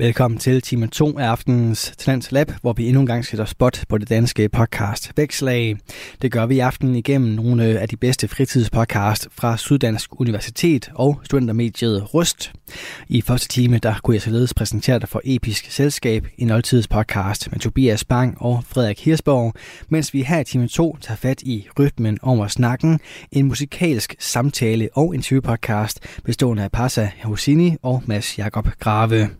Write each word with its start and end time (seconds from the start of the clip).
Velkommen 0.00 0.38
til 0.38 0.62
time 0.62 0.86
2 0.86 1.18
af 1.18 1.24
aftenens 1.24 1.92
Talents 1.98 2.32
Lab, 2.32 2.52
hvor 2.60 2.72
vi 2.72 2.86
endnu 2.86 3.00
en 3.00 3.06
gang 3.06 3.24
sætter 3.24 3.44
spot 3.44 3.84
på 3.88 3.98
det 3.98 4.08
danske 4.08 4.48
podcast 4.48 5.12
Vækslag. 5.16 5.76
Det 6.22 6.32
gør 6.32 6.46
vi 6.46 6.54
i 6.54 6.58
aften 6.58 6.94
igennem 6.94 7.30
nogle 7.30 7.64
af 7.64 7.88
de 7.88 7.96
bedste 7.96 8.28
fritidspodcast 8.28 9.28
fra 9.32 9.56
Syddansk 9.56 10.20
Universitet 10.20 10.90
og 10.94 11.20
studentermediet 11.24 12.14
Rust. 12.14 12.52
I 13.08 13.20
første 13.20 13.48
time 13.48 13.78
der 13.78 13.94
kunne 14.02 14.14
jeg 14.14 14.22
således 14.22 14.54
præsentere 14.54 14.98
dig 14.98 15.08
for 15.08 15.20
Episk 15.24 15.70
Selskab, 15.70 16.26
en 16.38 16.50
oldtidspodcast 16.50 17.50
med 17.50 17.60
Tobias 17.60 18.04
Bang 18.04 18.36
og 18.38 18.64
Frederik 18.68 19.04
Hirsborg, 19.04 19.54
mens 19.88 20.14
vi 20.14 20.22
her 20.22 20.40
i 20.40 20.44
time 20.44 20.68
2 20.68 20.96
tager 21.00 21.16
fat 21.16 21.42
i 21.42 21.66
Rytmen 21.78 22.18
over 22.22 22.46
snakken, 22.46 23.00
en 23.32 23.46
musikalsk 23.46 24.16
samtale 24.18 24.88
og 24.92 25.14
interviewpodcast 25.14 26.20
bestående 26.24 26.62
af 26.62 26.72
Passa 26.72 27.10
Hosini 27.24 27.76
og 27.82 28.02
Mads 28.06 28.38
Jakob 28.38 28.68
Grave. 28.78 29.39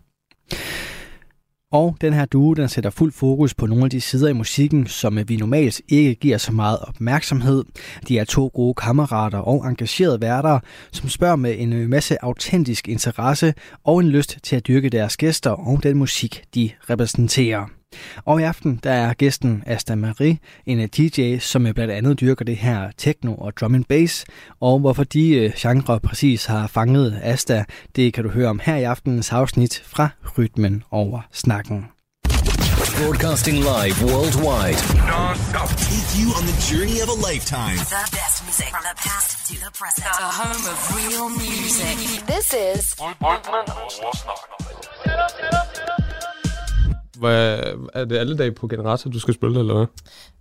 Og 1.71 1.97
den 2.01 2.13
her 2.13 2.25
duo, 2.25 2.53
den 2.53 2.69
sætter 2.69 2.89
fuld 2.89 3.11
fokus 3.11 3.53
på 3.53 3.65
nogle 3.65 3.83
af 3.83 3.89
de 3.89 4.01
sider 4.01 4.29
i 4.29 4.33
musikken, 4.33 4.87
som 4.87 5.19
vi 5.27 5.35
normalt 5.35 5.81
ikke 5.89 6.15
giver 6.15 6.37
så 6.37 6.51
meget 6.51 6.79
opmærksomhed. 6.79 7.63
De 8.07 8.17
er 8.17 8.23
to 8.23 8.51
gode 8.53 8.73
kammerater 8.73 9.37
og 9.37 9.67
engagerede 9.67 10.21
værter, 10.21 10.59
som 10.91 11.09
spørger 11.09 11.35
med 11.35 11.55
en 11.57 11.73
øh, 11.73 11.89
masse 11.89 12.23
autentisk 12.23 12.87
interesse 12.87 13.53
og 13.83 13.99
en 13.99 14.09
lyst 14.09 14.37
til 14.43 14.55
at 14.55 14.67
dyrke 14.67 14.89
deres 14.89 15.17
gæster 15.17 15.51
og 15.51 15.83
den 15.83 15.97
musik, 15.97 16.43
de 16.55 16.69
repræsenterer. 16.89 17.80
Og 18.25 18.41
i 18.41 18.43
aften 18.43 18.79
der 18.83 18.91
er 18.91 19.13
gæsten 19.13 19.63
Asta 19.65 19.95
Marie, 19.95 20.37
en 20.65 20.89
DJ, 20.89 21.37
som 21.37 21.63
blandt 21.63 21.93
andet 21.93 22.21
dyrker 22.21 22.45
det 22.45 22.57
her 22.57 22.91
techno 22.97 23.35
og 23.35 23.57
drum 23.57 23.75
and 23.75 23.85
bass. 23.85 24.25
Og 24.61 24.79
hvorfor 24.79 25.03
de 25.03 25.29
øh, 25.29 25.51
genre 25.57 25.99
præcis 25.99 26.45
har 26.45 26.67
fanget 26.67 27.19
Asta, 27.23 27.63
det 27.95 28.13
kan 28.13 28.23
du 28.23 28.29
høre 28.29 28.49
om 28.49 28.61
her 28.63 28.75
i 28.75 28.83
aftenens 28.83 29.31
afsnit 29.31 29.83
fra 29.85 30.09
Rytmen 30.37 30.83
over 30.91 31.21
snakken. 31.31 31.85
Broadcasting 33.01 33.57
live 33.57 33.95
worldwide. 34.11 34.79
Non-stop. 35.07 35.69
Take 35.89 36.09
you 36.19 36.27
on 36.37 36.43
the 36.51 36.57
journey 36.69 36.97
of 37.03 37.09
a 37.09 37.17
lifetime. 37.29 37.77
The 37.77 38.05
best 38.19 38.43
music 38.45 38.69
from 38.69 38.83
the 38.89 38.95
past 39.05 39.29
to 39.47 39.53
the 39.65 39.71
present. 39.79 40.13
The 40.25 40.31
home 40.41 40.63
of 40.73 40.77
real 40.97 41.27
music. 41.29 41.97
This 42.33 42.47
is 42.53 42.83
Rytmen 42.99 43.67
over 43.81 44.11
snakken. 44.21 46.10
Hvad, 47.21 47.59
er 47.93 48.05
det 48.05 48.17
alle 48.17 48.37
dage 48.37 48.51
på 48.51 48.67
generator, 48.67 49.09
du 49.09 49.19
skal 49.19 49.33
spille, 49.33 49.59
eller 49.59 49.73
hvad? 49.73 49.85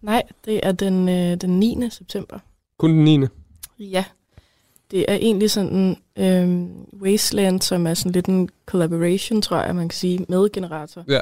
Nej, 0.03 0.23
det 0.45 0.61
er 0.62 0.73
den, 0.73 1.09
øh, 1.09 1.41
den 1.41 1.61
9. 1.61 1.91
september. 1.91 2.39
Kun 2.78 2.91
den 2.91 3.05
9. 3.05 3.27
Ja. 3.78 4.05
Det 4.91 5.05
er 5.09 5.14
egentlig 5.14 5.50
sådan 5.50 5.97
øh, 6.19 6.67
Wasteland, 7.03 7.61
som 7.61 7.87
er 7.87 7.95
sådan 7.95 8.12
lidt 8.12 8.27
en 8.27 8.48
collaboration, 8.67 9.42
tror 9.42 9.56
jeg, 9.56 9.77
man 9.77 9.89
kan 9.89 9.97
sige, 9.97 10.27
med 10.28 10.53
Generator. 10.53 11.05
Ja. 11.09 11.20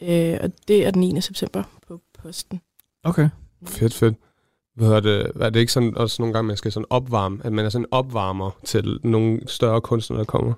Øh, 0.00 0.38
og 0.42 0.50
det 0.68 0.86
er 0.86 0.90
den 0.90 1.00
9. 1.00 1.20
september 1.20 1.62
på 1.88 2.00
posten. 2.22 2.60
Okay. 3.04 3.28
Fedt, 3.66 3.94
fedt. 3.94 4.14
Hvad 4.74 4.88
er 4.88 5.00
det, 5.00 5.32
er 5.40 5.50
det 5.50 5.60
ikke 5.60 5.72
sådan, 5.72 5.96
også 5.96 6.22
nogle 6.22 6.32
gange, 6.32 6.46
man 6.46 6.56
skal 6.56 6.72
sådan 6.72 6.86
opvarme, 6.90 7.40
at 7.44 7.52
man 7.52 7.64
er 7.64 7.68
sådan 7.68 7.84
en 7.84 7.88
opvarmer 7.90 8.50
til 8.64 9.00
nogle 9.02 9.40
større 9.46 9.80
kunstnere, 9.80 10.18
der 10.18 10.24
kommer? 10.24 10.52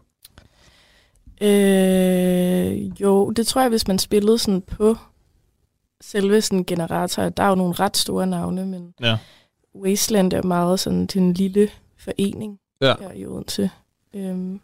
Øh, 1.40 3.00
jo, 3.00 3.30
det 3.30 3.46
tror 3.46 3.60
jeg, 3.60 3.68
hvis 3.68 3.88
man 3.88 3.98
spillede 3.98 4.38
sådan 4.38 4.60
på 4.62 4.96
selve 6.00 6.40
sådan 6.40 6.64
generator, 6.64 7.28
der 7.28 7.42
er 7.42 7.48
jo 7.48 7.54
nogle 7.54 7.74
ret 7.74 7.96
store 7.96 8.26
navne, 8.26 8.66
men 8.66 8.94
Ja. 9.00 9.18
Wasteland 9.76 10.32
er 10.32 10.42
meget 10.42 10.80
sådan 10.80 11.06
til 11.08 11.20
en 11.20 11.32
lille 11.34 11.68
forening 11.98 12.58
Ja. 12.80 12.94
her 13.00 13.12
i 13.12 13.26
Odense. 13.26 13.70
Øhm, 14.14 14.52
jeg 14.52 14.60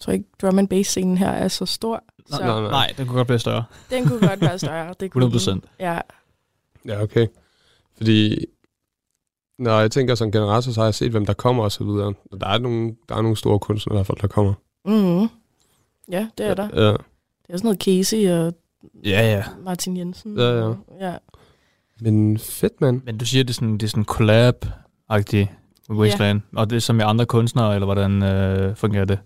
tror 0.00 0.12
ikke, 0.12 0.24
drum 0.42 0.58
and 0.58 0.68
bass 0.68 0.88
scenen 0.90 1.18
her 1.18 1.28
er 1.30 1.48
så 1.48 1.66
stor. 1.66 2.02
Så 2.26 2.38
Nej, 2.40 2.60
nej. 2.60 2.70
Nej, 2.70 2.92
den 2.96 3.06
kunne 3.06 3.16
godt 3.16 3.26
blive 3.28 3.38
større. 3.38 3.64
den 3.90 4.08
kunne 4.08 4.28
godt 4.28 4.40
være 4.40 4.58
større. 4.58 4.94
Det 5.00 5.10
kunne 5.10 5.26
100%. 5.26 5.50
den. 5.50 5.64
Ja, 5.80 5.98
Ja, 6.86 7.02
okay. 7.02 7.26
Fordi 7.96 8.46
når 9.58 9.80
jeg 9.80 9.90
tænker 9.90 10.14
som 10.14 10.32
generator, 10.32 10.72
så 10.72 10.80
har 10.80 10.86
jeg 10.86 10.94
set, 10.94 11.10
hvem 11.10 11.26
der 11.26 11.32
kommer 11.32 11.64
og 11.64 11.72
så 11.72 11.84
videre. 11.84 12.14
Og 12.32 12.40
der 12.40 12.46
er 12.46 12.58
nogle, 12.58 12.96
der 13.08 13.14
er 13.16 13.22
nogle 13.22 13.36
store 13.36 13.58
kunstnere 13.58 14.04
fald, 14.04 14.18
der 14.20 14.26
kommer. 14.28 14.54
mm 14.84 15.28
ja, 16.10 16.26
det 16.38 16.46
er 16.46 16.54
der. 16.54 16.68
Ja. 16.74 16.90
Det 16.90 17.54
er 17.54 17.56
sådan 17.56 17.66
noget 17.66 17.82
Casey 17.82 18.30
og 18.30 18.54
Ja, 19.04 19.32
ja. 19.36 19.44
Martin 19.64 19.96
Jensen. 19.96 20.38
Ja, 20.38 20.56
ja. 20.58 20.62
og- 20.64 20.76
ja. 21.00 21.14
Men 22.00 22.38
fedt, 22.38 22.80
mand. 22.80 23.00
Men 23.04 23.18
du 23.18 23.24
siger, 23.26 23.44
det 23.44 23.50
er 23.50 23.54
sådan, 23.54 23.72
det 23.72 23.82
er 23.82 23.88
sådan 23.88 24.04
collab-agtigt 24.10 25.48
med 25.88 25.96
Wasteland. 25.96 26.40
Ja. 26.52 26.58
Og 26.60 26.70
det 26.70 26.76
er 26.76 26.80
som 26.80 26.96
med 26.96 27.04
andre 27.08 27.26
kunstnere, 27.26 27.74
eller 27.74 27.84
hvordan 27.86 28.22
øh, 28.22 28.76
fungerer 28.76 29.04
det? 29.04 29.18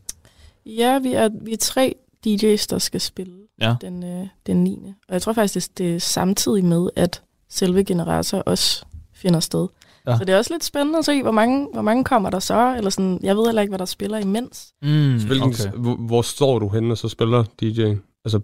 ja 0.67 0.99
vi, 0.99 1.13
er, 1.13 1.29
vi 1.43 1.53
er 1.53 1.57
tre 1.57 1.95
DJ's, 2.27 2.67
der 2.71 2.79
skal 2.79 3.01
spille 3.01 3.35
Ja. 3.61 3.75
den, 3.81 4.05
øh, 4.05 4.27
den 4.47 4.65
9. 4.65 4.79
Og 5.09 5.13
jeg 5.15 5.23
tror 5.23 5.33
faktisk, 5.33 5.55
det, 5.71 5.79
det 5.79 5.95
er 5.95 5.99
samtidig 6.01 6.65
med, 6.65 6.89
at 6.97 7.23
selve 7.49 7.85
generator 7.85 8.39
også 8.39 8.85
finder 9.13 9.41
sted. 9.41 9.69
Ja. 10.07 10.19
Så 10.19 10.25
det 10.25 10.33
er 10.33 10.39
også 10.39 10.55
lidt 10.55 10.65
spændende 10.65 10.99
at 10.99 11.05
se, 11.05 11.23
hvor 11.23 11.31
mange, 11.31 11.69
hvor 11.73 11.83
mange 11.83 12.05
kommer 12.05 12.31
der 12.31 12.39
så. 12.39 12.75
Eller 12.77 12.91
sådan, 12.91 13.21
jeg 13.23 13.37
ved 13.37 13.47
heller 13.47 13.63
ikke, 13.63 13.71
hvad 13.71 13.79
der 13.79 13.85
spiller 13.85 14.19
imens. 14.19 14.73
Mm, 14.83 15.19
Så 15.21 15.27
Hvilken, 15.27 15.49
okay. 15.49 15.71
hvor, 15.79 15.95
hvor 15.97 16.23
står 16.23 16.59
du 16.59 16.69
henne, 16.69 16.93
og 16.93 16.99
så 16.99 17.09
spiller 17.09 17.45
DJ? 17.61 17.83
Altså, 18.25 18.41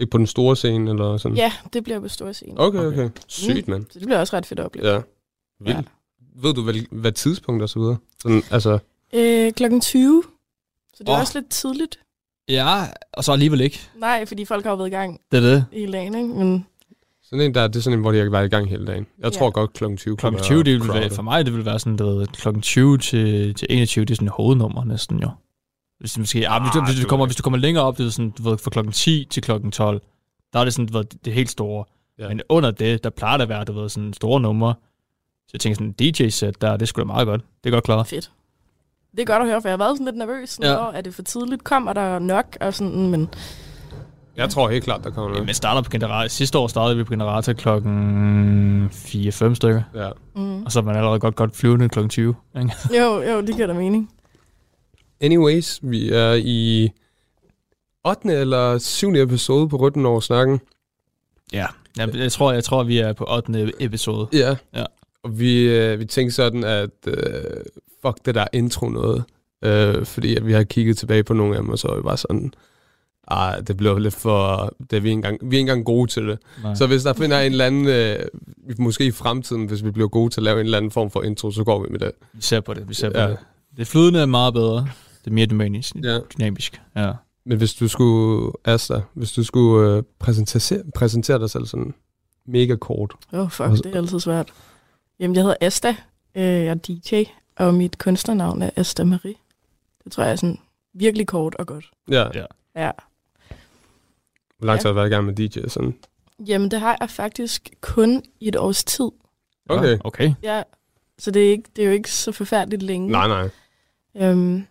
ikke 0.00 0.10
på 0.10 0.18
den 0.18 0.26
store 0.26 0.56
scene, 0.56 0.90
eller 0.90 1.16
sådan? 1.16 1.36
Ja, 1.36 1.52
det 1.72 1.84
bliver 1.84 2.00
på 2.00 2.08
store 2.08 2.34
scene. 2.34 2.60
Okay, 2.60 2.78
Okay. 2.78 2.98
okay. 3.04 3.10
Sygt, 3.28 3.68
mand. 3.68 3.86
Så 3.90 3.98
det 3.98 4.06
bliver 4.06 4.20
også 4.20 4.36
ret 4.36 4.46
fedt 4.46 4.60
at 4.60 4.66
opleve. 4.66 4.88
Ja. 4.88 5.00
Vildt. 5.60 5.76
Ja. 5.76 5.82
Ved 6.36 6.54
du, 6.54 6.62
hvad, 6.62 6.74
hvad 6.90 7.12
tidspunkt 7.12 7.62
og 7.62 7.68
så 7.68 7.78
videre? 7.78 7.96
Sådan, 8.22 8.42
altså, 8.50 8.78
Øh, 9.14 9.52
klokken 9.52 9.80
20. 9.80 10.22
Så 10.94 11.04
det 11.04 11.08
er 11.08 11.12
Åh. 11.12 11.20
også 11.20 11.38
lidt 11.38 11.50
tidligt. 11.50 11.98
Ja, 12.48 12.84
og 13.12 13.24
så 13.24 13.32
alligevel 13.32 13.60
ikke. 13.60 13.80
Nej, 13.96 14.26
fordi 14.26 14.44
folk 14.44 14.64
har 14.64 14.70
jo 14.70 14.76
været 14.76 14.88
i 14.88 14.90
gang 14.90 15.20
Det 15.32 15.36
er 15.36 15.40
det. 15.50 15.64
hele 15.72 15.92
dagen, 15.92 16.14
ikke? 16.14 16.28
Men 16.28 16.66
sådan 17.32 17.46
en 17.46 17.54
der, 17.54 17.66
det 17.68 17.76
er 17.76 17.80
sådan 17.80 17.98
en, 17.98 18.02
hvor 18.02 18.12
de 18.12 18.18
har 18.18 18.30
været 18.30 18.46
i 18.46 18.48
gang 18.48 18.68
hele 18.68 18.86
dagen. 18.86 19.06
Jeg 19.18 19.24
Ja. 19.32 19.38
tror 19.38 19.50
godt 19.50 19.72
klokken 19.72 19.96
20 19.96 20.16
Klokken 20.16 20.38
kunne 20.38 20.44
20, 20.44 20.54
være 20.56 20.64
det 20.64 20.80
vil 20.82 20.94
være, 20.94 21.10
for 21.10 21.22
mig 21.22 21.44
det 21.46 21.54
vil 21.54 21.64
være 21.64 21.78
sådan, 21.78 21.96
du 21.96 22.04
ved, 22.18 22.26
klokken 22.26 22.62
20 22.62 22.98
til, 22.98 23.54
til 23.54 23.66
21, 23.70 24.04
det 24.04 24.10
er 24.10 24.14
sådan 24.14 24.28
et 24.28 24.32
hovednummer 24.36 24.84
næsten 24.84 25.18
jo. 25.18 25.28
Hvis, 26.00 26.18
måske, 26.18 26.38
ja, 26.40 26.60
hvis, 26.60 26.70
du, 26.74 26.78
Ah, 26.80 26.86
hvis, 26.86 27.00
du 27.00 27.08
kommer, 27.08 27.26
hvis 27.26 27.36
du 27.36 27.42
kommer 27.42 27.58
længere 27.58 27.84
op, 27.84 27.98
det 27.98 28.06
er 28.06 28.10
sådan, 28.10 28.30
du 28.30 28.42
ved, 28.50 28.58
fra 28.58 28.70
klokken 28.70 28.92
10 28.92 29.26
til 29.30 29.42
klokken 29.42 29.70
12, 29.70 30.02
der 30.52 30.58
er 30.58 30.64
det 30.64 30.72
sådan, 30.72 30.86
du 30.86 30.92
ved, 30.98 31.04
det 31.24 31.32
helt 31.32 31.50
store. 31.50 31.84
Ja. 32.18 32.28
Men 32.28 32.40
under 32.48 32.70
det, 32.70 33.04
der 33.04 33.10
plejer 33.10 33.36
det 33.36 33.42
at 33.42 33.48
være, 33.48 33.64
du 33.64 33.72
ved, 33.72 33.88
sådan 33.88 34.12
store 34.12 34.40
numre. 34.40 34.74
Så 35.46 35.50
jeg 35.52 35.60
tænker 35.60 35.74
sådan, 35.74 35.86
en 35.86 36.12
DJ-sæt 36.12 36.60
der, 36.60 36.76
det 36.76 36.88
skulle 36.88 37.04
da 37.04 37.06
meget 37.06 37.26
godt. 37.26 37.40
Det 37.64 37.70
er 37.70 37.74
godt 37.74 37.84
klaret. 37.84 38.06
fedt. 38.06 38.30
Det 39.12 39.20
er 39.20 39.24
godt 39.24 39.42
at 39.42 39.48
høre, 39.48 39.62
for 39.62 39.68
jeg 39.68 39.72
har 39.72 39.84
været 39.84 39.96
sådan 39.98 40.04
lidt 40.04 40.16
nervøs. 40.16 40.50
Sådan, 40.50 40.70
Ja. 40.70 40.84
ja. 40.86 40.90
Er 40.92 41.00
det 41.00 41.14
for 41.14 41.22
tidligt? 41.22 41.64
Kommer 41.64 41.92
der 41.92 42.18
nok? 42.18 42.56
Og 42.60 42.74
sådan, 42.74 43.10
men 43.10 43.28
Jeg 44.36 44.50
tror 44.50 44.68
helt 44.68 44.84
klart, 44.84 45.04
der 45.04 45.10
kommer 45.10 45.30
noget. 45.30 45.46
Men 45.46 45.54
starter 45.54 45.82
på 45.82 45.90
generator. 45.90 46.28
Sidste 46.28 46.58
år 46.58 46.66
startede 46.66 46.96
vi 46.96 47.04
på 47.04 47.10
generator 47.10 47.52
klokken 47.52 48.86
4-5 48.86 49.54
stykker. 49.54 49.82
Ja. 49.94 50.10
mm. 50.36 50.62
Og 50.64 50.72
så 50.72 50.78
er 50.78 50.82
man 50.82 50.96
allerede 50.96 51.20
godt, 51.20 51.36
godt 51.36 51.56
flyvende 51.56 51.88
klokken 51.88 52.10
20. 52.10 52.34
Ikke? 52.56 52.72
jo, 53.00 53.22
jo, 53.22 53.40
det 53.40 53.54
giver 53.54 53.66
da 53.66 53.72
mening. 53.72 54.10
Anyways, 55.20 55.78
vi 55.82 56.10
er 56.10 56.32
i 56.44 56.90
8. 58.06 58.32
eller 58.32 58.78
7. 58.78 59.14
episode 59.14 59.68
på 59.68 59.76
Røtten 59.76 60.06
over 60.06 60.20
snakken. 60.20 60.60
Ja. 61.52 61.66
Jeg, 61.96 62.16
jeg, 62.16 62.32
tror, 62.32 62.52
jeg 62.52 62.64
tror, 62.64 62.82
vi 62.82 62.98
er 62.98 63.12
på 63.12 63.26
8. 63.30 63.72
episode. 63.80 64.28
Ja. 64.32 64.56
Ja. 64.74 64.84
Og 65.22 65.38
vi, 65.38 65.62
øh, 65.62 65.98
vi 65.98 66.04
tænkte 66.04 66.34
sådan, 66.34 66.64
at 66.64 66.90
øh, 67.06 67.14
fuck 68.02 68.18
det 68.24 68.34
der 68.34 68.46
intro 68.52 68.88
noget. 68.88 69.24
Øh, 69.64 70.04
fordi 70.06 70.36
at 70.36 70.46
vi 70.46 70.52
har 70.52 70.62
kigget 70.62 70.98
tilbage 70.98 71.24
på 71.24 71.34
nogle 71.34 71.56
af 71.56 71.62
dem, 71.62 71.70
og 71.70 71.78
så 71.78 71.88
var 71.88 71.96
vi 71.96 72.02
bare 72.02 72.16
sådan, 72.16 72.54
ah, 73.32 73.66
det 73.66 73.76
blev 73.76 73.98
lidt 73.98 74.14
for... 74.14 74.72
Det 74.90 74.96
er 74.96 75.00
vi, 75.00 75.08
ikke 75.08 75.16
engang, 75.16 75.38
vi 75.42 75.46
er 75.56 75.58
ikke 75.58 75.70
engang 75.70 75.84
gode 75.84 76.10
til 76.10 76.26
det. 76.28 76.38
Nej. 76.62 76.74
Så 76.74 76.86
hvis 76.86 77.02
der 77.02 77.12
finder 77.12 77.40
en 77.40 77.52
eller 77.52 77.66
anden, 77.66 77.86
øh, 77.86 78.18
måske 78.78 79.04
i 79.06 79.10
fremtiden, 79.10 79.66
hvis 79.66 79.84
vi 79.84 79.90
bliver 79.90 80.08
gode 80.08 80.30
til 80.30 80.40
at 80.40 80.44
lave 80.44 80.60
en 80.60 80.64
eller 80.64 80.78
anden 80.78 80.90
form 80.90 81.10
for 81.10 81.22
intro, 81.22 81.50
så 81.50 81.64
går 81.64 81.82
vi 81.82 81.88
med 81.90 81.98
det. 81.98 82.12
Vi 82.32 82.42
ser 82.42 82.60
på 82.60 82.74
det, 82.74 82.88
vi 82.88 82.94
ser 82.94 83.10
på 83.10 83.18
Ja. 83.18 83.28
det. 83.28 83.38
Det 83.76 83.86
flydende 83.86 84.20
er 84.20 84.26
meget 84.26 84.54
bedre. 84.54 84.76
Det 85.24 85.30
er 85.30 85.34
mere 85.34 85.46
dynamisk. 85.46 85.94
Ja. 86.04 86.18
dynamisk. 86.38 86.80
Ja. 86.96 87.12
Men 87.46 87.58
hvis 87.58 87.74
du 87.74 87.88
skulle, 87.88 88.52
Asta, 88.64 89.00
hvis 89.14 89.32
du 89.32 89.44
skulle 89.44 89.96
øh, 89.96 90.02
præsentere, 90.18 90.82
præsentere 90.94 91.38
dig 91.38 91.50
selv 91.50 91.66
sådan 91.66 91.94
mega 92.46 92.76
kort. 92.76 93.12
Åh, 93.32 93.40
oh, 93.40 93.50
fuck, 93.50 93.68
det 93.70 93.86
er 93.86 93.96
altid 93.96 94.20
svært. 94.20 94.48
Jamen, 95.20 95.34
jeg 95.36 95.42
hedder 95.42 95.56
Asta. 95.60 95.96
Øh, 96.34 96.42
jeg 96.44 96.66
er 96.66 96.74
DJ, 96.74 97.22
og 97.56 97.74
mit 97.74 97.98
kunstnernavn 97.98 98.62
er 98.62 98.70
Asta 98.76 99.04
Marie. 99.04 99.34
Det 100.04 100.12
tror 100.12 100.22
jeg 100.22 100.32
er 100.32 100.36
sådan 100.36 100.58
virkelig 100.94 101.26
kort 101.26 101.54
og 101.54 101.66
godt. 101.66 101.90
Ja. 102.10 102.24
Ja. 102.34 102.44
Ja. 102.76 102.90
Hvor 104.62 104.66
lang 104.66 104.80
tid 104.80 104.86
Ja. 104.86 104.88
har 104.88 104.92
du 104.92 104.94
været 104.94 105.06
i 105.08 105.14
gang 105.14 105.24
med 105.26 105.34
DJ? 105.34 105.68
Sådan? 105.68 105.94
Jamen, 106.46 106.70
det 106.70 106.80
har 106.80 106.96
jeg 107.00 107.10
faktisk 107.10 107.70
kun 107.80 108.22
i 108.40 108.48
et 108.48 108.56
års 108.56 108.84
tid. 108.84 109.08
Okay. 109.68 109.98
Okay. 110.04 110.32
Ja, 110.42 110.62
så 111.18 111.30
det 111.30 111.46
er, 111.46 111.50
ikke, 111.50 111.64
det 111.76 111.82
er 111.82 111.86
jo 111.86 111.92
ikke 111.92 112.10
så 112.10 112.32
forfærdeligt 112.32 112.82
længe. 112.82 113.08
Nej, 113.08 113.28
nej. 113.28 113.48
Øhm, 114.16 114.66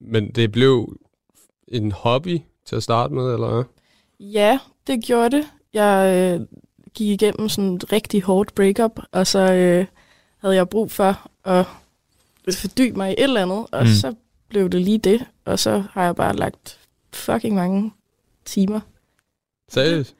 Men 0.00 0.30
det 0.30 0.52
blev 0.52 0.96
en 1.68 1.92
hobby 1.92 2.38
til 2.66 2.76
at 2.76 2.82
starte 2.82 3.14
med, 3.14 3.32
eller 3.34 3.54
hvad? 3.54 3.64
ja, 4.20 4.58
det 4.86 5.04
gjorde 5.04 5.36
det. 5.36 5.46
Jeg 5.72 6.16
øh, 6.40 6.46
gik 6.94 7.08
igennem 7.22 7.48
sådan 7.48 7.74
et 7.74 7.92
rigtig 7.92 8.22
hårdt 8.22 8.54
breakup, 8.54 9.00
og 9.12 9.26
så 9.26 9.52
øh, 9.52 9.86
havde 10.38 10.54
jeg 10.56 10.68
brug 10.68 10.90
for 10.90 11.28
at 11.44 11.66
fordybe 12.54 12.96
mig 12.96 13.10
i 13.10 13.14
et 13.18 13.22
eller 13.22 13.42
andet, 13.42 13.66
og 13.72 13.82
Mm. 13.82 13.86
så 13.88 14.14
blev 14.48 14.68
det 14.68 14.80
lige 14.82 14.98
det, 14.98 15.24
og 15.44 15.58
så 15.58 15.84
har 15.90 16.04
jeg 16.04 16.16
bare 16.16 16.36
lagt 16.36 16.78
fucking 17.12 17.54
mange 17.54 17.92
timer. 18.44 18.80
Seriøst? 19.68 20.14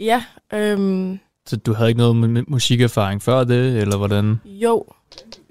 Ja, 0.00 0.24
øhm, 0.52 1.18
Så 1.46 1.56
du 1.56 1.72
havde 1.74 1.88
ikke 1.90 1.98
noget 1.98 2.38
mu- 2.40 2.44
musikerfaring 2.48 3.22
før 3.22 3.44
det, 3.44 3.78
eller 3.80 3.96
hvordan? 3.96 4.40
jo, 4.44 4.84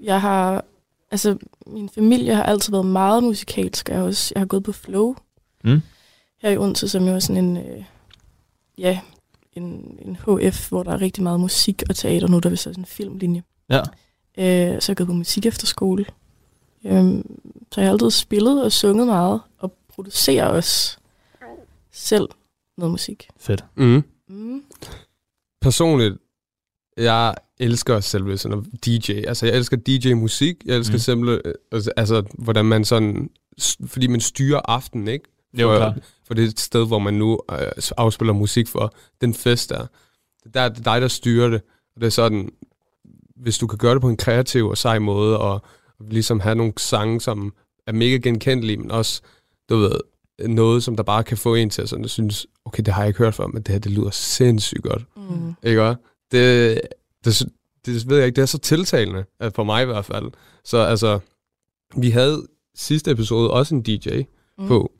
jeg 0.00 0.20
har, 0.20 0.64
altså 1.10 1.36
min 1.66 1.88
familie 1.88 2.34
har 2.34 2.42
altid 2.42 2.70
været 2.72 2.86
meget 2.86 3.22
musikalsk, 3.22 3.88
jeg 3.88 3.96
har, 3.98 4.04
også, 4.04 4.32
jeg 4.34 4.40
har 4.40 4.46
gået 4.46 4.62
på 4.62 4.72
flow 4.72 5.14
Mm. 5.64 5.80
her 6.42 6.50
i 6.50 6.56
Odense, 6.58 6.88
som 6.88 7.04
jo 7.06 7.14
er 7.14 7.18
sådan 7.18 7.44
en, 7.44 7.56
øh, 7.56 7.84
ja, 8.78 9.00
en, 9.52 9.98
en 10.02 10.16
HF, 10.16 10.68
hvor 10.68 10.82
der 10.82 10.92
er 10.92 11.00
rigtig 11.00 11.22
meget 11.22 11.40
musik 11.40 11.82
og 11.88 11.96
teater 11.96 12.28
nu, 12.28 12.38
der 12.38 12.48
vil 12.48 12.58
så 12.58 12.62
sådan 12.62 12.80
en 12.82 12.86
filmlinje. 12.86 13.42
Ja. 13.70 13.78
Øh, 14.38 14.80
så 14.80 14.92
jeg 14.92 14.94
har 14.94 14.94
gået 14.94 15.06
på 15.06 15.12
musik 15.12 15.46
efter 15.46 15.66
skole. 15.66 16.04
Øhm, 16.84 17.38
så 17.72 17.80
jeg 17.80 17.88
har 17.88 17.92
altid 17.92 18.10
spillet 18.10 18.64
og 18.64 18.72
sunget 18.72 19.06
meget, 19.06 19.40
og 19.58 19.72
producerer 19.94 20.46
også 20.46 20.96
selv 21.92 22.28
noget 22.78 22.90
musik. 22.90 23.28
Fedt. 23.38 23.64
Mm. 23.76 24.02
Mm. 24.28 24.62
Personligt, 25.60 26.14
jeg 26.96 27.34
elsker 27.58 28.00
selve 28.00 28.38
sådan 28.38 28.58
at 28.58 28.84
DJ. 28.86 29.12
Altså, 29.12 29.46
jeg 29.46 29.56
elsker 29.56 29.76
DJ-musik. 29.76 30.56
Jeg 30.64 30.76
elsker 30.76 30.94
Mm. 30.94 30.98
simpelthen, 30.98 31.52
altså, 31.72 31.90
altså, 31.96 32.22
hvordan 32.38 32.64
man 32.64 32.84
sådan, 32.84 33.30
fordi 33.86 34.06
man 34.06 34.20
styrer 34.20 34.60
aftenen, 34.64 35.08
ikke? 35.08 35.24
Jo, 35.54 35.68
for, 35.68 35.76
klart. 35.76 35.94
for 36.26 36.34
det 36.34 36.44
er 36.44 36.48
et 36.48 36.60
sted, 36.60 36.86
hvor 36.86 36.98
man 36.98 37.14
nu 37.14 37.40
øh, 37.52 37.58
afspiller 37.96 38.32
musik 38.32 38.68
for. 38.68 38.94
Den 39.20 39.34
fest 39.34 39.70
der. 39.70 39.86
Det 40.44 40.56
er 40.56 40.68
det 40.68 40.78
er 40.78 40.82
dig, 40.82 41.00
der 41.00 41.08
styrer 41.08 41.48
det. 41.48 41.62
Og 41.94 42.00
det 42.00 42.06
er 42.06 42.10
sådan, 42.10 42.48
hvis 43.36 43.58
du 43.58 43.66
kan 43.66 43.78
gøre 43.78 43.94
det 43.94 44.00
på 44.02 44.08
en 44.08 44.16
kreativ 44.16 44.66
og 44.66 44.78
sej 44.78 44.98
måde, 44.98 45.38
og, 45.38 45.52
og 45.98 46.06
ligesom 46.10 46.40
have 46.40 46.54
nogle 46.54 46.72
sange, 46.76 47.20
som 47.20 47.54
er 47.86 47.92
mega 47.92 48.16
genkendelige, 48.16 48.76
men 48.76 48.90
også, 48.90 49.22
du 49.68 49.76
ved, 49.76 50.00
noget, 50.38 50.82
som 50.82 50.96
der 50.96 51.02
bare 51.02 51.24
kan 51.24 51.36
få 51.36 51.54
en 51.54 51.70
til 51.70 51.82
at 51.82 51.88
sådan, 51.88 52.04
at 52.04 52.10
synes, 52.10 52.46
okay, 52.64 52.82
det 52.86 52.94
har 52.94 53.02
jeg 53.02 53.08
ikke 53.08 53.18
hørt 53.18 53.34
før, 53.34 53.46
men 53.46 53.62
det 53.62 53.68
her, 53.68 53.78
det 53.78 53.92
lyder 53.92 54.10
sindssygt 54.10 54.82
godt. 54.82 55.04
Mm. 55.16 55.54
Ikke 55.62 55.82
også? 55.82 56.00
Det, 56.32 56.80
det, 57.24 57.42
det 57.86 58.08
ved 58.08 58.16
jeg 58.16 58.26
ikke, 58.26 58.36
det 58.36 58.42
er 58.42 58.46
så 58.46 58.58
tiltalende, 58.58 59.24
for 59.54 59.64
mig 59.64 59.82
i 59.82 59.86
hvert 59.86 60.04
fald. 60.04 60.30
Så 60.64 60.78
altså, 60.78 61.18
vi 61.96 62.10
havde 62.10 62.46
sidste 62.74 63.10
episode 63.10 63.50
også 63.50 63.74
en 63.74 63.82
DJ 63.82 64.22
mm. 64.58 64.68
på, 64.68 64.92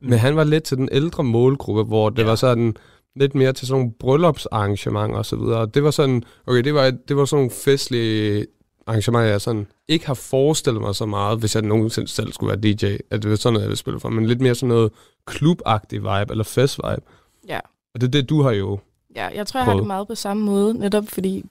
men 0.00 0.18
han 0.18 0.36
var 0.36 0.44
lidt 0.44 0.64
til 0.64 0.76
den 0.76 0.88
ældre 0.92 1.24
målgruppe, 1.24 1.82
hvor 1.82 2.10
det 2.10 2.22
ja. 2.22 2.26
var 2.26 2.34
sådan 2.34 2.76
lidt 3.16 3.34
mere 3.34 3.52
til 3.52 3.66
sådan 3.66 3.80
nogle 3.80 3.94
bryllupsarrangementer 4.00 5.16
og 5.16 5.26
så 5.26 5.36
videre. 5.36 5.58
Og 5.58 5.74
det 5.74 5.84
var 5.84 5.90
sådan, 5.90 6.22
okay, 6.46 6.64
det 6.64 6.74
var, 6.74 6.90
det 7.08 7.16
var 7.16 7.24
sådan 7.24 7.38
nogle 7.38 7.50
festlige 7.50 8.46
arrangementer, 8.86 9.30
jeg 9.30 9.40
sådan 9.40 9.66
ikke 9.88 10.06
har 10.06 10.14
forestillet 10.14 10.82
mig 10.82 10.94
så 10.94 11.06
meget, 11.06 11.38
hvis 11.38 11.54
jeg 11.54 11.62
nogensinde 11.62 12.08
selv 12.08 12.32
skulle 12.32 12.50
være 12.50 12.60
DJ, 12.72 12.96
at 13.10 13.22
det 13.22 13.30
var 13.30 13.36
sådan 13.36 13.52
noget, 13.52 13.62
jeg 13.62 13.68
ville 13.68 13.78
spille 13.78 14.00
for, 14.00 14.08
men 14.08 14.26
lidt 14.26 14.40
mere 14.40 14.54
sådan 14.54 14.68
noget 14.68 14.92
klubagtig 15.26 16.00
vibe, 16.00 16.26
eller 16.30 16.44
fest-vibe. 16.44 17.02
Ja. 17.48 17.60
Og 17.94 18.00
det 18.00 18.06
er 18.06 18.10
det, 18.10 18.28
du 18.28 18.42
har 18.42 18.50
jo 18.50 18.78
Ja, 19.16 19.26
jeg 19.34 19.46
tror, 19.46 19.58
jeg 19.60 19.64
har 19.64 19.72
Prøvet. 19.72 19.82
det 19.82 19.86
meget 19.86 20.08
på 20.08 20.14
samme 20.14 20.42
måde, 20.42 20.74
netop 20.78 21.08
fordi 21.08 21.44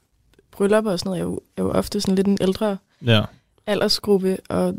bryllup 0.51 0.85
og 0.85 0.99
sådan 0.99 1.09
noget 1.09 1.19
er 1.21 1.23
jo, 1.25 1.39
er 1.57 1.63
jo 1.63 1.71
ofte 1.71 2.01
sådan 2.01 2.15
lidt 2.15 2.27
en 2.27 2.37
ældre 2.41 2.77
Ja. 3.05 3.21
aldersgruppe, 3.67 4.37
og 4.49 4.73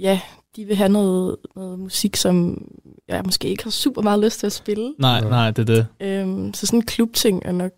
ja, 0.00 0.20
de 0.56 0.64
vil 0.64 0.76
have 0.76 0.88
noget, 0.88 1.36
noget 1.56 1.78
musik, 1.78 2.16
som 2.16 2.64
jeg 3.08 3.22
måske 3.24 3.48
ikke 3.48 3.62
har 3.64 3.70
super 3.70 4.02
meget 4.02 4.20
lyst 4.20 4.38
til 4.40 4.46
at 4.46 4.52
spille. 4.52 4.94
Nej, 4.98 5.20
nej, 5.20 5.50
det 5.50 5.70
er 5.70 5.74
det. 5.74 5.86
Øhm, 6.00 6.54
så 6.54 6.66
sådan 6.66 6.78
en 6.78 6.86
klubting 6.86 7.42
er 7.44 7.52
nok, 7.52 7.72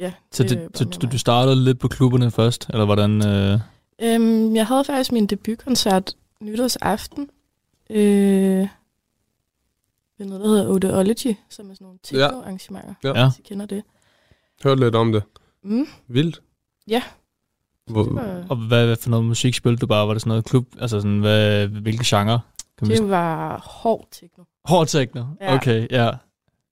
ja. 0.00 0.12
Så, 0.32 0.42
det, 0.42 0.58
bare 0.58 0.68
så 0.74 0.84
du, 0.84 1.06
du 1.12 1.18
startede 1.18 1.64
lidt 1.64 1.78
på 1.78 1.88
klubberne 1.88 2.30
først, 2.30 2.66
eller 2.68 2.84
hvordan? 2.84 3.26
Øh... 3.26 3.60
Øhm, 4.02 4.56
jeg 4.56 4.66
havde 4.66 4.84
faktisk 4.84 5.12
min 5.12 5.26
debutkoncert 5.26 6.14
nytårsaften. 6.40 7.30
Øh, 7.90 8.68
ved 10.18 10.26
noget, 10.26 10.42
der 10.44 10.48
hedder 10.48 10.68
Odeology, 10.68 11.36
som 11.50 11.70
er 11.70 11.74
sådan 11.74 11.84
nogle 11.84 11.98
techno-arrangementer, 12.02 12.94
Ja. 13.04 13.08
Ja. 13.20 13.28
hvis 13.28 13.38
I 13.38 13.42
kender 13.42 13.66
det. 13.66 13.82
hørt 14.64 14.80
lidt 14.80 14.94
om 14.94 15.12
det. 15.12 15.22
Mm, 15.64 15.86
Vildt. 16.08 16.42
Ja. 16.88 17.02
Hvor, 17.86 18.02
det 18.02 18.14
var, 18.14 18.44
Og 18.48 18.56
hvad, 18.56 18.86
hvad 18.86 18.96
for 18.96 19.10
noget 19.10 19.24
musik 19.24 19.54
spillede 19.54 19.80
du 19.80 19.86
bare? 19.86 20.06
Var 20.06 20.12
det 20.12 20.22
sådan 20.22 20.28
noget 20.28 20.44
klub? 20.44 20.66
Altså 20.80 21.00
sådan, 21.00 21.18
hvad, 21.18 21.66
hvilken 21.66 22.04
genre? 22.04 22.40
Kan 22.78 22.88
det 22.88 23.08
var 23.10 23.58
hård 23.64 24.08
techno. 24.10 24.44
Hård 24.64 24.86
techno? 24.86 25.24
Ja. 25.40 25.54
Okay, 25.54 25.86
ja. 25.90 26.10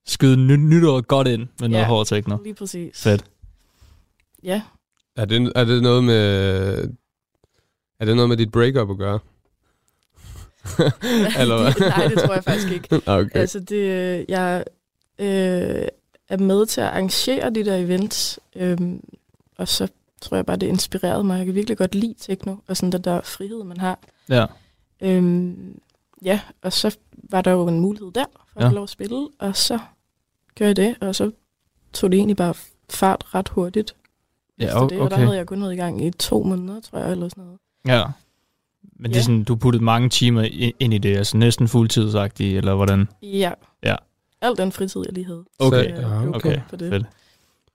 Skyde 0.07 0.37
ny, 0.37 0.55
nytår 0.55 1.01
godt 1.01 1.27
ind 1.27 1.47
med 1.59 1.69
noget 1.69 1.83
Ja. 1.83 1.87
hård 1.87 2.05
techno. 2.05 2.37
Lige 2.43 2.53
præcis. 2.53 3.03
Fedt. 3.03 3.25
Ja. 4.43 4.61
er, 5.15 5.25
det, 5.25 5.51
er 5.55 5.63
det 5.63 5.81
noget 5.83 6.03
med... 6.03 6.89
Er 7.99 8.05
det 8.05 8.15
noget 8.15 8.29
med 8.29 8.37
dit 8.37 8.51
breakup 8.51 8.89
at 8.89 8.97
gøre? 8.97 9.19
Eller 11.39 11.61
hvad? 11.61 11.73
nej, 11.89 12.07
det 12.07 12.17
tror 12.17 12.33
jeg 12.33 12.43
faktisk 12.43 12.71
ikke. 12.71 12.95
okay. 13.07 13.29
Altså, 13.39 13.59
det, 13.59 14.25
jeg 14.29 14.63
øh, 15.19 15.87
er 16.29 16.37
med 16.37 16.65
til 16.65 16.81
at 16.81 16.87
arrangere 16.87 17.49
de 17.49 17.65
der 17.65 17.75
events, 17.75 18.39
øhm, 18.55 19.03
og 19.57 19.67
så 19.67 19.87
tror 20.21 20.37
jeg 20.37 20.45
bare, 20.45 20.57
det 20.57 20.67
inspirerede 20.67 21.23
mig. 21.23 21.37
Jeg 21.37 21.45
kan 21.45 21.55
virkelig 21.55 21.77
godt 21.77 21.95
lide 21.95 22.15
techno, 22.19 22.55
og 22.67 22.77
sådan 22.77 22.91
den 22.91 23.01
der 23.01 23.21
frihed, 23.21 23.63
man 23.63 23.77
har. 23.77 23.99
Ja. 24.29 24.45
Øhm, 25.01 25.79
ja, 26.25 26.39
og 26.61 26.73
så 26.73 26.97
var 27.29 27.41
der 27.41 27.51
jo 27.51 27.67
en 27.67 27.79
mulighed 27.79 28.11
der, 28.11 28.25
for 28.53 28.59
Ja. 28.61 28.65
at 28.65 28.71
få 28.71 28.75
lov 28.75 28.83
at 28.83 28.89
spille, 28.89 29.27
og 29.39 29.55
så 29.55 29.79
gør 30.57 30.65
jeg 30.65 30.75
det, 30.75 30.95
og 31.01 31.15
så 31.15 31.31
tog 31.93 32.11
det 32.11 32.17
egentlig 32.17 32.37
bare 32.37 32.53
fart 32.89 33.35
ret 33.35 33.49
hurtigt. 33.49 33.95
Ja, 34.59 34.65
efter 34.65 34.79
det, 34.87 34.99
og 34.99 35.09
der 35.09 35.15
okay. 35.15 35.25
havde 35.25 35.37
jeg 35.37 35.45
kun 35.47 35.61
været 35.61 35.73
i 35.73 35.77
gang 35.77 36.05
i 36.05 36.11
to 36.11 36.43
måneder, 36.43 36.81
tror 36.81 36.99
jeg, 36.99 37.11
eller 37.11 37.29
sådan 37.29 37.43
noget. 37.43 37.59
Ja. 37.87 38.03
Men 38.99 39.11
det 39.11 39.15
er 39.15 39.19
Ja. 39.19 39.23
sådan, 39.23 39.43
du 39.43 39.55
puttede 39.55 39.83
mange 39.83 40.09
timer 40.09 40.47
ind 40.79 40.93
i 40.93 40.97
det, 40.97 41.17
altså 41.17 41.37
næsten 41.37 41.67
fuldtidsagtigt, 41.67 42.57
eller 42.57 42.75
hvordan? 42.75 43.07
Ja. 43.23 43.51
Ja. 43.83 43.95
Al 44.41 44.57
den 44.57 44.71
fritid, 44.71 45.01
jeg 45.05 45.13
lige 45.13 45.25
havde. 45.25 45.43
Okay. 45.59 45.95
Så 45.95 46.01
Ja, 46.01 46.19
blev 46.21 46.35
okay. 46.35 46.55
købt 46.55 46.69
For 46.69 46.75
det. 46.77 46.91
Fedt. 46.91 47.05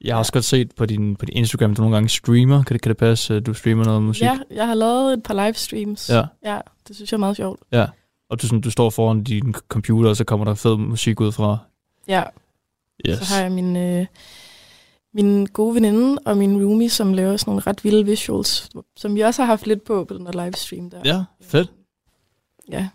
Jeg 0.00 0.14
har 0.14 0.18
også 0.18 0.32
godt 0.32 0.44
set 0.44 0.72
på 0.76 0.86
din, 0.86 1.16
på 1.16 1.24
din 1.24 1.36
Instagram, 1.36 1.70
at 1.70 1.76
du 1.76 1.82
nogle 1.82 1.96
gange 1.96 2.08
streamer. 2.08 2.62
Kan 2.62 2.74
det, 2.74 2.82
kan 2.82 2.90
det 2.90 2.96
passe, 2.96 3.34
at 3.36 3.46
du 3.46 3.54
streamer 3.54 3.84
noget 3.84 4.02
musik? 4.02 4.22
Ja, 4.22 4.38
jeg 4.50 4.66
har 4.66 4.74
lavet 4.74 5.12
et 5.12 5.22
par 5.22 5.46
livestreams. 5.46 6.10
Ja. 6.10 6.22
ja 6.44 6.58
det 6.88 6.96
synes 6.96 7.12
jeg 7.12 7.16
er 7.16 7.20
meget 7.20 7.36
sjovt. 7.36 7.60
Og 8.30 8.42
du, 8.42 8.46
sådan, 8.46 8.60
du 8.60 8.70
står 8.70 8.90
foran 8.90 9.22
din 9.24 9.54
computer, 9.68 10.10
og 10.10 10.16
så 10.16 10.24
kommer 10.24 10.44
der 10.44 10.54
fed 10.54 10.76
musik 10.76 11.20
ud 11.20 11.32
fra. 11.32 11.58
Ja, 12.08 12.22
Yes. 13.08 13.18
så 13.18 13.34
har 13.34 13.42
jeg 13.42 13.52
min, 13.52 13.76
øh, 13.76 14.06
min 15.14 15.46
gode 15.46 15.74
veninde 15.74 16.18
og 16.26 16.36
min 16.36 16.64
roomie, 16.64 16.90
som 16.90 17.12
laver 17.14 17.36
sådan 17.36 17.50
nogle 17.50 17.62
ret 17.66 17.84
vilde 17.84 18.04
visuals, 18.04 18.70
som 18.96 19.14
vi 19.14 19.20
også 19.20 19.42
har 19.42 19.46
haft 19.46 19.66
lidt 19.66 19.84
på 19.84 20.04
på 20.04 20.14
den 20.14 20.26
der 20.26 20.44
livestream 20.44 20.90
der. 20.90 21.00
Ja, 21.04 21.24
fedt. 21.42 21.70
Ja. 22.70 22.88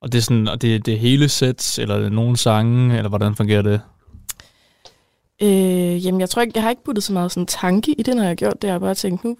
Og 0.00 0.12
det 0.12 0.18
er 0.18 0.22
sådan, 0.22 0.48
og 0.48 0.62
det, 0.62 0.86
det 0.86 0.98
hele 0.98 1.28
sets, 1.28 1.78
eller 1.78 1.94
er 1.94 2.08
nogle 2.08 2.36
sange, 2.36 2.96
eller 2.96 3.08
hvordan 3.08 3.34
fungerer 3.34 3.62
det? 3.62 3.80
Øh, 5.42 6.04
jamen, 6.06 6.20
jeg 6.20 6.30
tror 6.30 6.42
ikke, 6.42 6.52
jeg 6.54 6.62
har 6.62 6.70
ikke 6.70 6.84
puttet 6.84 7.04
så 7.04 7.12
meget 7.12 7.32
sådan 7.32 7.46
tanke 7.46 7.92
i 7.92 8.02
det, 8.02 8.14
når 8.16 8.22
jeg 8.22 8.30
har 8.30 8.34
gjort 8.34 8.62
det. 8.62 8.68
Jeg 8.68 8.74
har 8.74 8.78
bare 8.78 8.94
tænkt, 8.94 9.24
nu 9.24 9.36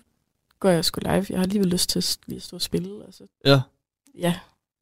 går 0.61 0.69
jeg 0.69 0.85
sgu 0.85 1.01
live. 1.03 1.27
Jeg 1.31 1.39
har 1.39 1.43
alligevel 1.43 1.69
lyst 1.69 1.91
til 1.91 1.99
at 1.99 2.19
lige 2.27 2.37
at 2.37 2.43
stå 2.43 2.57
og 2.57 2.63
spille. 2.63 3.05
Altså, 3.07 3.25
Ja. 3.45 3.61
ja, 4.19 4.35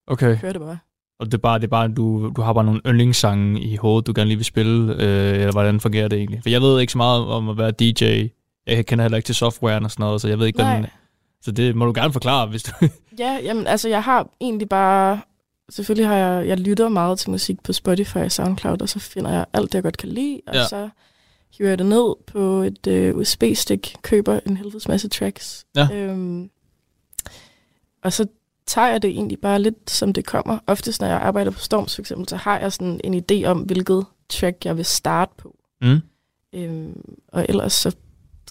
Okay. 0.06 0.38
kør 0.40 0.52
det 0.52 0.60
bare. 0.60 0.78
Og 1.18 1.26
det 1.26 1.34
er 1.34 1.38
bare, 1.38 1.58
det 1.58 1.64
er 1.64 1.68
bare 1.68 1.88
du, 1.88 2.32
du 2.36 2.42
har 2.42 2.52
bare 2.52 2.64
nogle 2.64 2.80
yndlingssange 2.86 3.60
i 3.60 3.76
hovedet, 3.76 4.06
du 4.06 4.12
gerne 4.16 4.28
lige 4.28 4.36
vil 4.36 4.44
spille, 4.44 4.92
øh, 4.92 5.34
eller 5.38 5.52
hvordan 5.52 5.80
fungerer 5.80 6.08
det 6.08 6.18
egentlig? 6.18 6.42
For 6.42 6.50
jeg 6.50 6.60
ved 6.60 6.80
ikke 6.80 6.92
så 6.92 6.98
meget 6.98 7.26
om 7.26 7.48
at 7.48 7.58
være 7.58 7.70
DJ. 7.70 8.26
Jeg 8.66 8.86
kender 8.86 9.02
heller 9.04 9.16
ikke 9.16 9.26
til 9.26 9.34
softwaren 9.34 9.84
og 9.84 9.90
sådan 9.90 10.04
noget, 10.04 10.20
så 10.20 10.28
jeg 10.28 10.38
ved 10.38 10.46
ikke, 10.46 10.58
Nej. 10.58 10.72
hvordan... 10.72 10.90
Så 11.42 11.50
det 11.52 11.76
må 11.76 11.86
du 11.86 11.92
gerne 11.94 12.12
forklare, 12.12 12.46
hvis 12.46 12.62
du... 12.62 12.72
Ja, 13.18 13.38
jamen, 13.42 13.66
altså 13.66 13.88
jeg 13.88 14.02
har 14.02 14.28
egentlig 14.40 14.68
bare... 14.68 15.20
Selvfølgelig 15.68 16.08
har 16.08 16.16
jeg... 16.16 16.48
Jeg 16.48 16.58
lytter 16.60 16.88
meget 16.88 17.18
til 17.18 17.30
musik 17.30 17.62
på 17.62 17.72
Spotify 17.72 18.16
og 18.16 18.32
SoundCloud, 18.32 18.82
og 18.82 18.88
så 18.88 18.98
finder 18.98 19.32
jeg 19.32 19.44
alt 19.52 19.72
det, 19.72 19.74
jeg 19.74 19.82
godt 19.82 19.96
kan 19.96 20.08
lide, 20.08 20.40
og 20.46 20.54
Ja. 20.54 20.64
så 20.66 20.88
hiver 21.58 21.68
jeg 21.70 21.78
det 21.78 21.86
ned 21.86 22.14
på 22.26 22.62
et 22.62 22.86
øh, 22.86 23.16
USB-stik, 23.16 23.96
køber 24.02 24.40
en 24.46 24.56
helvedes 24.56 24.88
masse 24.88 25.08
tracks. 25.08 25.66
Ja. 25.76 25.88
Øhm, 25.92 26.50
og 28.04 28.12
så 28.12 28.26
tager 28.66 28.88
jeg 28.88 29.02
det 29.02 29.10
egentlig 29.10 29.38
bare 29.40 29.58
lidt, 29.62 29.90
som 29.90 30.12
det 30.12 30.26
kommer. 30.26 30.58
Oftest, 30.66 31.00
når 31.00 31.08
jeg 31.08 31.16
arbejder 31.20 31.50
på 31.50 31.58
Storms 31.58 31.94
for 31.94 32.02
eksempel, 32.02 32.28
så 32.28 32.36
har 32.36 32.58
jeg 32.58 32.72
sådan 32.72 33.00
en 33.04 33.22
idé 33.32 33.44
om, 33.46 33.58
hvilket 33.60 34.06
track 34.28 34.64
jeg 34.64 34.76
vil 34.76 34.84
starte 34.84 35.32
på. 35.38 35.56
mm? 35.80 36.00
Øhm, 36.52 37.14
og 37.32 37.46
ellers 37.48 37.72
så 37.72 37.96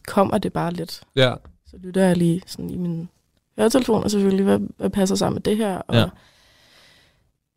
kommer 0.07 0.37
det 0.37 0.53
bare 0.53 0.73
lidt. 0.73 1.01
Ja. 1.15 1.33
Så 1.67 1.77
lytter 1.77 2.03
jeg 2.03 2.17
lige 2.17 2.41
sådan 2.47 2.69
i 2.69 2.77
min 2.77 3.09
høretelefoner 3.57 4.07
selvfølgelig, 4.07 4.43
hvad, 4.45 4.59
hvad 4.77 4.89
passer 4.89 5.15
sammen 5.15 5.35
med 5.35 5.41
det 5.41 5.57
her. 5.57 5.77
Og 5.77 5.95
Ja. 5.95 6.05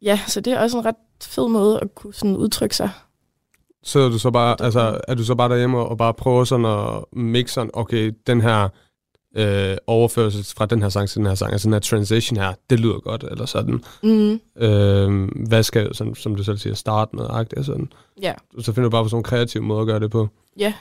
ja, 0.02 0.20
så 0.26 0.40
det 0.40 0.52
er 0.52 0.60
også 0.60 0.78
en 0.78 0.84
ret 0.84 0.94
fed 1.22 1.48
måde 1.48 1.80
at 1.80 1.94
kunne 1.94 2.14
sådan 2.14 2.36
udtrykke 2.36 2.76
sig. 2.76 2.90
Så 3.82 3.98
er 4.00 4.08
du 4.08 4.18
så 4.18 4.30
bare, 4.30 4.56
altså, 4.62 5.00
er 5.08 5.14
du 5.14 5.24
så 5.24 5.34
bare 5.34 5.48
derhjemme 5.48 5.78
og 5.78 5.98
bare 5.98 6.14
prøver 6.14 6.44
sådan 6.44 6.66
at 6.66 7.04
mixe 7.12 7.54
sådan, 7.54 7.70
okay, 7.74 8.12
den 8.26 8.40
her 8.40 8.68
øh, 9.38 9.76
overførsel 9.86 10.44
fra 10.56 10.66
den 10.66 10.82
her 10.82 10.88
sang 10.88 11.08
til 11.08 11.18
den 11.18 11.26
her 11.26 11.34
sang, 11.34 11.52
altså 11.52 11.66
den 11.68 11.72
her 11.72 11.80
transition 11.80 12.36
her, 12.38 12.52
det 12.70 12.80
lyder 12.80 12.98
godt, 13.00 13.24
eller 13.30 13.46
sådan. 13.46 13.84
Mm, 14.02 14.40
Øh, 14.56 15.28
hvad 15.48 15.62
skal, 15.62 15.94
sådan, 15.94 16.14
som 16.14 16.34
du 16.34 16.44
selv 16.44 16.58
siger, 16.58 16.74
starte 16.74 17.16
med, 17.16 17.24
agtigt, 17.30 17.58
og 17.58 17.64
sådan. 17.64 17.92
ja, 18.22 18.32
Så 18.60 18.72
finder 18.72 18.88
du 18.88 18.90
bare 18.90 19.04
på 19.04 19.08
sådan 19.08 19.14
nogle 19.14 19.24
kreative 19.24 19.62
måder 19.62 19.80
at 19.80 19.86
gøre 19.86 20.00
det 20.00 20.10
på. 20.10 20.28
ja. 20.58 20.72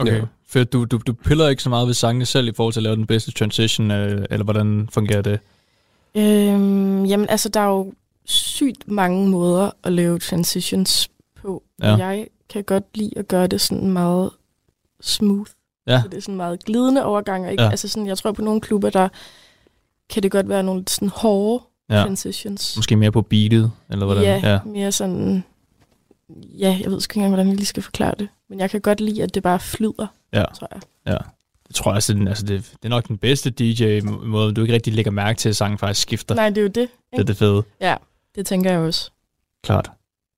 Okay. 0.00 0.16
Ja. 0.16 0.22
For 0.48 0.64
du, 0.64 0.84
du, 0.84 1.00
du 1.06 1.12
piller 1.12 1.48
ikke 1.48 1.62
så 1.62 1.68
meget 1.68 1.86
ved 1.86 1.94
sangene 1.94 2.26
selv 2.26 2.48
i 2.48 2.52
forhold 2.56 2.72
til 2.72 2.80
at 2.80 2.84
lave 2.84 2.96
den 2.96 3.06
bedste 3.06 3.30
transition, 3.32 3.90
øh, 3.90 4.24
eller 4.30 4.44
hvordan 4.44 4.88
fungerer 4.92 5.22
det? 5.22 5.40
Øhm, 6.16 7.04
jamen, 7.04 7.26
altså, 7.28 7.48
der 7.48 7.60
er 7.60 7.66
jo 7.68 7.92
sygt 8.24 8.88
mange 8.90 9.28
måder 9.28 9.70
at 9.84 9.92
lave 9.92 10.18
transitions 10.18 11.10
på. 11.42 11.62
Ja. 11.82 11.96
Jeg 11.96 12.26
kan 12.48 12.64
godt 12.64 12.84
lide 12.94 13.12
at 13.16 13.28
gøre 13.28 13.46
det 13.46 13.60
sådan 13.60 13.90
meget 13.90 14.30
smooth. 15.00 15.50
Ja. 15.88 16.02
Så 16.02 16.08
det 16.08 16.16
er 16.16 16.20
sådan 16.22 16.36
meget 16.36 16.64
glidende 16.64 17.04
overgang. 17.04 17.50
Ikke? 17.50 17.62
Ja. 17.62 17.66
Ja. 17.66 17.70
Altså 17.70 17.88
sådan, 17.88 18.06
jeg 18.06 18.18
tror 18.18 18.32
på 18.32 18.42
nogle 18.42 18.60
klubber, 18.60 18.90
der 18.90 19.08
kan 20.10 20.22
det 20.22 20.30
godt 20.30 20.48
være 20.48 20.62
nogle 20.62 20.84
sådan 20.88 21.08
hårde 21.08 21.64
Ja. 21.90 21.96
ja. 21.96 22.02
transitions. 22.02 22.76
Måske 22.76 22.96
mere 22.96 23.12
på 23.12 23.22
beatet, 23.22 23.70
eller 23.90 24.04
hvordan? 24.06 24.22
Ja, 24.22 24.40
ja. 24.52 24.58
mere 24.64 24.92
sådan... 24.92 25.44
Ja, 26.58 26.78
jeg 26.82 26.90
ved 26.90 27.00
sgu 27.00 27.10
ikke 27.12 27.18
engang, 27.18 27.30
hvordan 27.34 27.48
jeg 27.48 27.56
lige 27.56 27.66
skal 27.66 27.82
forklare 27.82 28.14
det. 28.18 28.28
Men 28.50 28.60
jeg 28.60 28.70
kan 28.70 28.80
godt 28.80 29.00
lide, 29.00 29.22
at 29.22 29.34
det 29.34 29.42
bare 29.42 29.60
flyder, 29.60 30.06
Ja. 30.32 30.44
tror 30.58 30.68
jeg. 31.06 31.18
Det 31.68 31.74
tror 31.76 31.90
jeg 31.92 31.96
er 31.96 32.12
den- 32.14 32.28
altså 32.28 32.46
det, 32.46 32.64
det 32.72 32.84
er 32.84 32.88
nok 32.88 33.08
den 33.08 33.18
bedste 33.18 33.50
DJ-måde, 33.50 34.52
du 34.54 34.60
ikke 34.60 34.74
rigtig 34.74 34.94
lægger 34.94 35.10
mærke 35.10 35.36
til, 35.38 35.48
at 35.48 35.56
sangen 35.56 35.78
faktisk 35.78 36.02
skifter. 36.02 36.34
Nej, 36.34 36.48
det 36.48 36.58
er 36.58 36.62
jo 36.62 36.68
det. 36.68 36.74
Det 36.76 36.88
er 37.12 37.18
Ikke? 37.18 37.28
det 37.28 37.36
fede. 37.36 37.62
Ja, 37.80 37.94
det 38.34 38.46
tænker 38.46 38.70
jeg 38.70 38.80
også. 38.80 39.10
Klart. 39.64 39.90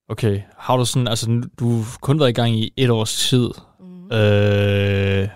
Okay, 0.08 0.40
har 0.56 0.76
du 0.76 0.84
sådan, 0.84 1.08
altså 1.08 1.42
du 1.60 1.76
har 1.76 1.96
kun 2.00 2.20
været 2.20 2.28
i 2.28 2.32
gang 2.32 2.54
i 2.56 2.72
et 2.76 2.90
års 2.90 3.28
tid. 3.28 3.48
Mm. 3.80 4.12
Øh, 4.16 5.28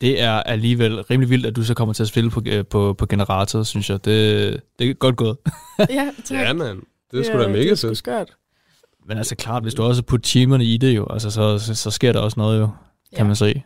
det 0.00 0.20
er 0.22 0.30
alligevel 0.32 1.02
rimelig 1.02 1.30
vildt, 1.30 1.46
at 1.46 1.56
du 1.56 1.62
så 1.64 1.74
kommer 1.74 1.92
til 1.92 2.02
at 2.02 2.08
spille 2.08 2.30
på, 2.30 2.42
øh, 2.46 2.66
på, 2.66 2.94
på 2.98 3.06
generator, 3.06 3.62
synes 3.62 3.90
jeg. 3.90 4.04
Det, 4.04 4.60
det 4.78 4.90
er 4.90 4.94
godt 4.94 5.16
gået. 5.16 5.36
ja, 5.90 6.10
tak. 6.24 6.38
Ja, 6.38 6.52
mand. 6.52 6.82
Det 7.10 7.20
er 7.20 7.24
sgu 7.24 7.38
da 7.42 7.48
mega 7.48 7.70
fedt. 7.70 7.96
skørt. 7.98 8.30
Men 9.08 9.18
altså 9.18 9.36
klart, 9.36 9.62
hvis 9.62 9.74
du 9.74 9.82
også 9.82 10.02
putter 10.02 10.28
timerne 10.28 10.64
i 10.64 10.76
det 10.76 10.96
jo, 10.96 11.06
altså 11.10 11.30
så, 11.30 11.58
så, 11.58 11.74
så 11.74 11.90
sker 11.90 12.12
der 12.12 12.20
også 12.20 12.40
noget 12.40 12.60
jo, 12.60 12.66
kan 13.16 13.18
Ja. 13.18 13.24
man 13.24 13.36
se. 13.36 13.62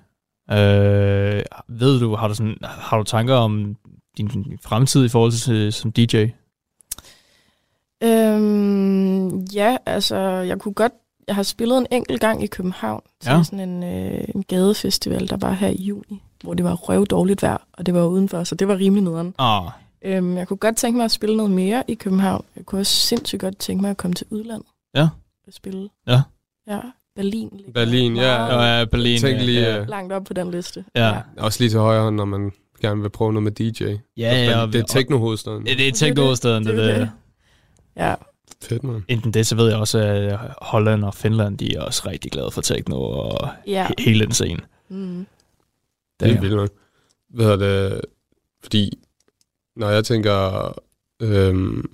Øh, 0.51 1.43
ved 1.69 2.01
du, 2.01 2.15
har 2.15 2.29
du, 2.29 2.35
sådan, 2.35 2.57
har 2.63 2.99
du 2.99 3.05
tanker 3.05 3.35
om 3.35 3.77
din, 4.17 4.27
din 4.27 4.59
fremtid 4.65 5.05
i 5.05 5.09
forhold 5.09 5.33
til 5.33 5.73
som 5.73 5.93
DJ? 5.93 6.27
Øhm, 8.05 9.39
ja, 9.41 9.77
altså, 9.87 10.17
jeg 10.19 10.59
kunne 10.59 10.75
godt... 10.75 10.93
Jeg 11.29 11.37
har 11.37 11.43
spillet 11.43 11.79
en 11.79 11.87
enkelt 11.91 12.21
gang 12.21 12.43
i 12.43 12.47
København 12.47 13.03
til 13.21 13.31
Ja. 13.31 13.37
ja. 13.37 13.43
sådan 13.43 13.69
en, 13.69 13.83
øh, 13.83 14.25
en 14.35 14.43
gadefestival, 14.43 15.29
der 15.29 15.37
var 15.37 15.53
her 15.53 15.69
i 15.69 15.83
juni, 15.83 16.23
hvor 16.43 16.55
det 16.55 16.65
var 16.65 16.75
røv 16.75 17.07
dårligt 17.07 17.43
vejr, 17.43 17.67
og 17.73 17.87
det 17.87 17.95
var 17.95 18.05
udenfor, 18.07 18.45
så 18.45 18.55
det 18.55 18.69
var 18.69 18.77
rimelig 18.77 19.05
nederen. 19.05 19.35
Ah, 19.39 19.63
Øhm, 20.05 20.37
jeg 20.37 20.49
kunne 20.49 20.57
godt 20.57 20.77
tænke 20.77 20.97
mig 20.97 21.05
at 21.05 21.11
spille 21.11 21.37
noget 21.37 21.53
mere 21.53 21.83
i 21.89 21.95
København. 21.95 22.45
Jeg 22.57 22.67
kunne 22.67 22.81
også 22.81 22.93
sindssygt 23.07 23.41
godt 23.41 23.59
tænke 23.59 23.83
mig 23.83 23.91
at 23.91 23.97
komme 23.97 24.15
til 24.15 24.27
udlandet. 24.31 24.67
Ja. 24.95 25.09
Og 25.47 25.53
spille. 25.53 25.89
Ja. 26.07 26.21
Ja, 26.69 26.81
Berlin. 27.17 27.49
ligger 27.57 27.73
Berlin, 27.73 28.17
ja. 28.17 28.39
meget 28.39 28.79
ja, 28.81 28.85
Berlin. 28.85 29.21
Tænk 29.21 29.41
lige, 29.41 29.61
ja, 29.61 29.81
øh, 29.81 29.89
Langt 29.89 30.13
op 30.13 30.25
på 30.25 30.35
den 30.35 30.51
liste. 30.51 30.85
ja. 30.97 31.17
Også 31.39 31.61
lige 31.63 31.71
til 31.71 31.79
højre 31.81 32.03
hånd, 32.03 32.17
når 32.17 32.25
man 32.25 32.53
gerne 32.81 33.01
vil 33.03 33.09
prøve 33.11 33.33
noget 33.33 33.43
med 33.43 33.53
DJ. 33.53 33.85
Ja, 34.17 34.45
ja, 34.51 34.67
det 34.67 34.75
er 34.75 34.87
teknohovedstaden. 34.87 35.67
Ja, 35.67 35.75
det 35.75 35.89
er 35.89 35.93
teknohovedstaden, 35.93 36.65
det, 36.67 36.77
Det 36.77 36.85
er 36.85 36.89
det, 36.93 37.01
det. 37.01 37.11
Ja, 37.97 38.15
Fedt, 38.63 38.85
man. 38.85 39.05
Enten 39.09 39.33
det, 39.35 39.47
så 39.47 39.57
ved 39.57 39.69
jeg 39.69 39.77
også, 39.79 39.99
at 39.99 40.39
Holland 40.63 41.05
og 41.05 41.15
Finland, 41.15 41.59
de 41.59 41.75
er 41.77 41.81
også 41.83 42.03
rigtig 42.09 42.33
glade 42.33 42.51
for 42.51 42.61
techno 42.61 42.97
og 43.03 43.49
ja. 43.67 43.87
he- 43.89 44.05
hele 44.05 44.25
den 44.25 44.33
scene. 44.33 44.61
Mm. 44.89 45.27
Det 46.21 46.29
er 46.29 46.33
Ja. 46.33 46.41
vildt 46.41 46.57
nok. 46.57 46.71
Hvad 47.29 47.45
hedder 47.47 47.89
det? 47.91 48.01
Fordi, 48.63 48.99
når 49.77 49.89
jeg 49.91 50.05
tænker 50.05 50.73
øhm, 51.23 51.91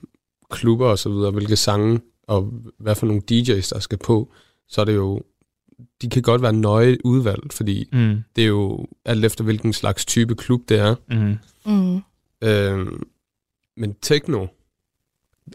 klubber 0.51 0.87
og 0.89 0.99
så 0.99 1.09
videre, 1.09 1.31
hvilke 1.31 1.57
sange 1.57 2.01
og 2.27 2.53
hvad 2.79 2.95
for 2.95 3.07
nogle 3.07 3.23
DJ's, 3.33 3.69
der 3.71 3.79
skal 3.79 3.99
på, 3.99 4.33
så 4.69 4.81
er 4.81 4.85
det 4.85 4.95
jo, 4.95 5.23
de 6.03 6.09
kan 6.11 6.23
godt 6.23 6.43
være 6.43 6.53
nøje 6.53 6.97
udvalgt, 7.05 7.53
fordi 7.53 7.89
Mm. 7.93 8.23
det 8.37 8.45
er 8.45 8.49
jo 8.49 8.87
alt 9.05 9.25
efter, 9.25 9.45
hvilken 9.45 9.73
slags 9.73 10.05
type 10.07 10.35
klub 10.35 10.61
det 10.69 10.79
er. 10.79 10.95
Mm. 11.11 11.39
Mm. 11.73 12.03
Øhm, 12.49 13.03
men 13.77 13.95
techno, 14.03 14.47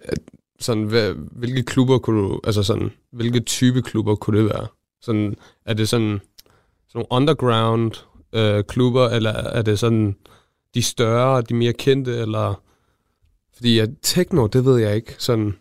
er- 0.03 0.13
sådan, 0.61 0.83
hvad, 0.83 1.13
hvilke 1.31 1.63
klubber 1.63 1.97
kunne 1.97 2.21
du, 2.21 2.39
altså 2.43 2.63
sådan, 2.63 2.91
hvilke 3.11 3.39
type 3.39 3.81
klubber 3.81 4.15
kunne 4.15 4.37
det 4.37 4.45
være? 4.45 4.67
Sådan, 5.01 5.35
er 5.65 5.73
det 5.73 5.89
sådan, 5.89 6.21
sådan 6.87 6.93
nogle 6.93 7.07
underground 7.09 7.91
øh, 8.33 8.63
klubber, 8.63 9.09
eller 9.09 9.31
er 9.31 9.61
det 9.61 9.79
sådan 9.79 10.15
de 10.73 10.83
større, 10.83 11.41
de 11.41 11.53
mere 11.53 11.73
kendte, 11.73 12.17
eller... 12.17 12.61
Fordi 13.55 13.79
at 13.79 13.89
techno, 14.01 14.47
det 14.47 14.65
ved 14.65 14.77
jeg 14.77 14.95
ikke. 14.95 15.15
Sådan, 15.17 15.55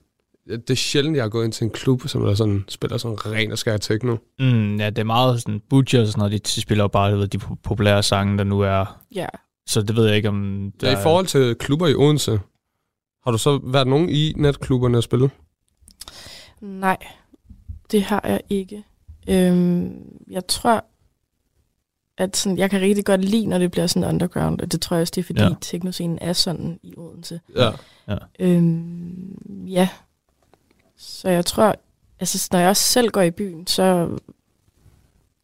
det 0.48 0.70
er 0.70 0.74
sjældent, 0.74 1.16
jeg 1.16 1.24
har 1.24 1.28
gået 1.28 1.44
ind 1.44 1.52
til 1.52 1.64
en 1.64 1.70
klub, 1.70 2.08
som 2.08 2.24
der 2.24 2.34
sådan, 2.34 2.64
spiller 2.68 2.96
sådan 2.96 3.26
ren 3.26 3.52
og 3.52 3.58
skær 3.58 3.76
techno. 3.76 4.16
Mm, 4.38 4.76
ja, 4.76 4.90
det 4.90 4.98
er 4.98 5.04
meget 5.04 5.42
sådan 5.42 5.62
Butcher 5.70 6.00
og 6.00 6.06
sådan 6.06 6.18
noget, 6.18 6.54
de 6.54 6.60
spiller 6.60 6.84
jo 6.84 6.88
bare 6.88 7.18
ved, 7.18 7.28
de 7.28 7.38
po- 7.38 7.54
populære 7.62 8.02
sange, 8.02 8.38
der 8.38 8.44
nu 8.44 8.60
er. 8.60 9.00
Ja. 9.14 9.26
Så 9.66 9.82
det 9.82 9.96
ved 9.96 10.06
jeg 10.06 10.16
ikke, 10.16 10.28
om... 10.28 10.70
Ja, 10.82 11.00
I 11.00 11.02
forhold 11.02 11.26
til 11.26 11.54
klubber 11.54 11.86
i 11.86 11.94
Odense, 11.94 12.40
har 13.28 13.32
du 13.32 13.38
så 13.38 13.60
været 13.64 13.86
nogen 13.86 14.08
i 14.08 14.32
netklubberne 14.36 14.98
at 14.98 15.04
spille? 15.04 15.30
Nej, 16.60 16.96
det 17.90 18.02
har 18.02 18.20
jeg 18.24 18.40
ikke. 18.50 18.84
Øhm, 19.28 20.02
jeg 20.30 20.46
tror, 20.46 20.84
at 22.18 22.36
sådan, 22.36 22.58
jeg 22.58 22.70
kan 22.70 22.80
rigtig 22.80 23.04
godt 23.04 23.24
lide, 23.24 23.46
når 23.46 23.58
det 23.58 23.70
bliver 23.70 23.86
sådan 23.86 24.08
underground, 24.08 24.60
og 24.60 24.72
det 24.72 24.80
tror 24.80 24.96
jeg 24.96 25.02
også, 25.02 25.12
det 25.14 25.20
er 25.20 25.24
fordi, 25.26 25.40
Ja. 25.40 25.48
ja. 25.48 25.54
teknoscenen 25.60 26.18
er 26.20 26.32
sådan 26.32 26.80
i 26.82 26.94
Odense. 26.96 27.40
Ja. 27.56 27.70
Øhm, 28.38 29.64
ja. 29.66 29.88
Så 30.96 31.28
jeg 31.28 31.46
tror, 31.46 31.74
altså 32.20 32.48
når 32.52 32.58
jeg 32.58 32.68
også 32.68 32.82
selv 32.84 33.10
går 33.10 33.22
i 33.22 33.30
byen, 33.30 33.66
så 33.66 34.16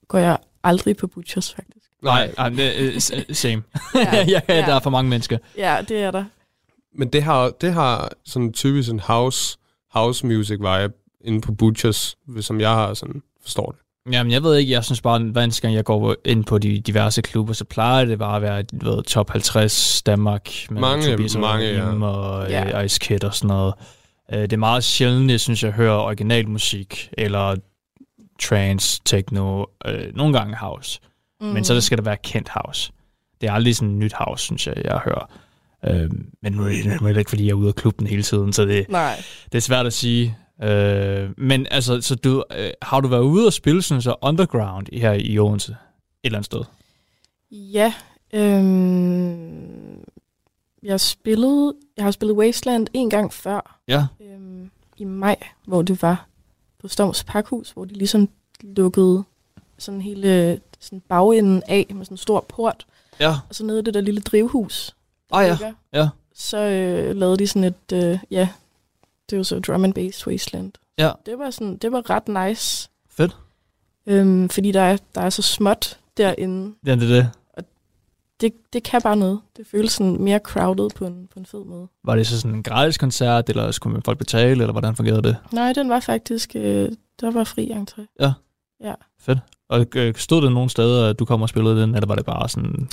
går 0.09 0.19
jeg 0.19 0.38
aldrig 0.64 0.97
på 0.97 1.07
Butchers, 1.07 1.55
faktisk. 1.55 1.87
Nej, 2.03 2.33
nej 2.37 2.49
det 2.49 2.97
er 2.97 3.00
s- 3.00 3.38
same. 3.38 3.62
Ja. 3.95 4.00
ja, 4.14 4.25
ja, 4.29 4.41
Ja. 4.49 4.67
der 4.67 4.75
er 4.75 4.81
for 4.81 4.91
mange 4.91 5.11
mennesker. 5.11 5.38
Ja, 5.57 5.76
det 5.88 6.03
er 6.03 6.11
der. 6.11 6.25
Men 6.95 7.09
det 7.09 7.23
har, 7.23 7.51
det 7.61 7.73
har 7.73 8.11
sådan 8.25 8.53
typisk 8.53 8.91
en 8.91 9.01
house, 9.01 9.59
house 9.95 10.27
music 10.27 10.59
vibe 10.59 10.93
inde 11.25 11.41
på 11.41 11.53
Butchers, 11.53 12.17
som 12.41 12.61
jeg 12.61 12.71
har 12.71 12.95
sådan 12.95 13.23
forstår 13.43 13.67
det. 13.71 13.81
Jamen, 14.15 14.33
jeg 14.33 14.43
ved 14.43 14.57
ikke, 14.57 14.73
jeg 14.73 14.85
synes 14.85 15.01
bare, 15.01 15.17
at 15.17 15.23
hver 15.23 15.43
eneste 15.43 15.63
gang 15.63 15.75
jeg 15.75 15.85
går 15.85 16.15
ind 16.25 16.45
på 16.45 16.59
de 16.59 16.81
diverse 16.81 17.23
klubber, 17.23 17.53
så 17.53 17.65
plejer 17.65 18.05
det 18.05 18.19
bare 18.19 18.37
at 18.37 18.43
være 18.43 18.65
ved, 18.73 19.03
top 19.03 19.31
50 19.31 20.03
Danmark. 20.03 20.51
Med 20.71 20.81
Mange, 20.81 21.11
Tobias 21.11 21.37
mange, 21.37 21.67
ja. 21.67 21.85
Rahim 21.85 22.03
og 22.03 22.51
Ja. 22.51 22.69
ja. 22.69 22.81
Ice 22.81 22.99
Kid 23.01 23.25
og 23.25 23.35
sådan 23.35 23.49
noget. 23.49 23.75
Øh, 24.33 24.39
Det 24.43 24.53
er 24.53 24.57
meget 24.57 24.85
sjældent, 24.85 25.31
jeg 25.31 25.41
synes, 25.41 25.63
jeg 25.63 25.73
hører 25.73 25.97
original 25.99 26.49
musik, 26.49 27.09
eller 27.19 27.57
trance, 28.43 29.01
techno, 29.05 29.65
øh, 29.87 30.15
nogle 30.17 30.39
gange 30.39 30.57
house. 30.57 31.01
Mm. 31.41 31.47
Men 31.47 31.65
så 31.65 31.81
skal 31.81 31.99
det 31.99 32.07
være 32.07 32.17
kendt 32.25 32.49
house. 32.55 32.93
Det 33.41 33.49
er 33.49 33.53
aldrig 33.53 33.77
sådan 33.77 33.99
nyt 33.99 34.13
house, 34.19 34.45
synes 34.45 34.67
jeg, 34.67 34.75
jeg 34.85 35.01
hører. 35.05 35.31
Øh, 35.87 36.11
men 36.43 36.53
nu 36.53 36.62
er 36.64 36.69
det 37.12 37.17
ikke, 37.19 37.29
fordi 37.29 37.45
jeg 37.45 37.50
er 37.50 37.55
ude 37.55 37.69
af 37.69 37.75
klubben 37.75 38.07
hele 38.07 38.23
tiden, 38.23 38.53
så 38.53 38.64
det, 38.64 38.87
Nej. 38.88 39.23
det 39.53 39.59
er 39.59 39.62
svært 39.62 39.87
at 39.87 39.93
sige. 39.93 40.37
Øh, 40.62 41.31
men 41.38 41.67
altså, 41.71 42.00
så 42.00 42.14
du, 42.14 42.45
øh, 42.59 42.71
har 42.83 43.00
du 43.00 43.09
været 43.09 43.23
ude 43.23 43.47
og 43.47 43.53
spille 43.53 43.83
sådan 43.83 44.03
så 44.03 44.14
underground 44.23 44.87
her 44.93 45.12
i 45.12 45.38
Odense? 45.38 45.73
Et 45.73 45.76
eller 46.25 46.38
andet 46.38 46.47
sted? 46.47 46.61
Ja. 47.50 47.95
Øhm, 48.33 49.99
jeg 50.83 51.00
spillede, 51.00 51.75
jeg 51.97 52.05
har 52.05 52.11
spillet 52.11 52.37
Wasteland 52.37 52.87
en 52.93 53.11
gang 53.11 53.33
før, 53.33 53.81
Ja. 53.88 54.07
øhm, 54.21 54.71
i 54.97 55.05
maj, 55.05 55.37
hvor 55.67 55.83
det 55.83 56.03
var 56.03 56.26
på 56.81 56.88
Storms 56.88 57.25
Pakhus, 57.25 57.71
hvor 57.71 57.85
de 57.85 57.95
ligesom 57.95 58.29
lukkede 58.62 59.25
sådan 59.79 60.00
hele 60.00 60.61
sådan 60.81 61.03
bagenden 61.09 61.62
af 61.69 61.87
med 61.95 62.05
sådan 62.05 62.12
en 62.14 62.19
stor 62.19 62.45
port, 62.49 62.87
Ja. 63.21 63.35
og 63.49 63.55
så 63.55 63.64
nede 63.64 63.79
i 63.79 63.83
det 63.83 63.95
der 63.95 64.00
lille 64.00 64.21
drivhus. 64.21 64.95
Ah, 65.33 65.47
ja. 65.47 65.73
Ja. 65.93 66.09
Så 66.35 66.59
øh, 66.59 67.16
lavede 67.16 67.37
de 67.37 67.47
sådan 67.47 67.64
et, 67.64 67.93
øh, 67.93 68.19
ja, 68.31 68.49
det 69.31 69.38
var 69.38 69.45
så 69.45 69.59
drum 69.59 69.85
and 69.85 69.95
bass 69.95 70.26
Wasteland. 70.26 70.73
Ja. 70.99 71.11
Det 71.26 71.38
var 71.38 71.50
sådan, 71.50 71.76
det 71.76 71.93
var 71.93 72.11
ret 72.11 72.49
nice. 72.49 72.90
Fedt. 73.11 73.37
Øhm, 74.07 74.49
fordi 74.49 74.73
der 74.73 74.81
er, 74.81 74.97
der 75.14 75.21
er 75.21 75.31
så 75.31 75.43
småt 75.43 75.99
derinde. 76.16 76.75
Ja, 76.87 76.95
det 76.95 77.02
er 77.02 77.07
det. 77.07 77.31
Det, 78.40 78.52
det 78.73 78.83
kan 78.83 79.02
bare 79.02 79.16
noget. 79.16 79.40
Det 79.57 79.66
føles 79.66 79.93
sådan 79.93 80.23
mere 80.23 80.38
crowded 80.38 80.90
på 80.97 81.07
en, 81.07 81.28
på 81.33 81.38
en 81.38 81.47
fed 81.47 81.64
måde. 81.64 81.88
Var 82.04 82.16
det 82.16 82.26
så 82.26 82.40
sådan 82.40 82.57
en 82.57 82.62
gratis 82.62 82.99
koncert, 82.99 83.49
eller 83.49 83.71
skulle 83.71 83.93
man 83.93 84.02
folk 84.02 84.19
betale, 84.19 84.50
eller 84.50 84.73
hvordan 84.73 84.97
fungerede 84.97 85.23
det? 85.23 85.37
Nej, 85.52 85.73
den 85.73 85.88
var 85.88 86.00
faktisk, 86.00 86.57
øh, 86.57 86.93
der 87.21 87.31
var 87.31 87.45
fri 87.45 87.71
entré. 87.71 88.07
Og 89.69 89.87
øh, 89.97 90.14
stod 90.16 90.43
der 90.43 90.50
nogle 90.50 90.71
steder, 90.71 91.11
at 91.11 91.19
du 91.19 91.25
kom 91.25 91.43
og 91.43 91.49
spillede 91.49 91.83
den, 91.83 91.95
eller 91.95 92.07
var 92.07 92.14
det 92.14 92.25
bare 92.25 92.49
sådan... 92.49 92.88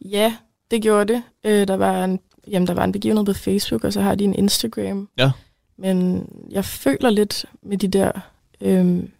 Ja, 0.00 0.36
det 0.70 0.82
gjorde 0.82 1.12
det. 1.12 1.22
Øh, 1.44 1.68
der, 1.68 1.76
var 1.76 2.04
en, 2.04 2.20
jamen, 2.46 2.66
der 2.66 2.74
var 2.74 2.84
en 2.84 2.92
begivenhed 2.92 3.24
på 3.26 3.32
Facebook, 3.32 3.84
og 3.84 3.92
så 3.92 4.00
har 4.00 4.14
de 4.14 4.24
en 4.24 4.34
Instagram. 4.34 5.08
Ja. 5.18 5.30
Men 5.76 6.28
jeg 6.50 6.64
føler 6.64 7.10
lidt 7.10 7.44
med 7.62 7.78
de 7.78 7.88
der 7.88 8.12
øhm, 8.60 9.10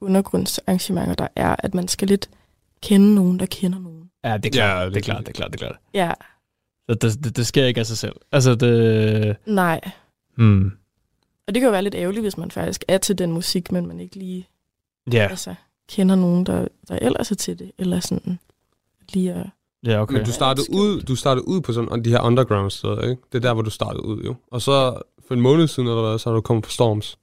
undergrundsarrangementer, 0.00 1.14
der 1.14 1.28
er, 1.36 1.56
at 1.58 1.74
man 1.74 1.88
skal 1.88 2.08
lidt 2.08 2.30
kende 2.82 3.14
nogen, 3.14 3.38
der 3.38 3.46
kender 3.46 3.78
nogen. 3.78 4.10
Ja, 4.24 4.36
det 4.36 4.46
er 4.46 4.50
klart, 4.50 4.78
Ja, 4.80 4.84
det 4.84 4.94
det, 4.94 5.08
er 5.08 5.12
er 5.12 5.14
klart, 5.14 5.26
det 5.26 5.28
er 5.28 5.32
klart, 5.32 5.52
det 5.52 5.62
er 5.62 5.66
klart. 5.66 5.76
Ja, 5.94 6.12
Det, 6.88 7.24
det, 7.24 7.36
det, 7.36 7.46
sker 7.46 7.64
ikke 7.66 7.80
af 7.80 7.86
sig 7.86 7.98
selv. 7.98 8.16
Altså, 8.32 8.54
det... 8.54 9.36
nej. 9.46 9.80
Hmm. 10.36 10.72
Og 11.46 11.54
det 11.54 11.60
kan 11.60 11.66
jo 11.66 11.70
være 11.70 11.82
lidt 11.82 11.94
ærgerligt, 11.94 12.24
hvis 12.24 12.36
man 12.36 12.50
faktisk 12.50 12.84
er 12.88 12.98
til 12.98 13.18
den 13.18 13.32
musik, 13.32 13.72
men 13.72 13.86
man 13.86 14.00
ikke 14.00 14.16
lige 14.16 14.48
Ja, 15.12 15.26
altså, 15.30 15.54
kender 15.88 16.14
nogen, 16.16 16.46
der, 16.46 16.68
der 16.88 16.98
ellers 17.02 17.30
er 17.30 17.34
til 17.34 17.58
det. 17.58 17.72
Eller 17.78 18.00
sådan 18.00 18.38
lige 19.12 19.32
at... 19.34 19.46
ja, 19.86 20.02
okay. 20.02 20.14
Men 20.14 20.24
du 20.24 20.32
startede, 20.32 20.64
skjult. 20.64 20.80
ud, 20.80 21.02
du 21.02 21.16
startede 21.16 21.48
ud 21.48 21.60
på 21.60 21.72
sådan 21.72 22.04
de 22.04 22.10
her 22.10 22.20
underground 22.20 22.70
steder, 22.70 23.00
ikke? 23.00 23.22
Det 23.32 23.38
er 23.38 23.42
der, 23.42 23.54
hvor 23.54 23.62
du 23.62 23.70
startede 23.70 24.04
ud, 24.04 24.22
jo. 24.22 24.34
Og 24.50 24.62
så 24.62 25.02
for 25.28 25.34
en 25.34 25.40
måned 25.40 25.68
siden, 25.68 25.88
eller 25.88 26.08
hvad, 26.08 26.18
så 26.18 26.30
er 26.30 26.34
du 26.34 26.40
kommet 26.40 26.64
på 26.64 26.70
Storms. 26.70 27.18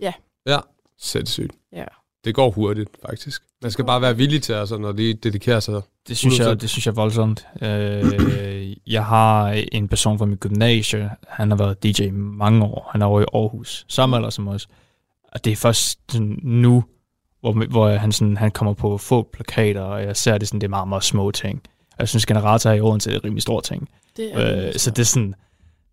Ja. 0.00 0.12
Ja, 0.46 0.58
sindssygt. 0.98 1.52
Ja. 1.72 1.84
Det 2.24 2.34
går 2.34 2.50
hurtigt, 2.50 2.90
faktisk. 3.06 3.42
Man 3.62 3.70
skal 3.70 3.84
bare 3.84 4.02
være 4.02 4.16
villig 4.16 4.42
til 4.42 4.52
at 4.52 4.68
sådan, 4.68 4.84
at 4.84 4.96
lige 4.96 5.14
dedikere 5.14 5.60
sig. 5.60 5.82
Det 6.08 6.16
synes, 6.16 6.40
100%. 6.40 6.48
jeg, 6.48 6.60
det 6.60 6.70
synes 6.70 6.86
jeg 6.86 6.92
er 6.92 6.94
voldsomt. 6.94 7.46
Øh, 7.62 8.76
jeg 8.86 9.04
har 9.04 9.48
en 9.72 9.88
person 9.88 10.18
fra 10.18 10.26
mit 10.26 10.40
gymnasie, 10.40 11.10
han 11.28 11.50
har 11.50 11.56
været 11.58 11.82
DJ 11.82 12.02
i 12.02 12.10
mange 12.10 12.64
år. 12.64 12.88
Han 12.92 13.02
er 13.02 13.06
over 13.06 13.20
i 13.20 13.24
Aarhus, 13.34 13.86
samme 13.88 14.16
alder 14.16 14.30
som 14.30 14.48
os. 14.48 14.68
Og 15.32 15.44
det 15.44 15.52
er 15.52 15.56
først 15.56 16.00
nu, 16.42 16.84
hvor, 17.40 17.66
hvor 17.66 17.88
han, 17.88 18.12
sådan, 18.12 18.36
han 18.36 18.50
kommer 18.50 18.72
på 18.74 18.98
få 18.98 19.28
plakater, 19.32 19.80
og 19.80 20.02
jeg 20.02 20.16
ser 20.16 20.38
det 20.38 20.48
sådan, 20.48 20.60
det 20.60 20.66
er 20.66 20.70
meget, 20.70 20.88
meget 20.88 21.04
små 21.04 21.30
ting. 21.30 21.62
Og 21.98 22.02
jeg 22.02 22.08
synes, 22.08 22.26
generator 22.26 22.70
i 22.70 22.80
Odense 22.80 23.10
er 23.10 23.14
en 23.14 23.24
rimelig 23.24 23.42
stor 23.42 23.60
ting. 23.60 23.88
Det 24.16 24.34
er 24.34 24.66
Øh, 24.68 24.74
så 24.74 24.90
det 24.90 24.98
er 24.98 25.04
sådan, 25.04 25.34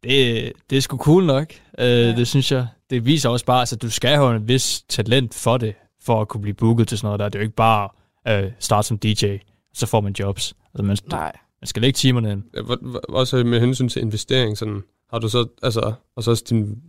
det, 0.03 0.53
det 0.69 0.77
er 0.77 0.81
sgu 0.81 0.97
cool 0.97 1.25
nok. 1.25 1.53
Øh, 1.79 1.85
Ja. 1.87 2.15
Det 2.15 2.27
synes 2.27 2.51
jeg. 2.51 2.67
Det 2.89 3.05
viser 3.05 3.29
også 3.29 3.45
bare, 3.45 3.57
at 3.57 3.61
altså, 3.61 3.75
du 3.75 3.89
skal 3.89 4.09
have 4.15 4.35
en 4.35 4.47
vis 4.47 4.83
talent 4.89 5.33
for 5.33 5.57
det, 5.57 5.73
for 6.01 6.21
at 6.21 6.27
kunne 6.27 6.41
blive 6.41 6.53
booket 6.53 6.87
til 6.87 6.97
sådan 6.97 7.07
noget 7.07 7.19
der. 7.19 7.29
Det 7.29 7.35
er 7.35 7.39
jo 7.39 7.43
ikke 7.43 7.55
bare 7.55 7.89
øh, 8.27 8.51
starte 8.59 8.87
som 8.87 8.97
DJ, 8.97 9.37
så 9.73 9.85
får 9.85 10.01
man 10.01 10.15
jobs. 10.19 10.53
Altså, 10.73 10.83
man, 10.83 10.97
Nej. 11.09 11.31
man 11.61 11.67
skal 11.67 11.81
lægge 11.81 11.97
timerne 11.97 12.31
ind. 12.31 12.43
Ja, 12.55 12.61
Også 13.09 13.43
med 13.43 13.59
hensyn 13.59 13.89
til 13.89 14.01
investering, 14.01 14.57
sådan, 14.57 14.81
har 15.11 15.19
du 15.19 15.29
så, 15.29 15.47
altså, 15.63 15.93
og 16.15 16.23
så 16.23 16.31
også 16.31 16.43
din, 16.49 16.81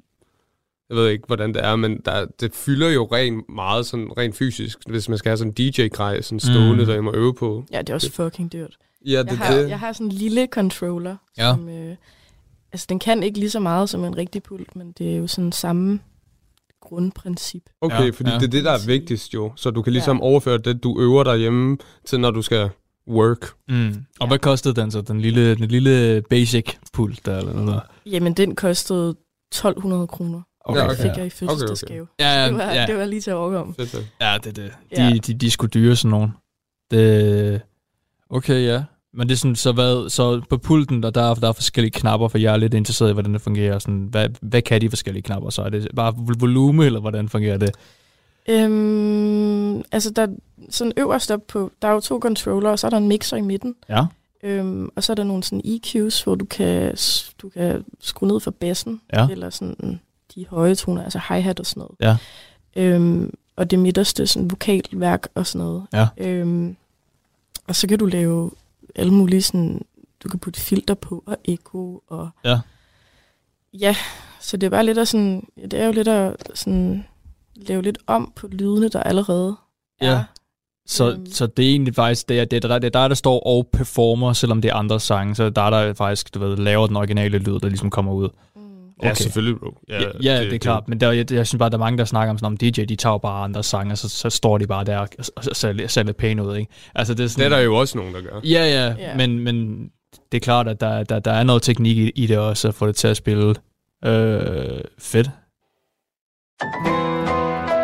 jeg 0.89 0.97
ved 0.97 1.09
ikke, 1.09 1.25
hvordan 1.27 1.55
det 1.55 1.65
er, 1.65 1.77
men 1.77 2.01
der, 2.05 2.27
det 2.41 2.55
fylder 2.55 2.89
jo 2.91 3.09
rent 3.13 3.49
meget, 3.49 3.87
sådan 3.87 4.19
rent 4.19 4.37
fysisk, 4.37 4.79
hvis 4.89 5.09
man 5.09 5.19
skal 5.19 5.29
have 5.31 5.37
sådan 5.37 5.55
en 5.59 5.71
DJ-grej, 5.73 6.21
sådan 6.21 6.41
stående, 6.41 6.79
Mm. 6.83 6.87
der 6.87 6.95
jeg 6.95 7.05
må 7.05 7.13
øve 7.15 7.35
på. 7.35 7.65
Ja, 7.73 7.79
det 7.79 7.89
er 7.91 7.95
også 7.95 8.13
fucking 8.13 8.53
dyrt. 8.53 8.77
Ja, 9.07 9.23
det 9.23 9.27
Jeg 9.27 9.33
er 9.33 9.37
har, 9.37 9.55
det. 9.57 9.69
jeg 9.69 9.79
har 9.81 9.93
sådan 9.93 10.07
en 10.07 10.13
lille 10.13 10.47
controller, 10.53 11.17
Ja. 11.39 11.51
som... 11.55 11.69
Øh, 11.69 11.97
altså, 12.73 12.87
den 12.89 12.99
kan 12.99 13.23
ikke 13.23 13.39
lige 13.39 13.51
så 13.51 13.61
meget 13.61 13.91
som 13.91 14.05
en 14.05 14.17
rigtig 14.17 14.43
pult, 14.43 14.77
men 14.77 14.93
det 14.93 15.13
er 15.13 15.17
jo 15.17 15.27
sådan 15.27 15.53
samme 15.53 16.01
grundprincip. 16.81 17.63
Okay, 17.81 18.05
Ja, 18.05 18.11
fordi 18.11 18.31
ja. 18.31 18.37
det 18.39 18.45
er 18.45 18.49
det, 18.51 18.65
der 18.65 18.73
er 18.73 18.87
vigtigst 18.87 19.35
jo. 19.35 19.53
Så 19.57 19.71
du 19.71 19.83
kan 19.83 19.93
ligesom 19.93 20.21
overføre 20.23 20.59
det, 20.59 20.83
du 20.83 21.01
øver 21.01 21.25
derhjemme, 21.25 21.77
til 22.05 22.21
når 22.21 22.31
du 22.31 22.43
skal 22.43 22.71
work. 23.09 23.47
Mm. 23.69 24.05
Og 24.21 24.29
hvad 24.29 24.39
kostede 24.39 24.75
den 24.81 24.91
så? 24.91 25.01
Den 25.01 25.21
lille, 25.21 25.55
den 25.55 25.69
lille 25.69 26.23
basic 26.31 26.75
pult 26.93 27.27
der, 27.27 27.39
eller 27.39 27.53
noget? 27.53 27.81
Jamen, 28.07 28.33
den 28.35 28.55
kostede 28.55 29.15
1200 29.53 30.07
kroner. 30.07 30.41
Okay, 30.61 30.81
Okay, 30.81 30.91
okay. 30.91 31.03
det 31.03 31.11
fik 31.11 31.19
jeg 31.19 31.27
i 31.27 31.31
fødselsdagsgave. 31.31 32.07
Ja, 32.21 32.47
Det, 32.49 32.55
var, 32.55 32.73
ja, 32.73 32.87
det 32.87 32.97
var 32.97 33.05
lige 33.05 33.21
til 33.21 33.31
at 33.31 33.37
overkomme. 33.37 33.75
Fedt, 33.75 33.89
fedt. 33.91 34.07
ja, 34.21 34.39
det 34.45 34.59
er 34.59 34.63
det. 34.63 34.73
Ja. 34.99 35.11
De, 35.11 35.19
de, 35.19 35.35
de 35.35 35.51
sgu 35.51 35.67
dyre, 35.67 35.97
sådan 35.97 36.11
nogen. 36.11 36.31
Det, 36.91 37.61
okay, 38.31 38.65
ja. 38.67 38.83
Men 39.15 39.29
det 39.29 39.35
er 39.35 39.39
sådan, 39.39 39.57
så, 39.57 39.73
hvad, 39.73 40.11
så 40.11 40.41
på 40.51 40.57
pulten, 40.59 41.03
der, 41.03 41.11
der, 41.11 41.23
er, 41.31 41.35
der 41.35 41.49
er 41.49 41.53
forskellige 41.53 41.91
knapper, 41.93 42.29
for 42.29 42.39
jeg 42.39 42.53
er 42.53 42.57
lidt 42.57 42.75
interesseret 42.75 43.11
i, 43.11 43.13
hvordan 43.13 43.33
det 43.33 43.41
fungerer. 43.43 43.79
Sådan, 43.79 44.07
hvad, 44.11 44.29
hvad 44.43 44.63
kan 44.63 44.81
de 44.81 44.89
forskellige 44.89 45.23
knapper 45.23 45.51
så? 45.51 45.63
Er 45.63 45.69
det 45.69 45.89
bare 45.97 46.15
vol- 46.17 46.39
volume, 46.41 46.87
eller 46.87 47.01
hvordan 47.01 47.29
fungerer 47.29 47.57
det? 47.59 47.71
Øhm, 48.49 49.79
altså, 49.93 50.11
der 50.11 50.23
er 50.23 50.29
sådan 50.71 50.93
øverst 50.97 51.31
op 51.31 51.41
på, 51.49 51.71
der 51.83 51.89
er 51.89 51.93
jo 51.93 52.01
to 52.01 52.19
controller, 52.19 52.71
og 52.71 52.79
så 52.79 52.87
er 52.87 52.91
der 52.91 52.97
en 52.97 53.09
mixer 53.09 53.37
i 53.37 53.41
midten. 53.41 53.75
Ja. 53.89 54.07
Øhm, 54.43 54.89
og 54.97 55.05
så 55.05 55.13
er 55.13 55.15
der 55.15 55.25
nogle 55.25 55.43
sådan 55.43 55.63
EQ's, 55.67 56.25
hvor 56.25 56.35
du 56.35 56.45
kan, 56.45 56.97
du 57.43 57.49
kan 57.49 57.85
skrue 58.01 58.29
ned 58.29 58.41
for 58.41 58.51
bassen, 58.51 59.01
Ja. 59.15 59.29
eller 59.31 59.51
sådan 59.51 60.01
de 60.35 60.47
høje 60.51 60.75
toner, 60.75 61.03
altså 61.05 61.21
hi-hat 61.29 61.61
og 61.61 61.67
sådan 61.67 61.81
noget. 61.81 61.95
Ja. 62.01 62.17
Øhm, 62.83 63.35
og 63.57 63.71
det 63.71 63.79
midterste, 63.79 64.27
sådan 64.27 64.51
vokalværk 64.51 65.29
og 65.35 65.47
sådan 65.47 65.67
noget. 65.67 65.83
Ja. 65.93 66.09
Øhm, 66.19 66.77
og 67.69 67.77
så 67.77 67.89
kan 67.89 67.99
du 67.99 68.07
lave 68.07 68.51
alle 68.95 69.13
mulige 69.15 69.43
sådan, 69.43 69.83
du 70.25 70.29
kan 70.29 70.39
putte 70.41 70.61
filter 70.61 70.95
på 70.95 71.23
og 71.27 71.37
echo 71.45 72.03
og... 72.09 72.29
Ja. 72.45 72.59
Ja, 73.73 73.97
så 74.41 74.57
det 74.57 74.67
er 74.67 74.71
bare 74.71 74.85
lidt 74.87 74.99
at 74.99 75.09
sådan, 75.09 75.49
det 75.71 75.75
er 75.75 75.87
jo 75.87 75.93
lidt 75.93 76.09
at 76.09 76.37
sådan, 76.55 77.05
lave 77.57 77.83
lidt 77.83 77.99
om 78.07 78.33
på 78.37 78.47
lydene, 78.49 78.89
der 78.89 79.03
allerede 79.03 79.57
Ja. 80.01 80.07
er. 80.07 80.25
Så, 80.89 81.11
Øhm. 81.13 81.27
så 81.27 81.47
det 81.47 81.65
er 81.65 81.71
egentlig 81.71 81.95
faktisk, 81.95 82.29
det 82.29 82.41
er, 82.41 82.45
det, 82.45 82.65
er, 82.65 82.69
dig- 82.69 82.83
det 82.83 82.95
er 82.97 83.01
dig, 83.01 83.11
der 83.11 83.15
står 83.17 83.41
og 83.47 83.69
performer, 83.73 84.33
selvom 84.33 84.61
det 84.63 84.69
er 84.71 84.75
andre 84.75 85.01
sange, 85.01 85.35
så 85.35 85.45
det 85.51 85.59
er 85.59 85.71
der 85.71 85.95
faktisk, 85.95 86.35
du 86.35 86.39
ved, 86.39 86.57
laver 86.57 86.87
den 86.87 86.97
originale 86.97 87.39
lyd, 87.39 87.59
der 87.61 87.69
ligesom 87.69 87.91
kommer 87.91 88.13
ud. 88.13 88.29
Mm. 88.99 89.05
Ja, 89.05 89.11
Okay. 89.11 89.23
selvfølgelig, 89.23 89.61
bro. 89.61 89.71
Ja, 89.89 90.01
ja 90.23 90.41
det, 90.41 90.47
det 90.47 90.55
er 90.55 90.59
klart, 90.59 90.89
men 90.89 91.01
der, 91.01 91.11
jeg, 91.13 91.33
jeg 91.33 91.47
synes 91.47 91.59
bare, 91.59 91.71
der 91.71 91.77
er 91.77 91.79
mange, 91.79 91.99
der 91.99 92.05
snakker 92.05 92.31
om 92.31 92.39
sådan 92.39 92.47
om 92.47 92.57
DJ, 92.57 92.85
de 92.85 92.97
tager 92.97 93.19
bare 93.19 93.45
andre 93.45 93.63
sange, 93.63 93.93
og 93.93 93.99
så, 93.99 94.09
så 94.09 94.31
står 94.31 94.59
de 94.59 94.67
bare 94.67 94.85
der 94.85 94.99
og, 94.99 95.09
og, 95.19 95.25
og 95.37 95.45
ser, 95.57 95.87
ser 95.87 96.03
lidt 96.03 96.17
pæne 96.17 96.45
ud, 96.47 96.57
ikke? 96.57 96.73
Altså, 96.95 97.15
det 97.15 97.21
er 97.21 97.25
Det 97.25 97.31
sådan, 97.31 97.53
er 97.53 97.57
der 97.57 97.63
jo 97.65 97.77
også 97.77 97.99
nogen, 97.99 98.15
der 98.15 98.21
gør. 98.21 98.41
Ja, 98.45 98.65
ja, 98.65 98.95
Ja. 98.99 99.17
Men, 99.17 99.39
men 99.41 99.89
det 100.33 100.39
er 100.39 100.45
klart, 100.45 100.69
at 100.69 100.81
der, 100.81 101.05
der, 101.05 101.19
der 101.19 101.33
er 101.33 101.43
noget 101.43 101.63
teknik 101.63 101.97
i, 101.97 102.11
i 102.11 102.27
det 102.27 102.39
også, 102.39 102.69
at 102.69 102.75
få 102.75 102.87
det 102.87 102.97
til 102.97 103.09
at 103.09 103.17
spille 103.17 103.55
øh, 104.05 104.81
fedt. 104.99 105.31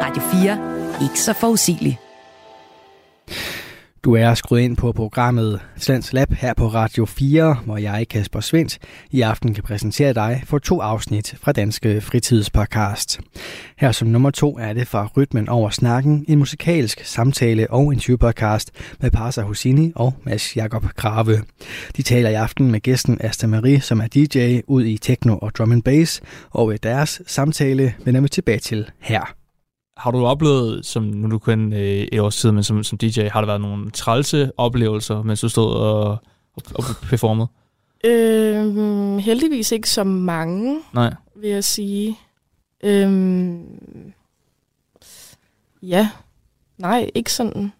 Radio 0.02 0.22
4. 0.22 1.04
Ikke 1.06 1.20
så 1.20 1.32
forudsigelig. 1.32 1.98
Du 4.04 4.14
er 4.14 4.34
skruet 4.34 4.60
ind 4.60 4.76
på 4.76 4.92
programmet 4.92 5.60
Slands 5.76 6.12
Lab 6.12 6.32
her 6.32 6.54
på 6.54 6.68
Radio 6.68 7.04
4, 7.04 7.56
hvor 7.64 7.76
jeg, 7.76 8.06
Kasper 8.10 8.40
Svendt, 8.40 8.78
i 9.10 9.20
aften 9.20 9.54
kan 9.54 9.62
præsentere 9.62 10.12
dig 10.12 10.42
for 10.46 10.58
to 10.58 10.80
afsnit 10.80 11.34
fra 11.42 11.52
Danske 11.52 12.00
Fritidspodcast. 12.00 13.20
Her 13.78 13.92
som 13.92 14.08
nummer 14.08 14.30
to 14.30 14.58
er 14.58 14.72
det 14.72 14.88
fra 14.88 15.08
Rytmen 15.16 15.48
over 15.48 15.70
snakken, 15.70 16.24
en 16.28 16.38
musikalsk 16.38 17.04
samtale- 17.04 17.70
og 17.70 17.92
interviewpodcast 17.92 18.70
med 19.00 19.10
Parsa 19.10 19.42
Husini 19.42 19.92
og 19.94 20.14
Mads 20.24 20.56
Jakob 20.56 20.84
Grave. 20.84 21.42
De 21.96 22.02
taler 22.02 22.30
i 22.30 22.34
aften 22.34 22.70
med 22.70 22.80
gæsten 22.80 23.18
Asta 23.20 23.46
Marie, 23.46 23.80
som 23.80 24.00
er 24.00 24.06
DJ 24.06 24.60
ud 24.66 24.84
i 24.84 24.98
techno 24.98 25.38
og 25.38 25.54
drum 25.54 25.72
and 25.72 25.82
bass, 25.82 26.20
og 26.50 26.82
deres 26.82 27.22
samtale 27.26 27.94
vender 28.04 28.20
vi 28.20 28.28
tilbage 28.28 28.58
til 28.58 28.90
her. 29.00 29.41
Har 29.96 30.10
du 30.10 30.26
oplevet, 30.26 30.86
som 30.86 31.02
nu 31.02 31.30
du 31.30 31.38
kun 31.38 31.72
øh, 31.72 31.80
et 31.80 32.20
års 32.20 32.36
tid, 32.36 32.52
men 32.52 32.62
som, 32.64 32.84
som 32.84 32.98
DJ, 32.98 33.20
har 33.20 33.40
der 33.40 33.46
været 33.46 33.60
nogle 33.60 33.90
trælse 33.90 34.52
oplevelser, 34.56 35.22
mens 35.22 35.40
du 35.40 35.48
stod 35.48 35.74
og, 35.74 36.10
og, 36.54 36.62
og 36.74 36.84
performede? 37.02 37.48
Øhm, 38.04 39.18
heldigvis 39.18 39.72
ikke 39.72 39.90
så 39.90 40.04
mange, 40.04 40.80
Nej. 40.92 41.14
vil 41.36 41.50
jeg 41.50 41.64
sige. 41.64 42.18
Øhm, 42.84 43.64
ja, 45.82 46.10
nej, 46.78 47.10
ikke 47.14 47.32
sådan. 47.32 47.72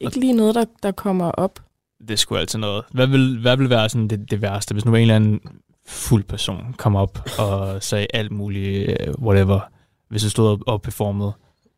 Ikke 0.00 0.20
lige 0.20 0.32
noget, 0.32 0.54
der, 0.54 0.64
der 0.82 0.90
kommer 0.90 1.30
op. 1.30 1.60
Det 2.08 2.18
sgu 2.18 2.36
altid 2.36 2.58
noget. 2.58 2.84
Hvad 2.90 3.06
vil, 3.06 3.38
hvad 3.40 3.56
vil 3.56 3.70
være 3.70 3.88
sådan 3.88 4.08
det, 4.08 4.30
det 4.30 4.42
værste, 4.42 4.72
hvis 4.72 4.84
nu 4.84 4.94
en 4.94 5.00
eller 5.00 5.16
anden 5.16 5.40
fuld 5.86 6.24
person 6.24 6.74
kom 6.78 6.96
op 6.96 7.28
og 7.38 7.82
sagde 7.82 8.06
alt 8.14 8.32
muligt, 8.32 8.90
øh, 8.90 9.14
whatever, 9.18 9.60
hvis 10.12 10.22
du 10.22 10.30
stod 10.30 10.58
og, 10.66 10.82
performede? 10.82 11.32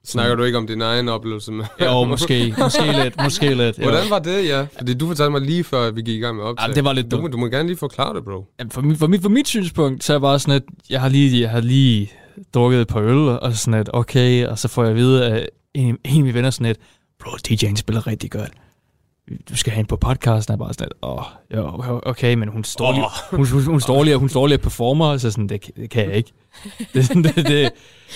Snakker 0.04 0.34
du 0.34 0.42
ikke 0.42 0.58
om 0.58 0.66
din 0.66 0.80
egen 0.80 1.08
oplevelse 1.08 1.52
med? 1.52 1.64
Jo, 1.80 2.04
måske, 2.04 2.54
måske 2.58 3.02
lidt, 3.02 3.22
måske 3.22 3.54
lidt. 3.54 3.78
jo. 3.78 3.82
Hvordan 3.82 4.10
var 4.10 4.18
det, 4.18 4.48
ja? 4.48 4.66
Fordi 4.78 4.94
du 4.94 5.06
fortalte 5.06 5.30
mig 5.30 5.40
lige 5.40 5.64
før, 5.64 5.90
vi 5.90 6.02
gik 6.02 6.16
i 6.16 6.18
gang 6.18 6.36
med 6.36 6.44
optag. 6.44 6.62
Jamen, 6.64 6.74
det 6.76 6.84
var 6.84 6.92
lidt 6.92 7.10
du, 7.10 7.20
må- 7.20 7.28
du 7.28 7.36
må 7.38 7.46
gerne 7.46 7.68
lige 7.68 7.76
forklare 7.78 8.14
det, 8.16 8.24
bro. 8.24 8.46
Jamen, 8.58 8.70
for, 8.70 8.80
mit, 8.80 8.98
for, 8.98 9.06
mit, 9.06 9.22
for 9.22 9.28
mit 9.28 9.48
synspunkt, 9.48 10.04
så 10.04 10.12
er 10.12 10.14
jeg 10.14 10.20
bare 10.20 10.38
sådan, 10.38 10.54
at 10.54 10.62
jeg 10.90 11.00
har 11.00 11.08
lige, 11.08 11.40
jeg 11.40 11.50
har 11.50 11.60
lige 11.60 12.12
drukket 12.54 12.80
et 12.80 12.88
par 12.88 13.00
øl, 13.00 13.16
og 13.28 13.54
sådan 13.54 13.80
et, 13.80 13.88
okay, 13.92 14.46
og 14.46 14.58
så 14.58 14.68
får 14.68 14.82
jeg 14.82 14.90
at 14.90 14.96
vide 14.96 15.24
af 15.26 15.48
en, 15.74 15.84
en 15.84 15.98
af 16.04 16.12
mine 16.22 16.34
venner 16.34 16.50
sådan 16.50 16.66
et, 16.66 16.76
bro, 17.20 17.30
DJ'en 17.48 17.76
spiller 17.76 18.06
rigtig 18.06 18.30
godt. 18.30 18.50
Du 19.48 19.56
skal 19.56 19.70
have 19.70 19.76
hende 19.76 19.88
på 19.88 19.96
podcasten, 19.96 20.52
og 20.52 20.58
jeg 20.58 20.58
bare 20.58 20.74
sådan 20.74 20.86
et, 20.86 20.92
åh, 21.02 21.90
oh, 21.90 22.00
okay, 22.02 22.34
men 22.34 22.48
hun 22.48 22.64
står 22.64 22.92
lige, 22.92 23.04
hun, 23.30 23.46
hun, 23.46 23.62
hun, 23.64 23.80
står 23.80 24.02
lige, 24.04 24.16
hun 24.16 24.28
står 24.28 24.46
lige 24.46 24.56
og 24.58 24.60
performer, 24.62 25.16
så 25.16 25.30
sådan, 25.30 25.48
det, 25.48 25.60
kan- 25.60 25.72
det 25.76 25.90
kan 25.90 26.04
jeg 26.08 26.14
ikke. 26.16 26.32
Det, 26.92 26.98
er 26.98 27.02
sådan, 27.02 27.24
det, 27.24 27.36
det, 27.36 27.70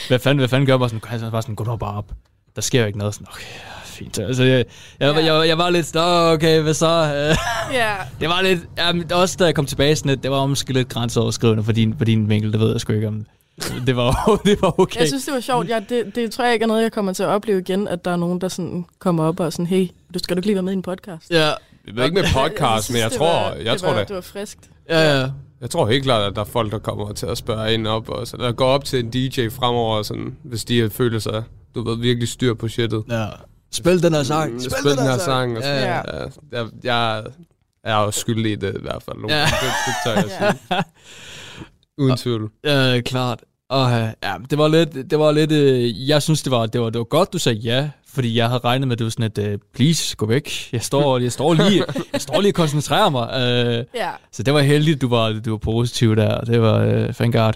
hvad 0.09 0.18
fanden, 0.18 0.38
hvad 0.38 0.49
fanden 0.49 0.66
gør 0.66 0.73
jeg 0.73 0.79
bare 0.79 0.88
sådan, 0.88 1.21
han 1.21 1.31
bare 1.31 1.42
sådan, 1.42 1.55
gå 1.55 1.64
nu 1.64 1.77
bare 1.77 1.94
op. 1.99 2.12
Der 2.57 2.62
sker 2.62 2.81
jo 2.81 2.87
ikke 2.87 2.99
noget, 2.99 3.14
sådan, 3.14 3.27
okay, 3.31 3.44
fint. 3.85 4.18
Altså, 4.18 4.42
jeg, 4.44 4.64
jeg, 5.01 5.14
jeg, 5.16 5.25
jeg, 5.25 5.49
jeg 5.49 5.59
var 5.59 5.71
lidt, 5.71 5.94
"Nå, 5.94 6.01
okay, 6.33 6.61
hvad 6.61 6.75
så? 6.75 6.87
Ja, 7.73 7.94
Det 8.21 8.29
var 8.29 8.42
lidt, 8.42 8.61
ja, 8.79 8.92
men 8.92 9.12
også 9.12 9.37
da 9.38 9.44
jeg 9.44 9.55
kom 9.55 9.66
tilbage 9.66 9.97
sådan 9.97 10.11
lidt, 10.11 10.23
det 10.23 10.31
var 10.31 10.47
måske 10.47 10.73
lidt 10.73 10.88
grænseoverskrivende 10.88 11.64
for 11.64 11.73
din, 11.73 11.94
for 11.99 12.05
din 12.05 12.29
vinkel, 12.29 12.53
det 12.53 12.61
ved 12.61 12.71
jeg 12.73 12.81
sgu 12.81 12.92
ikke 12.92 13.09
om. 13.09 13.27
Det 13.87 13.97
var, 13.97 14.12
det 14.44 14.62
var 14.62 14.81
okay. 14.81 15.01
jeg 15.01 15.09
synes, 15.09 15.25
det 15.25 15.35
var 15.35 15.40
sjovt. 15.40 15.68
Ja, 15.68 15.81
det, 15.88 16.14
det 16.14 16.31
tror 16.33 16.44
jeg 16.44 16.53
ikke 16.55 16.62
er 16.62 16.66
noget, 16.66 16.83
jeg 16.83 16.92
kommer 16.92 17.12
til 17.12 17.23
at 17.23 17.29
opleve 17.29 17.61
igen, 17.61 17.88
at 17.88 18.05
der 18.05 18.11
er 18.11 18.16
nogen, 18.16 18.40
der 18.40 18.49
sådan 18.49 18.85
kommer 18.99 19.25
op 19.25 19.40
og 19.40 19.53
sådan, 19.53 19.66
hey, 19.66 19.88
du 20.14 20.18
skal 20.18 20.37
du 20.37 20.38
ikke 20.38 20.47
lige 20.47 20.55
være 20.55 20.62
med 20.62 20.73
i 20.73 20.77
en 20.77 20.83
podcast? 20.83 21.31
Ja, 21.31 21.44
Jeg 21.47 21.57
ved 21.97 22.05
ikke 22.05 22.14
med 22.14 22.25
podcast, 22.42 22.85
synes, 22.85 22.90
men 22.94 23.03
jeg 23.03 23.11
det 23.11 23.18
tror, 23.18 23.27
var, 23.33 23.53
jeg 23.55 23.73
det 23.73 23.81
tror 23.81 23.90
var, 23.92 23.99
det. 23.99 24.09
det 24.09 24.14
var 24.14 24.21
friskt. 24.23 24.71
ja, 24.88 25.21
ja. 25.21 25.31
Jeg 25.61 25.71
tror 25.71 25.87
helt 25.87 26.05
klart, 26.05 26.23
at 26.31 26.35
der 26.37 26.40
er 26.40 26.44
folk, 26.47 26.73
der 26.73 26.79
kommer 26.79 27.12
til 27.12 27.27
at 27.27 27.38
spørge 27.38 27.75
en 27.75 27.87
op, 27.87 28.09
og 28.09 28.27
så 28.27 28.37
der 28.37 28.53
går 28.53 28.66
op 28.66 28.85
til 28.85 28.99
en 29.05 29.11
DJ 29.11 29.49
fremover, 29.49 30.03
sådan, 30.03 30.37
hvis 30.42 30.64
de 30.64 30.90
føler 30.90 31.18
sig, 31.18 31.42
du 31.75 31.85
ved, 31.88 31.97
virkelig 31.99 32.29
styr 32.29 32.55
på 32.55 32.68
shitet. 32.68 33.05
ja. 33.11 33.27
Spil 33.73 34.03
den 34.03 34.14
her 34.14 34.23
sang. 34.23 34.53
Mm, 34.53 34.61
Spil 34.61 34.90
den 34.90 34.99
her 34.99 35.18
sang. 35.18 35.57
Og 35.57 35.62
sådan, 35.62 35.83
Ja, 35.83 35.94
ja. 35.97 36.23
ja. 36.23 36.27
Jeg, 36.53 36.66
jeg 36.85 37.25
er 37.85 37.97
jo 38.05 38.11
skyldig 38.11 38.53
i 38.53 38.55
det 38.55 38.75
i 38.79 38.83
hvert 38.83 39.03
fald. 39.03 39.16
Nogle 39.16 39.37
Ja. 39.37 39.44
Det, 39.44 39.51
det 39.87 39.94
tør 40.05 40.12
jeg 40.14 40.25
sige. 40.71 40.83
Uden 41.99 42.16
tvivl. 42.16 42.51
Ja, 42.64 43.01
klart. 43.01 43.40
Og 43.69 43.91
øh, 43.93 44.09
ja, 44.23 44.35
det 44.51 44.59
var 44.59 44.69
lidt, 44.69 45.11
det 45.11 45.19
var 45.19 45.33
lidt, 45.33 45.53
øh, 45.53 46.09
jeg 46.09 46.23
synes, 46.23 46.43
det 46.43 46.51
var, 46.51 46.67
det 46.67 46.81
var, 46.81 46.91
det 46.91 46.99
var 46.99 47.05
godt, 47.05 47.33
du 47.33 47.39
sagde 47.39 47.59
ja, 47.59 47.91
fordi 48.15 48.37
jeg 48.37 48.47
havde 48.49 48.61
regnet 48.65 48.89
med, 48.89 48.93
at 48.95 48.99
det 48.99 49.05
var 49.05 49.11
sådan, 49.11 49.25
at 49.25 49.39
øh, 49.39 49.59
please, 49.75 50.17
gå 50.17 50.27
væk. 50.27 50.69
Jeg 50.73 50.83
står, 50.83 51.19
jeg 51.19 51.33
står 51.33 51.55
lige, 51.55 51.85
jeg 52.13 52.21
står 52.21 52.41
lige 52.41 52.51
og 52.51 52.55
koncentrerer 52.55 53.11
mig. 53.11 53.29
Øh, 53.33 53.85
Ja. 53.95 54.11
så 54.33 54.43
det 54.43 54.55
var 54.55 54.61
heldigt, 54.61 55.01
du 55.01 55.09
var, 55.09 55.33
du 55.33 55.51
var 55.51 55.57
positiv 55.59 56.17
der, 56.17 56.35
og 56.35 56.47
det 56.47 56.61
var, 56.63 56.79
øh, 56.79 57.15
thank 57.15 57.35
god. 57.35 57.53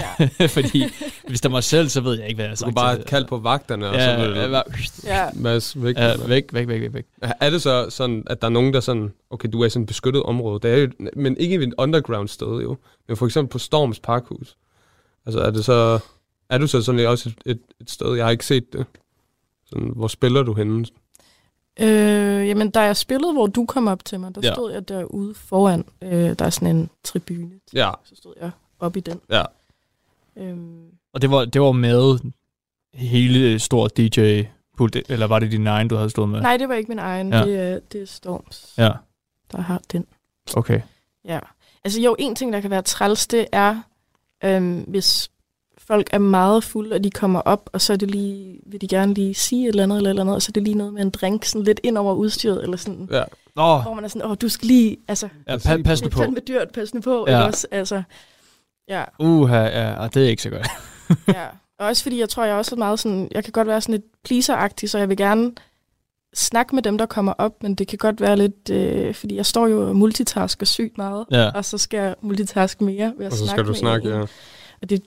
Ja. 0.00 0.46
fordi 0.56 0.84
hvis 1.28 1.40
der 1.40 1.48
var 1.48 1.56
mig 1.56 1.64
selv, 1.64 1.88
så 1.88 2.00
ved 2.00 2.18
jeg 2.18 2.28
ikke, 2.28 2.36
hvad 2.36 2.44
jeg 2.44 2.50
har 2.50 2.56
Du 2.56 2.64
kunne 2.64 2.74
bare 2.74 2.98
kalde 3.02 3.26
på 3.26 3.38
vagterne, 3.38 3.88
og 3.88 3.94
ja, 3.94 4.16
så 4.16 4.20
ville 4.22 4.40
ja, 4.40 4.46
du 4.48 4.62
ja, 5.04 5.24
masse 5.34 5.82
væk. 5.82 5.96
ja, 5.96 6.12
væk, 6.26 6.44
væk, 6.52 6.68
væk, 6.68 6.80
væk, 6.80 6.94
væk. 6.94 7.04
Er 7.40 7.50
det 7.50 7.62
så 7.62 7.86
sådan, 7.90 8.22
at 8.26 8.40
der 8.42 8.46
er 8.46 8.52
nogen, 8.52 8.74
der 8.74 8.80
sådan, 8.80 9.12
okay, 9.30 9.48
du 9.52 9.62
er 9.62 9.66
i 9.66 9.70
sådan 9.70 9.82
et 9.82 9.86
beskyttet 9.88 10.22
område, 10.22 10.60
det 10.62 10.70
er 10.74 10.78
jo, 10.78 10.88
men 11.16 11.36
ikke 11.36 11.54
i 11.54 11.58
et 11.58 11.74
underground 11.78 12.28
sted 12.28 12.60
jo, 12.62 12.76
men 13.08 13.16
for 13.16 13.26
eksempel 13.26 13.50
på 13.52 13.58
Storms 13.58 14.00
Parkhus. 14.00 14.56
Altså 15.26 15.40
er 15.40 15.50
det 15.50 15.64
så, 15.64 15.98
er 16.48 16.58
du 16.58 16.66
så 16.66 16.82
sådan 16.82 17.06
også 17.06 17.28
et, 17.28 17.50
et, 17.50 17.60
et 17.80 17.90
sted, 17.90 18.14
jeg 18.14 18.24
har 18.24 18.30
ikke 18.30 18.46
set 18.46 18.72
det. 18.72 18.86
Sådan, 19.66 19.88
hvor 19.96 20.08
spiller 20.08 20.42
du 20.42 20.54
henne? 20.54 20.86
Øh, 21.80 22.48
jamen, 22.48 22.70
da 22.70 22.80
jeg 22.80 22.96
spillede, 22.96 23.32
hvor 23.32 23.46
du 23.46 23.66
kom 23.66 23.86
op 23.86 24.04
til 24.04 24.20
mig, 24.20 24.34
der 24.34 24.40
Ja. 24.44 24.52
stod 24.54 24.72
jeg 24.72 24.88
derude 24.88 25.34
foran. 25.34 25.84
Øh, 26.02 26.10
der 26.38 26.44
er 26.44 26.50
sådan 26.50 26.76
en 26.76 26.90
tribune. 27.04 27.50
Ja, 27.74 27.90
Så 28.04 28.16
stod 28.16 28.34
jeg 28.40 28.50
op 28.80 28.96
i 28.96 29.00
den. 29.00 29.20
ja. 29.30 29.42
Øhm, 30.36 30.86
Og 31.12 31.22
det 31.22 31.30
var, 31.30 31.44
det 31.44 31.60
var 31.60 31.72
med 31.72 32.18
hele 32.94 33.58
stor 33.58 33.88
DJ 33.88 34.42
pult, 34.76 34.96
eller 35.08 35.26
var 35.26 35.38
det 35.38 35.50
din 35.52 35.66
egen, 35.66 35.88
du 35.88 35.96
havde 35.96 36.10
stået 36.10 36.28
med? 36.28 36.40
nej, 36.40 36.56
det 36.56 36.68
var 36.68 36.74
ikke 36.74 36.88
min 36.88 36.98
egen. 36.98 37.32
Ja. 37.32 37.38
Ja. 37.38 37.44
Det, 37.44 37.58
er, 37.60 37.78
det 37.92 38.02
er 38.02 38.06
Storms, 38.06 38.74
Ja, 38.78 38.90
der 39.52 39.60
har 39.60 39.80
den. 39.92 40.06
okay. 40.56 40.80
Ja. 41.24 41.38
Altså 41.84 42.00
jo, 42.00 42.16
en 42.18 42.34
ting, 42.34 42.52
der 42.52 42.60
kan 42.60 42.70
være 42.70 42.82
træls, 42.82 43.26
det 43.26 43.46
er, 43.52 43.80
øhm, 44.44 44.84
hvis 44.88 45.30
folk 45.78 46.08
er 46.12 46.18
meget 46.18 46.64
fulde, 46.64 46.94
og 46.94 47.04
de 47.04 47.10
kommer 47.10 47.40
op, 47.40 47.70
og 47.72 47.80
så 47.80 47.92
er 47.92 47.96
det 47.96 48.10
lige, 48.10 48.60
vil 48.66 48.80
de 48.80 48.88
gerne 48.88 49.14
lige 49.14 49.34
sige 49.34 49.64
et 49.64 49.68
eller 49.68 49.82
andet, 49.82 49.96
eller, 49.96 50.10
eller 50.10 50.22
andet, 50.22 50.34
og 50.34 50.42
så 50.42 50.50
er 50.50 50.52
det 50.52 50.62
lige 50.62 50.74
noget 50.74 50.92
med 50.94 51.02
en 51.02 51.10
drink 51.10 51.44
sådan 51.44 51.64
lidt 51.64 51.80
ind 51.82 51.98
over 51.98 52.14
udstyret, 52.14 52.62
eller 52.62 52.76
sådan, 52.76 53.08
ja. 53.10 53.22
Nå, 53.56 53.78
hvor 53.78 53.94
man 53.94 54.04
er 54.04 54.08
sådan, 54.08 54.28
åh, 54.30 54.36
du 54.42 54.48
skal 54.48 54.66
lige, 54.68 54.96
altså, 55.08 55.28
ja, 55.48 55.56
pa- 55.56 55.82
pas 55.82 56.00
det 56.00 56.02
nu 56.02 56.06
er 56.06 56.10
på. 56.10 56.18
fandme 56.18 56.40
dyrt, 56.48 56.68
pas 56.74 56.94
nu 56.94 57.00
på, 57.00 57.24
Ja. 57.28 57.42
også? 57.46 57.66
Altså, 57.70 58.02
ja, 58.88 59.04
Uha, 59.18 59.56
ja, 59.62 59.92
og 59.94 60.14
det 60.14 60.24
er 60.24 60.28
ikke 60.28 60.42
så 60.42 60.50
godt. 60.50 60.66
ja. 61.28 61.46
Og 61.78 61.86
også 61.86 62.02
fordi, 62.02 62.20
jeg 62.20 62.28
tror, 62.28 62.44
jeg 62.44 62.52
er 62.52 62.56
også 62.58 62.76
meget 62.76 62.98
sådan, 63.00 63.28
jeg 63.30 63.44
kan 63.44 63.52
godt 63.52 63.68
være 63.68 63.80
sådan 63.80 63.92
lidt 63.92 64.04
pleaser 64.24 64.68
så 64.86 64.98
jeg 64.98 65.08
vil 65.08 65.16
gerne 65.16 65.52
snakke 66.34 66.74
med 66.74 66.82
dem, 66.82 66.98
der 66.98 67.06
kommer 67.06 67.32
op, 67.32 67.62
men 67.62 67.74
det 67.74 67.88
kan 67.88 67.98
godt 67.98 68.20
være 68.20 68.36
lidt, 68.36 68.70
øh, 68.70 69.14
fordi 69.14 69.36
jeg 69.36 69.46
står 69.46 69.66
jo 69.66 69.88
og 69.88 69.96
multitasker 69.96 70.66
sygt 70.66 70.98
meget, 70.98 71.24
Ja. 71.30 71.50
og 71.50 71.64
så 71.64 71.78
skal 71.78 71.98
jeg 71.98 72.14
multitaske 72.20 72.84
mere 72.84 73.12
ved 73.18 73.26
at 73.26 73.32
Og 73.32 73.38
så 73.38 73.44
snakke 73.46 73.50
skal 73.50 73.64
du 73.64 73.68
med 73.70 73.74
snakke, 73.78 74.08
en. 74.08 74.14
ja. 74.14 74.20
Og 74.82 74.90
det 74.90 74.98
er 74.98 75.02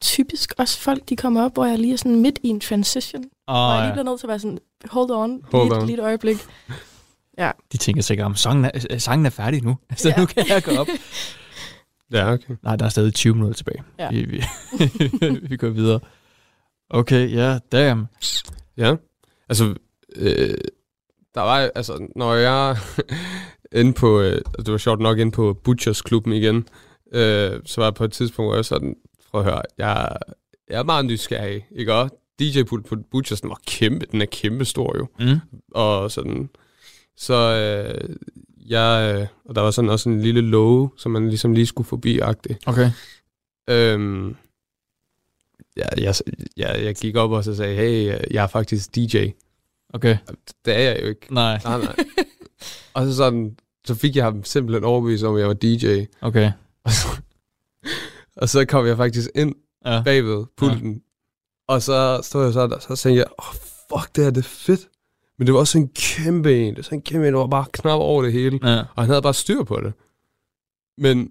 typisk 0.00 0.54
også 0.58 0.78
folk, 0.78 1.08
de 1.08 1.16
kommer 1.16 1.42
op, 1.44 1.54
hvor 1.54 1.64
jeg 1.64 1.78
lige 1.78 1.92
er 1.92 1.96
sådan 1.96 2.20
midt 2.20 2.38
i 2.42 2.48
en 2.48 2.60
transition. 2.60 3.24
Oh, 3.46 3.54
og 3.56 3.72
jeg 3.72 3.80
lige 3.80 3.86
ja, 3.86 3.92
bliver 3.92 4.04
nødt 4.04 4.20
til 4.20 4.26
at 4.26 4.28
være 4.28 4.38
sådan, 4.38 4.58
hold 4.90 5.10
on, 5.10 5.42
Hold 5.52 5.64
lige, 5.64 5.74
on. 5.76 5.80
et, 5.80 5.86
lige 5.86 5.98
et 5.98 6.02
øjeblik. 6.04 6.36
de 7.72 7.76
tænker 7.76 8.02
sikkert, 8.02 8.24
om 8.26 8.34
sangen 8.36 8.64
er, 8.64 8.70
øh, 8.90 9.00
sangen 9.00 9.26
er 9.26 9.30
færdig 9.30 9.62
nu, 9.62 9.76
så 9.96 10.08
Ja. 10.08 10.14
nu 10.20 10.26
kan 10.26 10.44
jeg 10.48 10.62
gå 10.62 10.70
op. 10.70 10.86
Ja, 12.12 12.32
okay. 12.32 12.54
Nej, 12.62 12.76
der 12.76 12.84
er 12.84 12.88
stadig 12.88 13.14
20 13.14 13.34
minutter 13.34 13.56
tilbage. 13.56 13.82
Ja. 13.98 14.10
Vi, 14.10 14.24
vi, 14.24 14.44
vi 15.48 15.56
går 15.56 15.68
videre. 15.68 16.00
Okay, 16.90 17.30
ja, 17.30 17.36
yeah, 17.36 17.60
damn. 17.72 18.06
Ja, 18.76 18.94
altså, 19.48 19.74
øh, 20.16 20.54
der 21.34 21.40
var, 21.40 21.70
altså, 21.74 22.08
når 22.16 22.34
jeg 22.34 22.76
inde 23.80 23.92
på, 23.92 24.20
øh, 24.20 24.40
det 24.58 24.72
var 24.72 24.78
sjovt 24.78 25.00
nok 25.00 25.18
inde 25.18 25.32
på 25.32 25.54
Butchers 25.64 26.02
klubben 26.02 26.32
igen, 26.32 26.68
øh, 27.12 27.60
så 27.64 27.80
var 27.80 27.84
jeg 27.86 27.94
på 27.94 28.04
et 28.04 28.12
tidspunkt, 28.12 28.48
hvor 28.48 28.54
jeg 28.56 28.64
sådan, 28.64 28.96
prøv 29.30 29.40
at 29.40 29.44
høre, 29.44 29.62
jeg, 29.78 30.16
jeg 30.70 30.78
er 30.78 30.82
meget 30.84 31.04
nysgerrig, 31.06 31.66
ikke 31.76 31.94
også? 31.94 32.14
DJ-pult 32.40 32.86
på 32.86 32.96
Butchers, 33.10 33.40
den 33.40 33.50
var 33.50 33.60
kæmpe, 33.66 34.06
den 34.12 34.22
er 34.22 34.26
kæmpe 34.26 34.64
stor 34.64 34.96
jo, 34.98 35.06
Mm. 35.20 35.38
og 35.74 36.10
sådan, 36.10 36.50
så 37.16 37.34
øh, 37.34 38.16
jeg, 38.66 39.16
øh, 39.20 39.26
og 39.44 39.54
der 39.54 39.60
var 39.60 39.70
sådan 39.70 39.90
også 39.90 40.08
en 40.08 40.20
lille 40.20 40.40
låge, 40.40 40.90
som 40.96 41.12
man 41.12 41.28
ligesom 41.28 41.52
lige 41.52 41.66
skulle 41.66 41.88
forbi-agtigt. 41.88 42.58
Okay. 42.66 42.90
Øhm, 43.70 44.36
ja, 45.76 45.86
jeg, 45.98 46.14
jeg, 46.56 46.80
jeg 46.84 46.94
gik 46.94 47.16
op 47.16 47.30
og 47.30 47.44
så 47.44 47.54
sagde, 47.56 47.76
hey, 47.76 48.06
jeg 48.30 48.42
er 48.42 48.46
faktisk 48.46 48.96
DJ. 48.96 49.16
Okay. 49.92 50.16
Det 50.64 50.74
er 50.74 50.78
jeg 50.80 50.98
jo 51.02 51.06
ikke. 51.08 51.34
Nej, 51.34 51.60
Nej, 51.64 51.78
nej. 51.78 51.94
og 52.94 53.06
så 53.06 53.14
sådan, 53.16 53.56
så 53.84 53.94
fik 53.94 54.16
jeg 54.16 54.24
ham 54.24 54.44
simpelthen 54.44 54.84
overbevist 54.84 55.24
om, 55.24 55.34
at 55.34 55.40
jeg 55.40 55.48
var 55.48 55.54
DJ. 55.54 56.04
okay. 56.20 56.52
Og 56.84 56.90
så, 56.92 57.08
og 58.36 58.48
så 58.48 58.64
kom 58.64 58.86
jeg 58.86 58.96
faktisk 58.96 59.28
ind 59.34 59.54
Ja. 59.86 60.02
bagved 60.04 60.44
pulten. 60.56 60.92
Ja. 60.92 60.98
Og 61.68 61.82
så 61.82 62.20
stod 62.22 62.44
jeg 62.44 62.52
så 62.52 62.66
der, 62.66 62.78
så 62.78 62.96
tænkte 62.96 63.18
jeg, 63.18 63.26
oh, 63.38 63.54
fuck, 63.54 64.16
det 64.16 64.24
her, 64.24 64.30
det 64.30 64.40
er 64.44 64.48
fedt. 64.48 64.88
Men 65.38 65.46
det 65.46 65.54
var 65.54 65.60
også 65.60 65.78
en 65.78 65.88
kæmpe 65.88 66.56
en. 66.60 66.68
Det 66.68 66.76
var 66.76 66.82
sådan 66.82 66.98
en 66.98 67.02
kæmpe 67.02 67.26
en, 67.28 67.32
der 67.34 67.40
var 67.40 67.46
bare 67.46 67.64
knap 67.72 67.98
over 68.00 68.22
det 68.22 68.32
hele. 68.32 68.58
ja. 68.62 68.78
Og 68.78 69.02
han 69.02 69.06
havde 69.06 69.22
bare 69.22 69.34
styr 69.34 69.62
på 69.62 69.80
det. 69.80 69.92
Men 70.98 71.30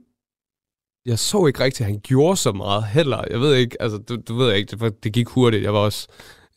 jeg 1.06 1.20
så 1.20 1.46
ikke 1.46 1.64
rigtigt, 1.64 1.82
at 1.82 1.92
han 1.92 2.00
gjorde 2.04 2.38
så 2.38 2.52
meget 2.52 2.84
heller. 2.84 3.24
Jeg 3.30 3.40
ved 3.40 3.56
ikke, 3.56 3.82
altså, 3.82 3.98
du, 3.98 4.16
du 4.28 4.36
ved 4.36 4.54
ikke, 4.54 4.76
det, 4.76 5.04
det 5.04 5.14
gik 5.14 5.28
hurtigt. 5.28 5.64
Jeg 5.64 5.74
var 5.74 5.80
også, 5.80 6.08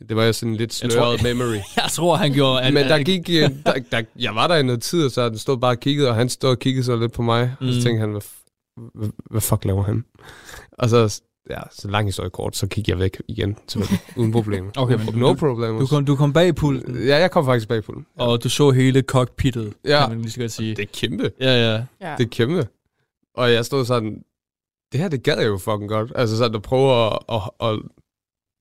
det 0.09 0.17
var 0.17 0.33
sådan 0.33 0.57
lidt 0.57 0.83
Jeg 0.83 0.91
tror- 0.91 1.17
sløret 1.17 1.37
memory. 1.37 1.57
Jeg 1.83 1.91
tror, 1.93 2.17
han 2.17 2.33
gjorde... 2.33 2.63
At, 2.63 2.75
Men 2.75 2.85
der 2.85 3.03
gik, 3.03 3.31
øh, 3.31 3.51
der, 3.67 3.73
der, 3.93 4.03
jeg 4.19 4.35
var 4.35 4.47
der 4.49 4.57
i 4.57 4.63
noget 4.63 4.83
tid, 4.83 5.05
og 5.05 5.11
så 5.11 5.29
den 5.29 5.39
stod 5.39 5.57
bare 5.59 5.71
og 5.71 5.81
kiggede, 5.81 6.09
og 6.09 6.15
han 6.15 6.29
stod 6.29 6.51
og 6.51 6.59
kiggede 6.59 6.85
så 6.85 6.97
lidt 6.97 7.13
på 7.13 7.23
mig. 7.23 7.47
Mm. 7.61 7.67
Og 7.67 7.73
Mm. 7.75 7.79
så 7.81 7.83
tænkte 7.83 8.01
han, 8.01 8.11
hvad, 8.11 8.21
hvad, 8.95 9.09
hvad 9.31 9.41
fuck 9.41 9.65
laver 9.65 9.83
han? 9.83 10.05
Og 10.73 10.89
så, 10.89 11.21
ja, 11.51 11.61
så 11.73 11.89
lang 11.89 12.09
historie 12.09 12.31
kort, 12.31 12.57
så 12.57 12.67
kiggede 12.67 12.91
jeg 12.93 12.99
væk 12.99 13.23
igen, 13.29 13.57
selvfølgelig, 13.69 14.01
uden 14.19 14.33
problemer. 14.33 14.71
Okay, 14.77 14.95
men 14.99 15.15
no 15.15 15.29
du- 15.29 15.35
problem. 15.35 15.79
Du 15.79 15.87
kom, 15.87 16.05
du 16.05 16.17
kom 16.17 16.33
bag 16.33 16.55
pulten, 16.55 17.07
Ja, 17.07 17.19
jeg 17.19 17.31
kom 17.31 17.45
faktisk 17.45 17.69
bag 17.69 17.85
på 17.85 17.93
den. 17.93 18.07
og 18.19 18.45
du 18.45 18.49
så 18.49 18.71
hele 18.71 19.01
cockpittet, 19.03 19.73
Ja. 19.85 20.01
kan 20.01 20.11
man 20.11 20.21
lige 20.23 20.31
så 20.33 20.41
godt 20.41 20.53
sige. 20.53 20.75
Det 20.75 20.83
er 20.83 20.87
kæmpe. 20.93 21.31
Ja, 21.41 21.73
ja. 21.73 21.83
Ja. 22.01 22.15
Det 22.19 22.25
er 22.25 22.29
kæmpe. 22.31 22.67
Og 23.37 23.53
jeg 23.53 23.65
stod 23.65 23.85
sådan, 23.85 24.23
det 24.93 25.01
her, 25.01 25.09
det 25.09 25.23
gad 25.23 25.39
jeg 25.39 25.47
jo 25.47 25.59
fucking 25.59 25.89
godt. 25.89 26.13
Altså 26.15 26.37
sådan 26.37 26.55
at 26.55 26.63
prøve 26.63 27.07
at, 27.07 27.19
at, 27.33 27.41
at, 27.61 27.79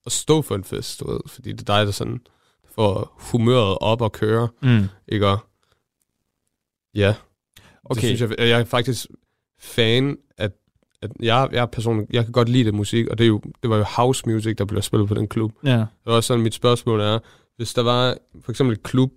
at 0.06 0.12
stå 0.12 0.42
for 0.42 0.56
en 0.56 0.63
fest, 0.63 1.00
du 1.00 1.12
ved. 1.12 1.20
Fordi 1.28 1.52
det 1.52 1.70
er 1.70 1.78
dig, 1.78 1.86
der 1.86 1.92
sådan 1.92 2.22
får 2.76 3.16
humøret 3.32 3.78
op 3.82 4.02
og 4.02 4.12
køre, 4.12 4.48
Mm. 4.62 4.84
ikke? 5.08 5.28
Og 5.28 5.39
ja. 6.96 7.16
Okay. 7.84 8.02
Det 8.10 8.18
synes 8.18 8.22
jeg, 8.39 8.48
jeg 8.50 8.60
er 8.60 8.66
faktisk 8.66 9.06
fan 9.60 10.18
af, 10.38 10.50
at 11.02 11.12
jeg, 11.20 11.50
jeg 11.52 11.62
er 11.62 11.66
personligt, 11.66 12.10
jeg 12.13 12.24
kan 12.24 12.32
godt 12.32 12.50
lide 12.50 12.63
det 12.63 12.74
musik, 12.74 13.08
og 13.08 13.18
det, 13.18 13.24
er 13.24 13.28
jo, 13.28 13.42
det 13.62 13.70
var 13.70 13.78
jo 13.78 13.84
house 13.84 14.24
music, 14.30 14.58
der 14.58 14.66
blev 14.66 14.82
spillet 14.82 15.08
på 15.08 15.13
den 15.13 15.28
klub. 15.28 15.52
Ja. 15.63 15.78
Det 15.78 15.88
er 16.06 16.12
også 16.12 16.28
sådan, 16.28 16.44
mit 16.44 16.54
spørgsmål 16.54 17.00
er, 17.02 17.20
hvis 17.56 17.74
der 17.74 17.84
var 17.84 18.18
for 18.42 18.52
eksempel 18.52 18.76
et 18.76 18.84
klub, 18.84 19.12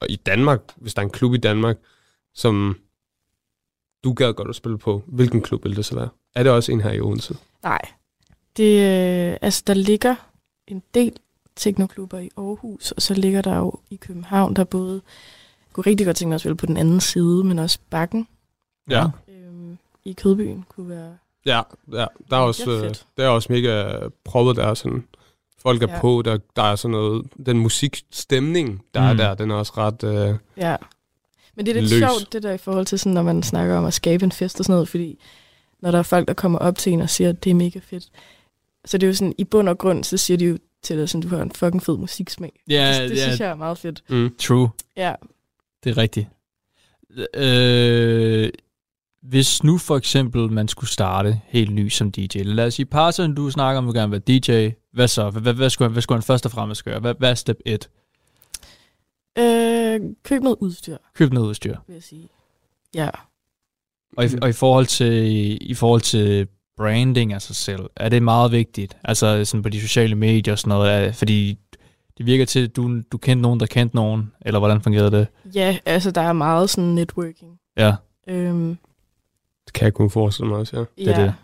og 0.00 0.10
i 0.10 0.16
Danmark, 0.16 0.60
hvis 0.76 0.94
der 0.94 1.02
er 1.02 1.06
en 1.06 1.10
klub 1.12 1.34
i 1.34 1.38
Danmark, 1.38 1.76
som 2.34 2.78
du 4.04 4.12
gad 4.12 4.32
godt 4.34 4.48
at 4.48 4.54
spille 4.56 4.78
på, 4.78 5.02
hvilken 5.06 5.42
klub 5.42 5.64
vil 5.64 5.76
det 5.76 5.84
så 5.84 5.94
være? 5.94 6.08
Er 6.34 6.42
det 6.42 6.52
også 6.52 6.72
en 6.72 6.80
her 6.80 6.90
i 6.92 7.00
Odense? 7.00 7.36
Nej. 7.62 7.80
Det, 8.56 8.80
øh, 8.80 9.36
altså, 9.42 9.62
der 9.66 9.74
ligger 9.74 10.14
en 10.66 10.82
del 10.94 11.12
teknoklubber 11.56 12.18
i 12.18 12.30
Aarhus, 12.36 12.92
og 12.92 13.02
så 13.02 13.14
ligger 13.14 13.42
der 13.42 13.56
jo 13.56 13.72
i 13.90 13.96
København, 13.96 14.56
der 14.56 14.64
både 14.64 14.92
jeg 15.68 15.72
kunne 15.74 15.86
rigtig 15.86 16.06
godt 16.06 16.16
tænke 16.16 16.28
mig 16.28 16.34
at 16.34 16.40
spille 16.40 16.56
på 16.56 16.66
den 16.66 16.76
anden 16.76 17.00
side, 17.00 17.44
men 17.44 17.58
også 17.58 17.78
Bakken 17.90 18.28
Ja. 18.90 19.04
øhm, 19.28 19.78
i 20.04 20.12
Kødbyen 20.12 20.64
kunne 20.68 20.88
være... 20.88 21.16
Ja, 21.46 21.62
ja. 21.92 22.06
Der 22.30 22.36
er 22.36 22.40
også, 22.40 22.70
det 22.70 22.78
er 22.78 22.84
øh, 22.84 22.94
der 23.16 23.24
er 23.24 23.28
også 23.28 23.52
mega 23.52 23.98
proppet, 24.24 24.56
der 24.56 24.66
er 24.66 24.74
sådan, 24.74 25.04
folk 25.62 25.82
er 25.82 25.92
ja. 25.92 26.00
På, 26.00 26.22
der, 26.24 26.38
der 26.56 26.62
er 26.62 26.76
sådan 26.76 26.92
noget, 26.92 27.26
den 27.46 27.58
musikstemning, 27.58 28.84
der 28.94 29.00
mm. 29.00 29.06
er 29.06 29.24
der, 29.24 29.34
den 29.34 29.50
er 29.50 29.54
også 29.54 29.72
ret, 29.76 30.04
øh, 30.04 30.34
Ja. 30.56 30.76
Men 31.54 31.66
det 31.66 31.76
er 31.76 31.80
lidt 31.80 31.90
Løs. 31.92 31.98
sjovt, 31.98 32.32
det 32.32 32.42
der 32.42 32.52
i 32.52 32.58
forhold 32.58 32.86
til, 32.86 32.98
sådan, 32.98 33.12
når 33.12 33.22
man 33.22 33.42
snakker 33.42 33.76
om 33.76 33.84
at 33.84 33.94
skabe 33.94 34.24
en 34.24 34.32
fest 34.32 34.58
og 34.60 34.64
sådan 34.64 34.72
noget, 34.74 34.88
fordi 34.88 35.18
når 35.80 35.90
der 35.90 35.98
er 35.98 36.02
folk, 36.02 36.28
der 36.28 36.34
kommer 36.34 36.58
op 36.58 36.78
til 36.78 36.92
en 36.92 37.00
og 37.00 37.10
siger, 37.10 37.30
at 37.30 37.44
det 37.44 37.50
er 37.50 37.54
mega 37.54 37.78
fedt, 37.82 38.08
så 38.84 38.98
det 38.98 39.06
er 39.06 39.08
jo 39.08 39.14
sådan, 39.14 39.34
i 39.38 39.44
bund 39.44 39.68
og 39.68 39.78
grund, 39.78 40.04
så 40.04 40.16
siger 40.16 40.36
de 40.38 40.44
jo 40.44 40.58
til 40.82 40.98
dig, 40.98 41.08
sådan, 41.08 41.28
du 41.30 41.36
har 41.36 41.42
en 41.42 41.52
fucking 41.52 41.82
fed 41.82 41.96
musiksmag. 41.96 42.52
Ja, 42.68 43.02
det 43.02 43.10
det 43.10 43.16
ja, 43.16 43.22
synes 43.22 43.40
jeg 43.40 43.50
er 43.50 43.54
meget 43.54 43.78
fedt. 43.78 44.02
mm. 44.08 44.34
true. 44.38 44.70
Ja. 44.96 45.14
Det 45.84 45.90
er 45.90 45.96
rigtigt. 45.96 46.26
Øh, 47.34 48.50
hvis 49.22 49.62
nu 49.64 49.78
for 49.78 49.96
eksempel 49.96 50.52
man 50.52 50.68
skulle 50.68 50.90
starte 50.90 51.40
helt 51.46 51.72
ny 51.72 51.88
som 51.88 52.12
DJ, 52.12 52.38
lad 52.42 52.66
os 52.66 52.74
sige, 52.74 52.86
Parson, 52.86 53.34
du 53.34 53.50
snakker 53.50 53.78
om, 53.78 53.88
at 53.88 53.94
du 53.94 53.98
gerne 53.98 54.10
vil 54.10 54.22
være 54.26 54.38
DJ. 54.38 54.74
Hvad 54.92 55.08
så? 55.08 55.30
Hvad, 55.30 55.42
hvad, 55.42 55.54
hvad, 55.54 55.70
skulle, 55.70 55.86
han, 55.88 55.92
hvad 55.92 56.02
skulle 56.02 56.16
han 56.16 56.22
først 56.22 56.44
og 56.46 56.52
fremmest 56.52 56.84
gøre? 56.84 57.00
Hvad, 57.00 57.14
hvad 57.18 57.30
er 57.30 57.34
step 57.34 57.58
1? 57.66 57.88
Øh, 59.38 60.00
køb 60.22 60.42
noget 60.42 60.56
udstyr, 60.60 60.96
Køb 61.14 61.32
noget 61.32 61.48
udstyr. 61.48 61.76
vil 61.86 61.94
jeg 61.94 62.02
sige. 62.02 62.28
Ja. 62.94 63.10
Og 64.16 64.24
i, 64.24 64.28
og 64.42 64.48
i 64.48 64.52
forhold 64.52 64.86
til 64.86 65.58
i 65.70 65.74
forhold 65.74 66.00
til 66.00 66.48
branding 66.80 67.32
af 67.32 67.42
sig 67.42 67.56
selv, 67.56 67.80
er 67.96 68.08
det 68.08 68.22
meget 68.22 68.52
vigtigt. 68.52 68.96
Altså 69.04 69.44
sådan 69.44 69.62
på 69.62 69.68
de 69.68 69.80
sociale 69.80 70.14
medier 70.14 70.54
og 70.54 70.58
sådan 70.58 70.68
noget, 70.68 71.14
fordi 71.16 71.58
det 72.18 72.26
virker 72.26 72.44
til, 72.44 72.64
at 72.64 72.76
du, 72.76 73.00
du 73.12 73.18
kendte 73.18 73.42
nogen, 73.42 73.60
der 73.60 73.66
kendte 73.66 73.96
nogen, 73.96 74.32
eller 74.42 74.58
hvordan 74.58 74.80
fungerede 74.82 75.10
det? 75.10 75.26
Ja, 75.54 75.78
altså 75.86 76.10
der 76.10 76.20
er 76.20 76.32
meget 76.32 76.70
sådan 76.70 76.90
networking. 76.90 77.58
Ja, 77.76 77.94
Øhm, 78.28 78.78
Det 79.66 79.72
kan 79.74 79.84
jeg 79.84 79.94
kunne 79.94 80.10
forestille 80.10 80.48
mig 80.48 80.58
også, 80.58 80.76
ja. 80.98 81.04
ja. 81.04 81.10
er 81.12 81.22
det. 81.24 81.34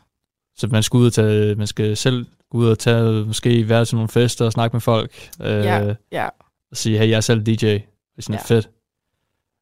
så 0.57 0.67
man 0.67 0.83
skal 0.83 0.97
ud 0.99 1.07
og 1.07 1.13
tage, 1.13 1.55
man 1.55 1.67
skal 1.67 1.97
selv 1.97 2.27
gå 2.51 2.59
ud 2.59 2.69
og 2.69 2.79
tage, 2.79 3.25
måske 3.25 3.69
være 3.69 3.85
til 3.85 3.95
nogle 3.97 4.09
fester 4.09 4.45
og 4.45 4.53
snakke 4.53 4.75
med 4.77 4.81
folk, 4.81 5.31
øh, 5.41 5.49
Ja, 5.49 5.95
ja. 6.13 6.29
og 6.71 6.77
sige, 6.77 6.99
hey, 6.99 7.09
jeg 7.11 7.17
er 7.17 7.21
selv 7.21 7.41
DJ. 7.47 7.53
Det 7.53 7.83
er 8.19 8.23
sådan 8.23 8.41
Ja. 8.51 8.55
fedt. 8.55 8.71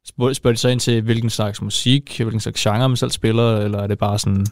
Spørger, 0.07 0.33
spørger 0.33 0.53
de 0.53 0.59
så 0.59 0.69
ind 0.69 0.79
til, 0.79 1.01
hvilken 1.01 1.29
slags 1.29 1.61
musik, 1.61 2.17
hvilken 2.17 2.39
slags 2.39 2.61
genre 2.61 2.89
man 2.89 2.97
selv 2.97 3.11
spiller, 3.11 3.57
eller 3.57 3.79
er 3.79 3.87
det 3.87 3.97
bare 3.97 4.19
sådan, 4.19 4.45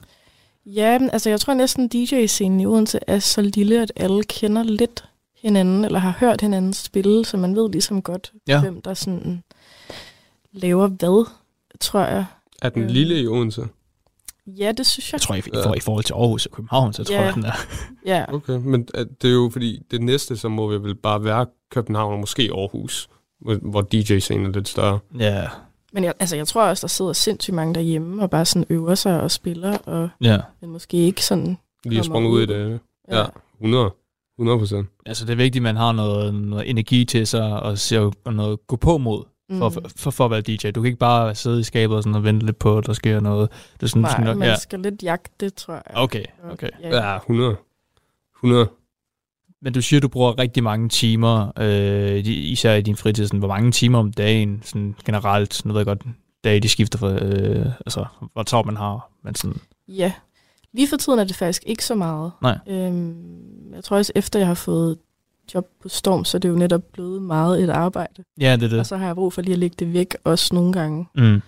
Ja, 0.66 1.00
men 1.00 1.10
altså 1.10 1.30
jeg 1.30 1.40
tror 1.40 1.54
næsten 1.54 1.88
DJ-scenen 1.94 2.60
i 2.60 2.66
Odense 2.66 3.00
er 3.08 3.20
så 3.20 3.42
lille, 3.42 3.82
at 3.82 3.92
alle 3.96 4.24
kender 4.24 4.64
lidt 4.64 5.04
hinanden, 5.42 5.86
eller 5.86 6.00
har 6.00 6.16
hørt 6.20 6.42
hinanden 6.42 6.74
spille, 6.74 7.26
så 7.26 7.38
man 7.38 7.56
ved 7.56 7.70
ligesom 7.70 8.02
godt, 8.02 8.32
Ja. 8.48 8.62
hvem 8.62 8.82
der 8.82 8.94
sådan 8.94 9.44
laver 10.52 10.88
hvad, 10.88 11.26
tror 11.80 12.00
jeg. 12.00 12.26
Er 12.62 12.70
den 12.70 12.84
Øh. 12.84 12.90
lille 12.90 13.22
i 13.22 13.28
Odense? 13.28 13.68
Ja, 14.48 14.72
det 14.78 14.86
synes 14.88 15.12
jeg. 15.12 15.14
jeg 15.14 15.22
tror, 15.22 15.36
i, 15.36 15.42
for, 15.42 15.74
i 15.76 15.80
forhold 15.80 16.04
til 16.04 16.14
Aarhus 16.14 16.46
og 16.46 16.52
København, 16.52 16.94
så 16.94 17.04
tror 17.04 17.16
Ja. 17.16 17.22
jeg, 17.22 17.34
den 17.34 17.46
er. 17.46 17.52
Ja, 18.06 18.26
Okay, 18.34 18.54
men 18.58 18.88
øh, 18.96 19.06
det 19.22 19.30
er 19.30 19.34
jo 19.34 19.50
fordi, 19.54 19.80
det 19.92 20.02
næste, 20.02 20.38
så 20.38 20.50
må 20.50 20.68
vi 20.68 20.78
vel 20.84 20.96
bare 20.96 21.24
være 21.24 21.46
København 21.72 22.14
og 22.14 22.20
måske 22.20 22.50
Aarhus, 22.54 23.10
hvor, 23.42 23.56
hvor 23.56 23.82
DJ-scenen 23.82 24.46
er 24.46 24.50
lidt 24.52 24.68
større. 24.68 25.00
Ja, 25.20 25.48
men 25.94 26.04
jeg, 26.04 26.14
altså, 26.20 26.36
jeg 26.36 26.48
tror 26.48 26.64
også, 26.64 26.82
der 26.82 26.88
sidder 26.88 27.14
sindssygt 27.14 27.56
mange 27.56 27.74
derhjemme 27.76 28.24
og 28.24 28.30
bare 28.30 28.46
sådan 28.46 28.66
øver 28.70 28.96
sig 28.96 29.22
og 29.22 29.32
spiller, 29.32 29.78
og 29.78 30.10
ja. 30.22 30.38
men 30.62 30.70
måske 30.70 30.98
ikke 30.98 31.26
sådan... 31.26 31.58
Lige 31.86 32.04
sprunget 32.04 32.30
ud 32.32 32.42
i 32.42 32.46
det. 32.46 32.80
Ja, 33.12 33.24
100. 33.62 33.92
100 34.40 34.60
procent. 34.60 34.88
Altså, 35.06 35.26
det 35.26 35.32
er 35.32 35.36
vigtigt, 35.36 35.62
at 35.62 35.64
man 35.64 35.76
har 35.76 35.92
noget, 35.92 36.34
noget 36.34 36.70
energi 36.70 37.06
til 37.06 37.28
sig, 37.28 37.60
og, 37.64 37.78
se, 37.78 38.00
og 38.02 38.34
noget 38.34 38.68
gå 38.68 38.76
på 38.76 38.98
mod, 38.98 39.24
for, 39.24 39.70
Mm. 39.70 39.74
for, 39.74 39.82
for, 39.96 40.12
for 40.12 40.26
at 40.26 40.32
være 40.32 40.42
DJ. 40.42 40.72
Du 40.72 40.82
kan 40.82 40.86
ikke 40.86 41.00
bare 41.00 41.36
sidde 41.36 41.60
i 41.60 41.64
skabet 41.64 41.98
og, 41.98 42.04
sådan, 42.04 42.16
og 42.16 42.24
vente 42.24 42.46
lidt 42.46 42.60
på, 42.60 42.78
at 42.78 42.86
der 42.86 42.94
sker 42.94 43.20
noget. 43.20 43.50
Det 43.74 43.84
er 43.84 43.88
sådan, 43.88 44.02
Nej, 44.02 44.12
sådan, 44.12 44.38
man 44.38 44.48
ja. 44.48 44.56
skal 44.56 44.80
lidt 44.80 45.04
jagte 45.04 45.32
det, 45.40 45.54
tror 45.54 45.74
jeg. 45.74 45.84
Okay, 45.94 46.24
okay. 46.52 46.70
Ja. 46.82 47.12
Ja, 47.12 47.16
100. 47.18 47.56
100. 48.36 48.68
Men 49.64 49.74
du 49.74 49.82
siger, 49.82 50.00
du 50.00 50.08
bruger 50.08 50.40
rigtig 50.40 50.64
mange 50.64 50.90
timer, 50.90 51.52
øh, 51.60 52.16
i- 52.18 52.52
især 52.52 52.74
i 52.76 52.82
din 52.82 52.96
fritid. 52.96 53.26
Sådan, 53.28 53.40
hvor 53.40 53.48
mange 53.48 53.72
timer 53.72 54.00
om 54.00 54.14
dagen, 54.14 54.62
sådan 54.64 54.96
generelt? 55.06 55.66
Nu 55.66 55.74
ved 55.74 55.80
jeg 55.80 55.86
godt, 55.86 56.04
dage 56.44 56.60
de 56.60 56.70
skifter 56.70 57.00
for, 57.00 57.10
øh, 57.22 57.66
altså, 57.86 58.06
hvor 58.34 58.44
travlt 58.44 58.66
man 58.66 58.78
har. 58.78 59.12
Men 59.24 59.36
sådan, 59.36 59.58
Ja. 59.88 60.14
Lige 60.74 60.88
for 60.88 60.98
tiden 60.98 61.20
er 61.20 61.24
det 61.24 61.36
faktisk 61.36 61.64
ikke 61.66 61.86
så 61.86 61.96
meget. 61.96 62.32
Nej. 62.42 62.58
Øhm, 62.68 63.74
jeg 63.74 63.84
tror 63.84 63.98
også, 63.98 64.12
efter 64.16 64.40
jeg 64.40 64.48
har 64.48 64.54
fået 64.54 64.98
job 65.54 65.68
på 65.82 65.90
Storm, 65.90 66.26
så 66.26 66.38
er 66.38 66.40
det 66.40 66.50
jo 66.50 66.56
netop 66.56 66.82
blevet 66.94 67.22
meget 67.22 67.64
et 67.64 67.70
arbejde. 67.70 68.24
ja, 68.40 68.52
det 68.56 68.64
er 68.64 68.68
Og 68.68 68.72
det. 68.78 68.88
så 68.88 68.98
har 68.98 69.06
jeg 69.06 69.16
brug 69.16 69.34
for 69.34 69.42
lige 69.42 69.54
at 69.54 69.60
lægge 69.60 69.76
det 69.80 69.94
væk, 69.94 70.16
også 70.24 70.56
nogle 70.56 70.74
gange. 70.74 71.06
Mm. 71.16 71.42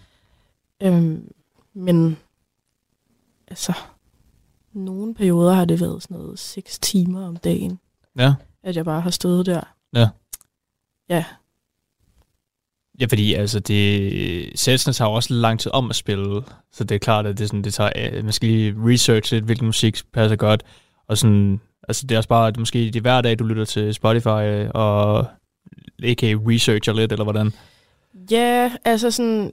Øhm, 0.84 1.32
men 1.74 2.18
altså, 3.48 3.74
nogle 4.74 5.14
perioder 5.16 5.54
har 5.54 5.66
det 5.66 5.80
været 5.82 6.04
sådan 6.04 6.18
noget 6.18 6.40
6 6.40 6.80
timer 6.80 7.28
om 7.28 7.38
dagen, 7.38 7.80
Ja. 8.20 8.34
at 8.64 8.76
jeg 8.76 8.86
bare 8.86 9.02
har 9.02 9.10
stået 9.10 9.46
der. 9.46 9.62
Ja. 9.96 10.08
Ja, 11.10 11.26
Ja, 13.00 13.06
fordi 13.06 13.34
altså, 13.34 13.60
det, 13.60 14.60
setsene 14.60 14.94
tager 14.94 15.10
også 15.10 15.34
lang 15.34 15.60
tid 15.60 15.72
om 15.72 15.90
at 15.90 15.96
spille, 15.96 16.44
så 16.72 16.84
det 16.84 16.96
er 16.96 17.00
klart, 17.00 17.26
at 17.26 17.38
det, 17.38 17.48
sådan, 17.48 17.62
det 17.62 17.74
tager, 17.74 17.90
øh, 17.96 18.24
man 18.24 18.34
skal 18.34 18.50
lige 18.50 18.76
researche 18.78 19.36
lidt, 19.36 19.46
hvilken 19.46 19.66
musik 19.66 19.98
passer 20.14 20.36
godt, 20.36 20.64
og 21.08 21.18
sådan, 21.18 21.62
altså 21.88 22.08
det 22.08 22.16
er 22.16 22.20
også 22.20 22.30
bare, 22.30 22.48
at 22.48 22.58
måske 22.58 22.80
det 22.80 22.96
er 22.96 23.02
hver 23.02 23.22
dag, 23.22 23.40
du 23.40 23.44
lytter 23.44 23.66
til 23.66 23.94
Spotify, 23.94 24.28
øh, 24.28 24.70
og 24.74 25.26
ikke 26.00 26.40
researcher 26.48 26.94
lidt, 26.94 27.12
eller 27.12 27.24
hvordan? 27.24 27.54
Ja, 28.32 28.72
altså 28.86 29.12
sådan, 29.12 29.52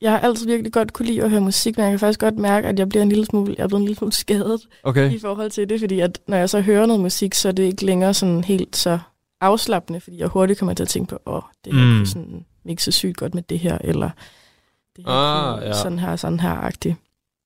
jeg 0.00 0.10
har 0.10 0.18
altid 0.18 0.46
virkelig 0.46 0.72
godt 0.72 0.92
kunne 0.92 1.06
lide 1.06 1.22
at 1.22 1.30
høre 1.30 1.40
musik, 1.40 1.76
men 1.76 1.84
jeg 1.84 1.92
kan 1.92 1.98
faktisk 1.98 2.20
godt 2.20 2.38
mærke, 2.38 2.68
at 2.68 2.78
jeg 2.78 2.88
bliver 2.88 3.02
en 3.02 3.08
lille 3.08 3.26
smule, 3.26 3.54
jeg 3.58 3.64
er 3.64 3.68
blevet 3.68 3.80
en 3.80 3.86
lille 3.86 3.98
smule 3.98 4.12
skadet 4.12 4.60
Okay. 4.82 5.12
i 5.12 5.18
forhold 5.18 5.50
til 5.50 5.68
det, 5.68 5.80
fordi 5.80 6.00
at 6.00 6.18
når 6.26 6.36
jeg 6.36 6.50
så 6.50 6.60
hører 6.60 6.86
noget 6.86 7.00
musik, 7.02 7.34
så 7.34 7.48
er 7.48 7.52
det 7.52 7.62
ikke 7.62 7.84
længere 7.84 8.14
sådan 8.14 8.44
helt 8.44 8.76
så 8.76 8.98
afslappende, 9.40 10.00
fordi 10.00 10.18
jeg 10.18 10.28
hurtigt 10.28 10.58
kommer 10.58 10.74
til 10.74 10.82
at 10.82 10.88
tænke 10.88 11.08
på, 11.10 11.18
åh, 11.26 11.42
det 11.64 11.74
her 11.74 11.98
Mm. 11.98 12.06
sådan 12.06 12.44
mixe 12.64 12.92
sygt 12.92 13.16
godt 13.16 13.34
med 13.34 13.42
det 13.42 13.58
her, 13.58 13.78
eller 13.80 14.10
det 14.96 15.04
her 15.04 15.12
Ah, 15.12 15.62
ja. 15.66 15.72
sådan 15.72 15.98
her, 15.98 16.16
sådan 16.16 16.40
her 16.40 16.50
agtigt. 16.50 16.96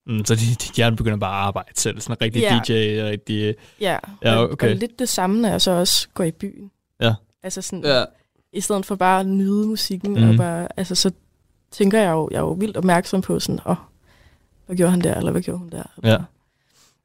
Mm, 0.07 0.25
så 0.25 0.35
dit, 0.35 0.63
dit 0.63 0.73
hjerne 0.77 0.97
begynder 0.97 1.19
bare 1.19 1.41
at 1.41 1.47
arbejde 1.47 1.69
selv, 1.81 2.01
sådan 2.01 2.17
en 2.21 2.23
rigtig 2.23 2.41
Ja. 2.43 2.61
DJ, 2.69 3.01
og 3.03 3.09
rigtig... 3.09 3.55
Ja, 3.81 3.99
Ja, 4.23 4.37
og, 4.37 4.51
okay. 4.51 4.71
og 4.71 4.77
lidt 4.77 4.99
det 4.99 5.09
samme, 5.09 5.41
når 5.41 5.49
jeg 5.49 5.61
så 5.61 5.71
også 5.71 6.09
går 6.15 6.25
i 6.25 6.31
byen. 6.31 6.71
Ja. 7.01 7.15
Altså 7.43 7.63
sådan, 7.63 7.85
Ja. 7.85 8.05
i 8.53 8.61
stedet 8.61 8.87
for 8.87 8.95
bare 8.95 9.21
at 9.21 9.27
nyde 9.27 9.67
musikken, 9.67 10.15
mm. 10.21 10.29
og 10.29 10.37
bare, 10.37 10.69
altså 10.77 10.95
så 10.95 11.11
tænker 11.75 12.01
jeg 12.01 12.11
jo, 12.11 12.29
jeg 12.31 12.37
er 12.37 12.41
jo 12.41 12.53
vildt 12.53 12.77
opmærksom 12.77 13.21
på 13.21 13.41
sådan, 13.41 13.61
åh, 13.67 13.77
hvad 14.67 14.77
gjorde 14.77 14.91
han 14.91 15.01
der, 15.01 15.15
eller 15.15 15.31
hvad 15.33 15.43
gjorde 15.43 15.59
hun 15.59 15.69
der? 15.71 15.83
Ja. 16.03 16.17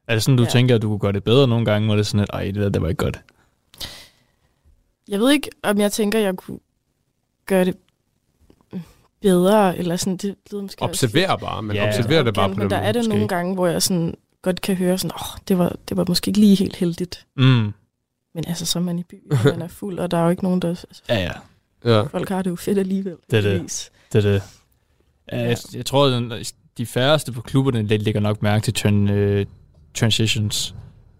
Er 0.08 0.14
det 0.14 0.22
sådan, 0.22 0.36
du 0.36 0.42
Ja. 0.42 0.48
tænker, 0.48 0.74
at 0.74 0.82
du 0.82 0.88
kunne 0.88 0.98
gøre 0.98 1.12
det 1.12 1.24
bedre 1.24 1.48
nogle 1.48 1.64
gange, 1.64 1.86
hvor 1.86 1.94
det 1.94 2.00
er 2.00 2.04
sådan, 2.04 2.20
at 2.20 2.30
ej, 2.32 2.44
det 2.44 2.54
der, 2.54 2.68
det 2.68 2.82
var 2.82 2.88
ikke 2.88 3.04
godt? 3.04 3.20
Jeg 5.08 5.20
ved 5.20 5.30
ikke, 5.30 5.50
om 5.62 5.78
jeg 5.80 5.92
tænker, 5.92 6.18
jeg 6.18 6.36
kunne 6.36 6.58
gøre 7.46 7.64
det 7.64 7.76
bedre, 9.22 9.78
eller 9.78 9.96
sådan, 9.96 10.16
det 10.16 10.34
lyder 10.50 10.62
måske 10.62 10.82
også 10.82 11.06
Observer 11.06 11.36
bare, 11.36 11.62
men 11.62 11.76
Ja. 11.76 11.88
observer 11.88 12.22
det 12.22 12.34
bare 12.34 12.48
på 12.48 12.54
Men 12.54 12.60
den 12.62 12.70
der 12.70 12.76
måde, 12.76 12.88
er 12.88 12.92
det 12.92 13.00
måske. 13.00 13.08
nogle 13.08 13.28
gange, 13.28 13.54
hvor 13.54 13.66
jeg 13.66 13.82
sådan 13.82 14.14
godt 14.42 14.60
kan 14.60 14.76
høre 14.76 14.98
sådan, 14.98 15.14
åh, 15.20 15.38
det 15.48 15.58
var, 15.58 15.76
det 15.88 15.96
var 15.96 16.04
måske 16.08 16.28
ikke 16.28 16.40
lige 16.40 16.54
helt 16.56 16.76
heldigt. 16.76 17.26
Mm. 17.36 17.72
Men 18.34 18.44
altså, 18.46 18.66
så 18.66 18.78
er 18.78 18.82
man 18.82 18.98
i 18.98 19.02
byen, 19.02 19.32
og 19.32 19.38
man 19.44 19.62
er 19.62 19.68
fuld, 19.68 19.98
og 19.98 20.10
der 20.10 20.18
er 20.18 20.24
jo 20.24 20.30
ikke 20.30 20.42
nogen, 20.42 20.62
der... 20.62 20.68
Altså, 20.68 21.02
Ja, 21.08 21.18
ja. 21.18 21.32
Ja. 21.84 22.02
folk 22.02 22.28
har 22.28 22.42
det 22.42 22.50
jo 22.50 22.56
fedt 22.56 22.78
alligevel. 22.78 23.16
Det 23.30 23.36
er 23.38 23.42
det. 23.42 23.90
Det 24.12 24.24
er 24.26 24.32
det. 24.32 24.42
Ja. 25.32 25.38
Jeg, 25.48 25.56
jeg 25.74 25.86
tror, 25.86 26.32
at 26.32 26.52
de 26.78 26.86
færreste 26.86 27.32
på 27.32 27.40
klubberne 27.40 27.82
lidt 27.82 28.02
lægger 28.02 28.20
nok 28.20 28.42
mærke 28.42 28.64
til 28.64 28.74
tran, 28.74 29.08
øh, 29.10 29.46
transitions. 29.94 30.74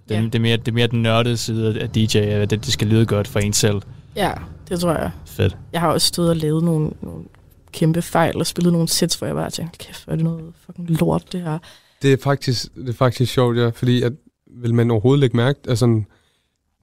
Det, 0.08 0.14
Ja. 0.14 0.20
det, 0.20 0.34
er 0.34 0.38
mere, 0.40 0.56
det 0.56 0.68
er 0.68 0.72
mere 0.72 0.86
den 0.86 1.02
nørdede 1.02 1.36
side 1.36 1.80
af 1.80 1.90
DJ, 1.90 2.18
at 2.18 2.50
det, 2.50 2.64
det 2.64 2.72
skal 2.72 2.88
lyde 2.88 3.06
godt 3.06 3.28
for 3.28 3.38
en 3.40 3.52
selv. 3.52 3.80
Ja, 4.16 4.32
det 4.68 4.80
tror 4.80 4.92
jeg. 4.92 5.10
Fedt. 5.26 5.56
Jeg 5.72 5.80
har 5.80 5.88
også 5.88 6.06
stået 6.06 6.30
og 6.30 6.36
lavet 6.36 6.64
nogle, 6.64 6.90
nogle 7.02 7.24
kæmpe 7.72 8.02
fejl, 8.02 8.36
og 8.36 8.46
spillet 8.46 8.72
nogle 8.72 8.88
sets, 8.88 9.14
hvor 9.14 9.26
jeg 9.26 9.36
bare 9.36 9.50
tænkte, 9.50 9.78
kæft, 9.78 10.04
hvor 10.04 10.12
er 10.12 10.16
det 10.16 10.24
noget 10.24 10.44
fucking 10.66 10.90
lort, 10.90 11.32
det 11.32 11.40
her. 11.42 11.58
Det 12.02 12.12
er 12.12 12.16
faktisk, 12.22 12.74
det 12.74 12.88
er 12.88 12.92
faktisk 12.92 13.32
sjovt, 13.32 13.56
ja, 13.58 13.68
fordi 13.68 14.02
at, 14.02 14.12
vil 14.46 14.74
man 14.74 14.90
overhovedet 14.90 15.22
ikke 15.24 15.36
mærke, 15.36 15.58
altså, 15.68 16.02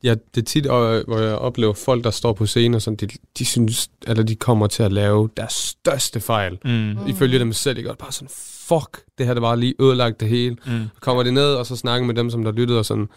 ja, 0.04 0.16
det 0.36 0.42
er 0.42 0.46
tit, 0.46 0.66
hvor 0.66 1.20
jeg 1.20 1.36
oplever 1.36 1.74
folk, 1.74 2.04
der 2.04 2.12
står 2.12 2.34
på 2.34 2.46
scenen, 2.46 2.74
og 2.76 2.82
sådan, 2.82 2.98
de, 2.98 3.08
de 3.38 3.46
synes, 3.46 3.90
eller 4.08 4.24
de 4.24 4.36
kommer 4.36 4.68
til 4.68 4.84
at 4.84 4.92
lave 4.92 5.30
deres 5.38 5.54
største 5.54 6.20
fejl. 6.20 6.60
Mm. 6.66 6.72
Mm. 6.72 7.08
Ifølge 7.08 7.40
dem 7.40 7.54
selv, 7.54 7.78
ikke? 7.78 7.92
Og 7.92 7.98
bare 7.98 8.12
sådan, 8.12 8.30
fuck, 8.68 9.04
det 9.18 9.26
her, 9.26 9.34
det 9.34 9.42
var 9.42 9.56
lige 9.56 9.74
ødelagt 9.80 10.20
det 10.20 10.30
hele. 10.30 10.58
Mm. 10.66 10.84
Så 10.96 11.02
kommer 11.02 11.24
de 11.24 11.32
ned, 11.32 11.54
og 11.54 11.66
så 11.66 11.76
snakker 11.76 12.08
med 12.08 12.16
dem, 12.16 12.30
som 12.30 12.44
der 12.44 12.52
lyttede, 12.52 12.80
og 12.80 12.86
sådan, 12.86 13.08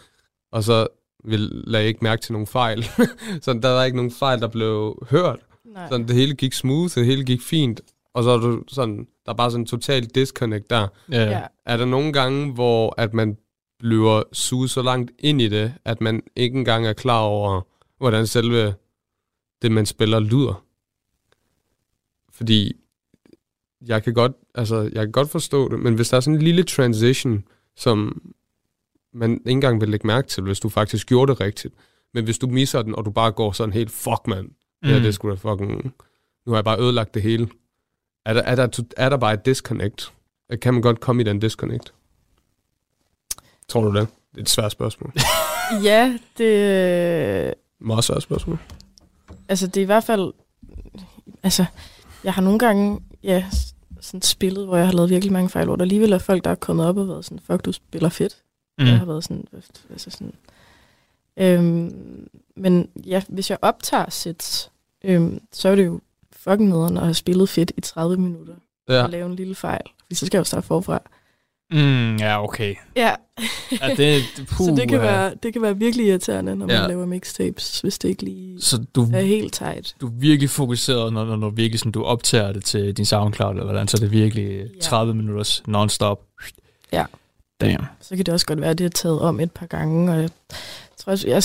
og 0.53 0.65
så 0.65 0.87
vil 1.25 1.41
lade 1.67 1.87
ikke 1.87 2.01
mærke 2.03 2.23
til 2.23 2.33
nogen 2.33 2.47
fejl. 2.47 2.85
så 3.43 3.53
der 3.63 3.69
var 3.69 3.85
ikke 3.85 3.97
nogen 3.97 4.13
fejl, 4.13 4.41
der 4.41 4.49
blev 4.49 5.07
hørt. 5.11 5.39
Nej. 5.75 5.89
Sådan, 5.89 6.09
det 6.09 6.17
hele 6.17 6.35
gik 6.35 6.53
smooth, 6.53 6.95
det 6.95 7.07
hele 7.07 7.25
gik 7.25 7.43
fint, 7.43 7.81
og 8.15 8.25
så 8.25 8.31
er 8.31 8.39
du 8.39 8.63
sådan, 8.69 9.07
der 9.27 9.33
er 9.33 9.37
bare 9.37 9.51
sådan 9.51 9.63
en 9.63 9.67
total 9.67 10.05
disconnect 10.05 10.71
der. 10.71 10.89
Ja. 11.13 11.25
Ja. 11.25 11.41
Er 11.67 11.77
der 11.77 11.85
nogle 11.85 12.13
gange, 12.13 12.53
hvor 12.53 12.95
at 12.97 13.15
man 13.15 13.37
bliver 13.81 14.23
suget 14.33 14.71
så 14.71 14.83
langt 14.83 15.11
ind 15.19 15.41
i 15.43 15.49
det, 15.49 15.75
at 15.85 16.01
man 16.01 16.23
ikke 16.37 16.59
engang 16.59 16.87
er 16.87 16.93
klar 16.93 17.21
over, 17.21 17.61
hvordan 17.99 18.27
selve 18.27 18.75
det, 19.63 19.73
man 19.73 19.87
spiller, 19.87 20.21
lyder? 20.21 20.65
Fordi 22.33 22.73
jeg 23.87 24.03
kan 24.03 24.15
godt, 24.15 24.33
altså, 24.55 24.77
jeg 24.83 25.03
kan 25.03 25.13
godt 25.13 25.31
forstå 25.31 25.69
det, 25.69 25.79
men 25.81 25.95
hvis 25.95 26.09
der 26.09 26.17
er 26.17 26.21
sådan 26.21 26.35
en 26.39 26.43
lille 26.43 26.63
transition, 26.63 27.45
som 27.77 28.23
man 29.13 29.31
ikke 29.33 29.51
engang 29.51 29.81
vil 29.81 29.89
lægge 29.89 30.07
mærke 30.07 30.29
til, 30.29 30.43
hvis 30.43 30.61
du 30.61 30.69
faktisk 30.69 31.07
gjorde 31.07 31.33
det 31.33 31.41
rigtigt, 31.41 31.75
men 32.15 32.25
hvis 32.25 32.39
du 32.39 32.47
misser 32.47 32.83
den, 32.83 32.95
og 32.95 33.05
du 33.05 33.11
bare 33.11 33.33
går 33.33 33.53
sådan 33.53 33.73
helt, 33.73 33.91
fuck 33.91 34.27
mand, 34.27 34.49
det 34.83 34.91
her, 34.91 34.97
Mm. 34.97 35.03
det 35.03 35.15
sgu 35.15 35.31
da 35.31 35.35
fucking, 35.35 35.85
nu 36.47 36.53
har 36.53 36.57
jeg 36.57 36.65
bare 36.65 36.81
ødelagt 36.81 37.15
det 37.15 37.23
hele. 37.23 37.49
Er 38.27 38.35
der, 38.35 38.43
er 38.43 38.55
der, 38.57 38.83
er 38.97 39.09
der 39.09 39.17
bare 39.17 39.35
et 39.35 39.47
disconnect? 39.47 40.13
Kan 40.63 40.75
man 40.75 40.83
godt 40.83 41.01
komme 41.01 41.23
i 41.23 41.25
den 41.25 41.41
disconnect? 41.41 41.95
Tror 43.71 43.81
du 43.83 43.99
det? 44.01 44.09
Det 44.33 44.37
er 44.39 44.43
et 44.43 44.49
svært 44.51 44.73
spørgsmål. 44.73 45.13
Ja, 45.85 46.19
det, 46.39 47.55
Meget 47.81 48.05
svært 48.05 48.23
spørgsmål. 48.23 48.59
altså 49.49 49.67
det 49.67 49.77
er 49.77 49.83
i 49.83 49.87
hvert 49.87 50.05
fald, 50.05 50.33
altså 51.43 51.65
jeg 52.25 52.33
har 52.35 52.43
nogle 52.43 52.59
gange, 52.59 53.01
ja, 53.23 53.45
sådan 54.01 54.23
spillet, 54.23 54.67
hvor 54.67 54.77
jeg 54.77 54.87
har 54.87 54.93
lavet 54.93 55.11
virkelig 55.11 55.33
mange 55.33 55.49
fejl, 55.49 55.67
hvor 55.67 55.77
der 55.77 55.83
alligevel 55.83 56.13
er 56.13 56.19
folk, 56.19 56.45
der 56.45 56.51
er 56.51 56.55
kommet 56.55 56.87
op 56.87 56.97
og 56.97 57.09
været 57.09 57.25
sådan, 57.25 57.39
fuck, 57.47 57.65
du 57.65 57.73
spiller 57.73 58.09
fedt. 58.09 58.37
Mm. 58.79 58.85
Jeg 58.87 58.99
har 58.99 59.05
været 59.05 59.25
sådan, 59.25 59.45
altså 59.91 60.11
sådan, 60.11 60.33
øhm, 61.37 62.29
men 62.57 62.89
ja, 63.07 63.23
hvis 63.29 63.51
jeg 63.51 63.59
optager 63.63 64.11
sets, 64.11 64.71
øhm, 65.05 65.41
så 65.53 65.69
er 65.69 65.75
det 65.75 65.87
jo 65.87 66.01
fucking 66.33 66.69
nederen 66.69 66.97
at 66.97 67.03
have 67.03 67.15
spillet 67.15 67.49
fedt 67.49 67.73
i 67.77 67.81
30 67.81 68.17
minutter, 68.17 68.55
Ja. 68.89 69.03
og 69.03 69.11
lave 69.11 69.27
en 69.27 69.37
lille 69.37 69.55
fejl, 69.55 69.83
fordi 70.03 70.15
så 70.15 70.27
skal 70.27 70.39
jeg 70.39 70.41
jo 70.41 70.45
starte 70.45 70.67
forfra. 70.67 71.03
Mm, 71.73 72.17
ja, 72.17 72.45
okay. 72.45 72.75
Ja, 72.97 73.15
Ja, 73.83 73.95
det, 73.97 74.23
puh, 74.49 74.57
så 74.69 74.75
det 74.77 74.89
kan, 74.89 74.99
ja. 75.01 75.05
være, 75.07 75.35
det 75.43 75.53
kan 75.53 75.63
være 75.63 75.79
virkelig 75.79 76.07
irriterende, 76.07 76.57
når 76.57 76.67
man 76.67 76.77
Ja. 76.77 76.87
laver 76.87 77.07
mixtapes, 77.07 77.81
hvis 77.81 77.99
det 77.99 78.09
ikke 78.09 78.23
lige 78.23 78.61
Så 78.61 78.85
du, 78.95 79.03
er 79.15 79.21
helt 79.21 79.53
tight. 79.55 79.97
du 80.01 80.07
er 80.07 80.11
virkelig 80.11 80.51
fokuseret, 80.51 81.13
når, 81.13 81.25
når, 81.25 81.37
når 81.37 81.51
virkelig 81.51 81.79
sådan, 81.79 81.93
du 81.93 82.03
optager 82.05 82.53
det 82.53 82.65
til 82.65 82.97
din 82.97 83.05
SoundCloud, 83.05 83.51
eller 83.51 83.65
hvordan, 83.65 83.89
så 83.89 83.97
er 83.97 84.01
det 84.01 84.11
virkelig 84.11 84.61
Ja. 84.75 84.81
30 84.81 85.15
minutters 85.15 85.63
non-stop. 85.69 86.21
Ja. 86.93 87.05
Damn. 87.61 87.85
Så 88.01 88.17
kan 88.17 88.27
det 88.27 88.35
også 88.35 88.47
godt 88.47 88.61
være, 88.61 88.71
at 88.71 88.79
det 88.79 88.85
er 88.85 88.89
taget 88.89 89.21
om 89.21 89.41
et 89.41 89.53
par 89.53 89.67
gange, 89.67 90.13
og 90.13 90.21
jeg 90.21 90.31
tror 90.99 91.11
også, 91.13 91.29
jeg, 91.29 91.43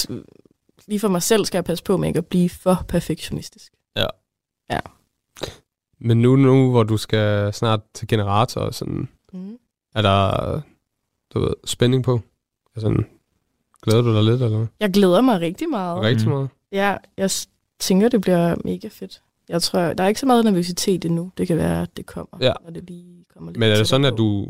lige 0.87 0.99
for 0.99 1.07
mig 1.07 1.21
selv 1.23 1.45
skal 1.45 1.57
jeg 1.57 1.63
passe 1.65 1.83
på 1.83 1.97
med 1.97 2.07
ikke 2.07 2.17
at 2.17 2.25
blive 2.25 2.49
for 2.49 2.85
perfektionistisk. 2.87 3.71
Men 5.99 6.21
nu, 6.21 6.35
nu, 6.35 6.71
hvor 6.71 6.83
du 6.83 6.97
skal 6.97 7.53
snart 7.53 7.79
til 7.93 8.07
generator, 8.07 8.61
og 8.61 8.73
sådan, 8.73 9.07
Mm. 9.33 9.57
Er 9.95 10.01
der 10.01 10.61
du 11.33 11.39
ved, 11.39 11.53
spænding 11.65 12.03
på? 12.03 12.19
Altså, 12.75 13.03
glæder 13.81 14.01
du 14.01 14.13
dig 14.15 14.23
lidt, 14.23 14.41
eller 14.41 14.57
hvad? 14.57 14.67
Jeg 14.79 14.91
glæder 14.93 15.21
mig 15.21 15.41
rigtig 15.41 15.69
meget. 15.69 16.01
Rigtig 16.03 16.27
Mm. 16.27 16.33
meget? 16.33 16.49
Ja, 16.71 16.97
jeg 17.17 17.29
tænker, 17.79 18.09
det 18.09 18.21
bliver 18.21 18.55
mega 18.65 18.87
fedt. 18.91 19.21
Jeg 19.49 19.61
tror, 19.61 19.79
der 19.79 20.03
er 20.03 20.07
ikke 20.07 20.19
så 20.19 20.25
meget 20.25 20.45
nervøsitet 20.45 21.05
endnu. 21.05 21.31
Det 21.37 21.47
kan 21.47 21.57
være, 21.57 21.81
at 21.81 21.97
det 21.97 22.05
kommer, 22.05 22.37
Ja. 22.41 22.53
når 22.63 22.71
det 22.71 22.83
lige 22.87 23.25
kommer 23.33 23.51
lidt 23.51 23.59
Men 23.59 23.71
er 23.71 23.75
det 23.75 23.87
sådan, 23.87 24.05
at 24.05 24.13
på. 24.13 24.17
du... 24.17 24.47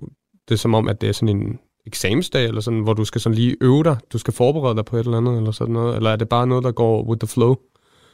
Det 0.49 0.53
er 0.53 0.57
som 0.59 0.73
om, 0.73 0.87
at 0.87 1.01
det 1.01 1.09
er 1.09 1.13
sådan 1.13 1.37
en 1.37 1.59
eksamensdag, 1.85 2.45
eller 2.45 2.61
sådan, 2.61 2.79
hvor 2.79 2.93
du 2.93 3.05
skal 3.05 3.21
sådan 3.21 3.35
lige 3.35 3.57
øve 3.61 3.83
dig? 3.83 3.97
Du 4.13 4.17
skal 4.17 4.33
forberede 4.33 4.75
dig 4.75 4.85
på 4.85 4.97
et 4.97 5.05
eller 5.05 5.17
andet, 5.17 5.37
eller 5.37 5.51
sådan 5.51 5.73
noget? 5.73 5.95
Eller 5.95 6.09
er 6.09 6.15
det 6.15 6.29
bare 6.29 6.47
noget, 6.47 6.63
der 6.63 6.71
går 6.71 7.03
with 7.03 7.19
the 7.19 7.27
flow? 7.27 7.55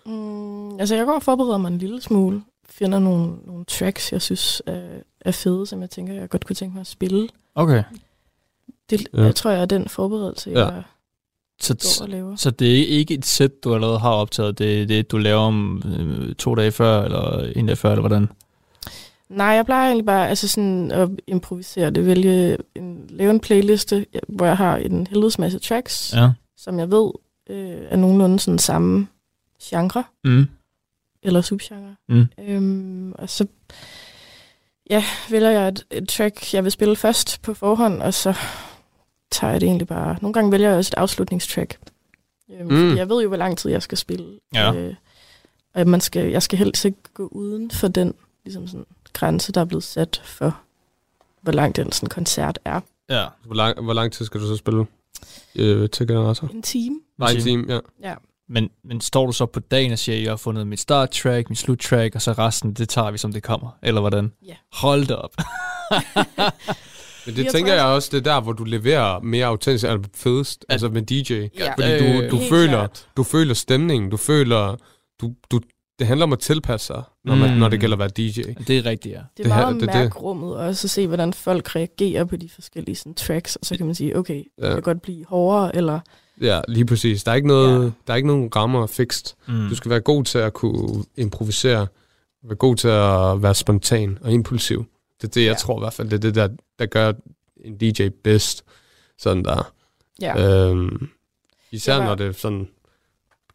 Mm, 0.06 0.80
altså, 0.80 0.96
jeg 0.96 1.06
går 1.06 1.14
og 1.14 1.24
forbereder 1.24 1.58
mig 1.58 1.72
en 1.72 1.78
lille 1.78 2.02
smule. 2.02 2.42
Finder 2.70 3.00
nogle, 3.00 3.36
nogle 3.46 3.66
tracks, 3.66 4.12
jeg 4.14 4.22
synes 4.22 4.62
er, 4.66 4.82
er 5.26 5.32
fede, 5.32 5.66
som 5.66 5.82
jeg 5.82 5.90
tænker, 5.90 6.14
jeg 6.14 6.30
godt 6.30 6.46
kunne 6.46 6.56
tænke 6.56 6.74
mig 6.74 6.82
at 6.82 6.88
spille. 6.88 7.30
Okay. 7.56 7.84
Det, 8.90 9.08
Ja. 9.14 9.22
Jeg 9.24 9.36
tror, 9.36 9.52
jeg 9.52 9.62
er 9.62 9.66
den 9.66 9.88
forberedelse, 9.88 10.50
Ja. 10.50 10.66
jeg 10.66 10.84
Så, 11.62 11.74
går 12.00 12.04
og 12.06 12.10
laver. 12.10 12.36
så 12.36 12.52
det 12.52 12.82
er 12.82 12.88
ikke 12.88 13.14
et 13.14 13.26
sæt, 13.26 13.64
du 13.64 13.76
allerede 13.76 14.00
har 14.00 14.12
optaget, 14.12 14.58
det 14.60 14.82
er 14.82 14.86
det, 14.86 15.12
du 15.12 15.18
laver 15.18 15.40
om 15.40 15.84
øh, 15.86 16.36
to 16.36 16.56
dage 16.56 16.72
før, 16.72 17.04
eller 17.04 17.52
en 17.56 17.66
dag 17.68 17.78
før, 17.78 17.90
eller 17.92 18.02
hvordan? 18.02 18.30
Nej, 19.30 19.48
jeg 19.48 19.66
plejer 19.66 19.88
egentlig 19.88 20.06
bare 20.06 20.30
altså 20.30 20.48
sådan 20.48 20.92
at 20.92 21.10
improvisere 21.28 21.90
det. 21.90 22.06
Vælge 22.06 22.58
en, 22.76 23.06
lave 23.10 23.30
en 23.32 23.40
playliste, 23.40 24.06
hvor 24.28 24.46
jeg 24.46 24.58
har 24.58 24.78
en 24.78 25.08
helvedes 25.08 25.40
masse 25.40 25.60
tracks. 25.60 26.14
Ja. 26.16 26.30
som 26.58 26.80
jeg 26.80 26.92
ved 26.92 27.12
øh, 27.50 27.78
er 27.90 27.96
nogenlunde 27.96 28.40
sådan 28.40 28.60
samme 28.60 29.08
genre. 29.64 30.04
Mm. 30.24 30.48
eller 31.24 31.42
subgenre. 31.42 31.96
Mm. 32.10 32.26
Øhm, 32.40 33.12
og 33.12 33.30
så 33.30 33.46
ja, 34.92 35.04
vælger 35.30 35.50
jeg 35.50 35.68
et, 35.68 35.86
et 35.92 36.10
track, 36.10 36.54
jeg 36.54 36.64
vil 36.64 36.72
spille 36.72 36.96
først 36.96 37.42
på 37.42 37.54
forhånd, 37.54 38.02
og 38.02 38.14
så 38.14 38.34
tager 39.32 39.52
jeg 39.52 39.62
det 39.62 39.68
egentlig 39.68 39.88
bare. 39.88 40.18
Nogle 40.22 40.34
gange 40.34 40.52
vælger 40.52 40.70
jeg 40.70 40.78
også 40.78 40.90
et 40.98 41.00
afslutningstrack. 41.02 41.78
Øhm, 42.52 42.74
Mm. 42.74 42.98
jeg 42.98 43.10
ved 43.10 43.22
jo, 43.22 43.28
hvor 43.28 43.38
lang 43.38 43.58
tid 43.58 43.72
jeg 43.72 43.82
skal 43.84 43.98
spille. 43.98 44.40
Ja. 44.54 44.74
Øh, 44.74 44.94
og 45.74 45.88
man 45.88 46.02
skal, 46.02 46.30
jeg 46.30 46.44
skal 46.44 46.60
helst 46.60 46.86
ikke 46.86 46.98
gå 47.14 47.28
uden 47.32 47.72
for 47.72 47.88
den 47.88 48.14
ligesom 48.46 48.68
sådan, 48.68 48.86
grænse, 49.14 49.52
der 49.52 49.62
er 49.62 49.66
blevet 49.66 49.84
sat 49.84 50.22
for, 50.26 50.60
hvor 51.42 51.52
lang 51.52 51.76
den 51.76 51.92
sådan, 51.92 52.10
koncert 52.10 52.60
er. 52.66 52.80
Ja. 53.10 53.26
Hvor 53.46 53.56
lang, 53.56 53.82
hvor 53.82 53.94
lang 53.94 54.12
tid 54.14 54.26
skal 54.26 54.42
du 54.42 54.48
så 54.48 54.56
spille 54.56 54.86
øh, 55.56 55.90
til 55.90 56.08
generator? 56.08 56.48
En 56.48 56.62
time. 56.62 57.00
Bare 57.20 57.36
en 57.36 57.42
time, 57.42 57.74
ja. 57.74 57.80
Ja. 58.10 58.16
Men, 58.54 58.70
men 58.84 59.02
står 59.02 59.26
du 59.26 59.32
så 59.32 59.46
på 59.46 59.60
dagen 59.60 59.92
og 59.92 60.00
siger, 60.00 60.18
at 60.18 60.24
jeg 60.24 60.32
har 60.32 60.38
fundet 60.38 60.68
mit 60.68 60.80
start-track, 60.80 61.50
mit 61.50 61.58
slut-track, 61.58 62.16
og 62.16 62.22
så 62.22 62.32
resten, 62.32 62.74
det 62.74 62.90
tager 62.90 63.12
vi, 63.12 63.18
som 63.18 63.34
det 63.34 63.44
kommer? 63.44 63.78
Eller 63.84 64.02
hvordan? 64.02 64.32
Ja. 64.48 64.54
Hold 64.74 65.06
da 65.06 65.14
op. 65.16 65.36
Men 67.26 67.36
det 67.36 67.44
Jeg 67.44 67.52
tænker 67.54 67.72
tror- 67.72 67.78
jeg 67.78 67.86
også, 67.86 68.10
det 68.12 68.18
er 68.28 68.34
der, 68.34 68.42
hvor 68.42 68.54
du 68.54 68.64
leverer 68.64 69.20
mere 69.20 69.46
autentisk, 69.46 69.86
altså 69.86 70.10
fedest, 70.16 70.66
altså 70.70 70.90
med 70.90 71.02
DJ. 71.02 71.34
Ja. 71.60 71.74
Fordi 71.74 72.14
du, 72.28 72.38
du, 72.38 72.42
føler, 72.50 72.68
klart. 72.72 73.08
du 73.18 73.24
føler 73.24 73.54
stemningen, 73.54 74.10
du 74.12 74.18
føler, 74.18 74.76
du, 75.22 75.34
du, 75.52 75.60
det 76.00 76.08
handler 76.08 76.26
om 76.26 76.34
at 76.34 76.40
tilpasse 76.40 76.88
sig, 76.88 77.04
når, 77.26 77.36
man, 77.36 77.52
Mm. 77.54 77.58
når 77.60 77.70
det 77.70 77.80
gælder 77.80 77.96
at 77.96 78.00
være 78.00 78.10
DJ. 78.10 78.42
Det 78.68 78.78
er 78.78 78.86
rigtigt, 78.86 79.14
ja. 79.16 79.20
Det 79.20 79.24
er 79.24 79.28
Det 79.38 79.46
det 79.46 79.48
meget 79.48 79.74
det- 79.74 79.82
det, 79.82 79.90
det- 79.90 79.96
mærkrummet 79.96 80.56
også 80.56 80.86
at 80.88 80.92
se, 80.92 81.08
hvordan 81.08 81.34
folk 81.34 81.76
reagerer 81.76 82.24
på 82.26 82.36
de 82.36 82.50
forskellige 82.50 82.96
sådan, 82.96 83.14
tracks, 83.14 83.56
og 83.56 83.66
så 83.66 83.78
kan 83.78 83.86
man 83.86 83.96
sige, 83.96 84.18
okay, 84.18 84.36
det 84.38 84.68
Ja. 84.68 84.74
kan 84.74 84.82
godt 84.82 85.02
blive 85.02 85.26
hårdere, 85.26 85.76
eller 85.76 86.00
Ja, 86.42 86.62
lige 86.68 86.86
præcis. 86.86 87.24
Der 87.24 87.32
er 87.32 87.36
ikke, 87.36 87.48
noget, 87.48 87.84
Ja. 87.84 87.92
der 88.08 88.14
er 88.14 88.16
ikke 88.16 88.28
nogen 88.28 88.50
rammer 88.56 88.88
fikst. 88.88 89.36
Mm. 89.48 89.70
Du 89.70 89.76
skal 89.76 89.90
være 89.92 90.00
god 90.00 90.24
til 90.24 90.38
at 90.38 90.54
kunne 90.54 91.04
improvisere, 91.18 91.88
være 92.44 92.56
god 92.56 92.76
til 92.76 92.88
at 92.88 93.42
være 93.44 93.56
spontan 93.56 94.18
og 94.22 94.32
impulsiv. 94.32 94.86
Det 95.22 95.28
er 95.28 95.32
det, 95.32 95.46
jeg 95.46 95.58
tror 95.58 95.80
i 95.80 95.82
hvert 95.82 95.94
fald, 95.94 96.10
det 96.10 96.16
er 96.16 96.20
det, 96.22 96.36
der, 96.36 96.48
der 96.80 96.86
gør 96.86 97.14
en 97.66 97.78
DJ 97.78 98.08
bedst. 98.24 98.64
Sådan 99.18 99.44
der. 99.44 99.72
ja. 100.22 100.68
Øhm, 100.70 101.08
især 101.72 101.94
Det 101.94 102.02
var- 102.02 102.08
når 102.08 102.16
det 102.16 102.28
er 102.28 102.32
sådan 102.32 102.68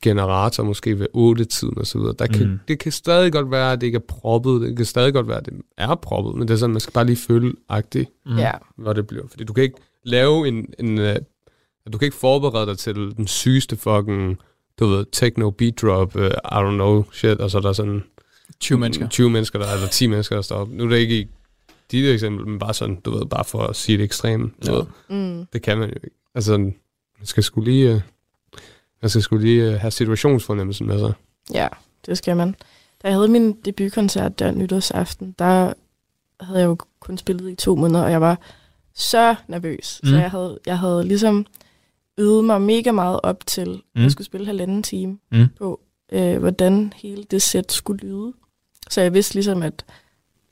generator 0.03 0.65
måske 0.65 0.99
ved 0.99 1.07
8-tiden 1.15 1.79
og 1.79 1.87
så 1.87 1.99
videre. 1.99 2.15
Der 2.19 2.27
kan, 2.27 2.47
Mm. 2.51 2.61
Det 2.69 2.79
kan 2.79 2.93
stadig 2.93 3.33
godt 3.33 3.51
være, 3.51 3.73
at 3.73 3.81
det 3.81 3.87
ikke 3.87 3.97
er 3.97 4.01
proppet. 4.09 4.61
Det 4.61 4.77
kan 4.77 4.87
stadig 4.87 5.13
godt 5.13 5.29
være, 5.29 5.37
at 5.39 5.47
det 5.47 5.55
er 5.79 5.95
proppet. 5.95 6.35
Men 6.35 6.49
det 6.49 6.55
er 6.55 6.59
sådan, 6.59 6.73
man 6.73 6.81
skal 6.81 6.93
bare 6.93 7.07
lige 7.07 7.17
føle 7.17 7.53
agtigt, 7.69 8.11
Mm. 8.27 8.39
hvad 8.77 8.95
det 8.95 9.07
bliver. 9.07 9.27
Fordi 9.29 9.45
du 9.45 9.53
kan 9.53 9.65
ikke 9.65 9.77
lave 10.05 10.49
en... 10.49 10.67
en 10.79 10.99
uh, 10.99 11.17
du 11.93 11.99
kan 11.99 12.07
ikke 12.07 12.17
forberede 12.17 12.67
dig 12.67 12.79
til 12.79 12.95
den 12.95 13.27
sygeste 13.27 13.77
fucking, 13.77 14.39
du 14.79 14.87
ved, 14.87 15.07
techno 15.13 15.51
beat 15.51 15.83
drop, 15.83 16.17
uh, 16.17 16.23
I 16.25 16.29
don't 16.55 16.71
know, 16.71 17.05
shit, 17.13 17.41
og 17.41 17.51
så 17.51 17.59
er 17.59 17.63
der 17.63 17.73
sådan 17.73 18.03
20 18.61 18.79
mennesker. 18.79 19.09
20 19.09 19.31
mennesker, 19.31 19.59
der, 19.59 19.73
eller 19.73 19.89
10 19.89 20.07
mennesker, 20.07 20.35
der 20.35 20.43
står 20.43 20.57
op. 20.57 20.69
Nu 20.69 20.85
er 20.85 20.89
det 20.89 20.97
ikke 20.97 21.21
i 21.21 21.27
dit 21.91 22.11
eksempel, 22.11 22.47
men 22.47 22.59
bare 22.59 22.75
sådan, 22.75 22.97
du 22.97 23.11
ved, 23.11 23.27
bare 23.27 23.45
for 23.45 23.63
at 23.63 23.77
sige 23.77 23.99
det 23.99 24.05
ekstreme. 24.05 24.51
Ja. 24.67 24.73
ved. 24.73 24.85
Mm. 25.09 25.47
Det 25.53 25.63
kan 25.63 25.79
man 25.79 25.89
jo 25.89 25.95
ikke. 25.95 26.17
Altså, 26.35 26.59
man 26.59 26.75
skal 27.23 27.43
sgu 27.43 27.61
lige, 27.61 27.93
øh, 27.93 28.01
man 29.03 29.09
skal 29.09 29.23
sgu 29.23 29.37
lige 29.37 29.73
øh, 29.73 29.81
have 29.81 29.91
situationsfornemmelsen 29.91 30.87
med 30.87 30.99
sig. 30.99 31.13
ja, 31.53 31.69
det 32.07 32.19
skal 32.19 32.37
man. 32.37 32.55
Da 33.03 33.09
jeg 33.09 33.17
havde 33.17 33.29
min 33.29 33.53
debutkoncert 33.53 34.39
der 34.39 34.51
nytårsaften, 34.51 35.35
der 35.39 35.73
havde 36.41 36.61
jeg 36.61 36.67
jo 36.67 36.77
kun 37.01 37.19
spillet 37.19 37.51
i 37.51 37.55
to 37.55 37.77
måneder, 37.77 38.05
og 38.05 38.11
jeg 38.11 38.21
var 38.21 38.39
så 38.95 39.35
nervøs. 39.49 40.01
Mm. 40.03 40.09
Så 40.09 40.17
jeg 40.17 40.31
havde, 40.31 40.59
jeg 40.67 40.79
havde 40.79 41.05
ligesom 41.05 41.47
øvet 42.19 42.45
mig 42.45 42.63
mega 42.63 42.93
meget 42.93 43.21
op 43.23 43.47
til, 43.47 43.69
mm. 43.69 43.81
Mm. 43.95 44.03
jeg 44.03 44.11
skulle 44.13 44.27
spille 44.27 44.47
halvanden 44.47 44.83
time 44.83 45.19
Mm. 45.33 45.47
på, 45.59 45.81
øh, 46.13 46.39
hvordan 46.39 46.93
hele 46.97 47.25
det 47.25 47.43
sæt 47.43 47.73
skulle 47.73 48.07
lyde. 48.07 48.33
Så 48.91 49.01
jeg 49.01 49.15
vidste 49.15 49.35
ligesom, 49.35 49.63
at 49.63 49.85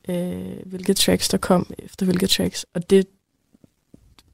øh, 0.09 0.57
hvilke 0.66 0.94
tracks 0.94 1.29
der 1.29 1.38
kom 1.38 1.70
efter 1.79 2.07
hvilke 2.07 2.27
tracks. 2.27 2.66
Og 2.74 2.90
det 2.90 3.07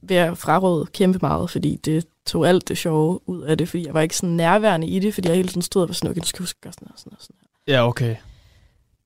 vil 0.02 0.14
jeg 0.14 0.38
fraråde 0.38 0.86
kæmpe 0.86 1.18
meget, 1.22 1.50
fordi 1.50 1.76
det 1.76 2.06
tog 2.26 2.48
alt 2.48 2.68
det 2.68 2.78
sjove 2.78 3.28
ud 3.28 3.42
af 3.42 3.58
det, 3.58 3.68
fordi 3.68 3.86
jeg 3.86 3.94
var 3.94 4.00
ikke 4.00 4.16
sådan 4.16 4.36
nærværende 4.36 4.86
i 4.86 4.98
det, 4.98 5.14
fordi 5.14 5.28
jeg 5.28 5.36
hele 5.36 5.48
tiden 5.48 5.62
stod 5.62 5.82
og 5.82 5.88
var 5.88 5.92
sådan, 5.94 6.10
okay, 6.10 6.20
du 6.20 6.26
skal 6.26 6.42
huske 6.42 6.60
gøre 6.60 6.72
sådan 6.72 6.88
her, 6.88 6.94
sådan 6.96 7.12
her, 7.12 7.18
sådan 7.20 7.36
her. 7.40 7.74
Ja, 7.74 7.88
okay. 7.88 8.16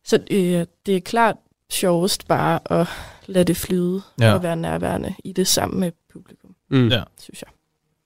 Så 0.05 0.17
øh, 0.31 0.67
det 0.87 0.97
er 0.97 1.01
klart 1.01 1.37
sjovest 1.73 2.29
bare 2.29 2.73
at 2.81 2.87
lade 3.27 3.45
det 3.45 3.57
flyde 3.57 4.03
Ja. 4.21 4.35
og 4.35 4.43
være 4.43 4.57
nærværende 4.57 5.15
i 5.25 5.33
det 5.33 5.47
sammen 5.47 5.81
med 5.81 5.93
publikum, 6.13 6.55
Mm. 6.71 6.89
Ja. 6.89 7.03
synes 7.21 7.43
jeg. 7.43 7.51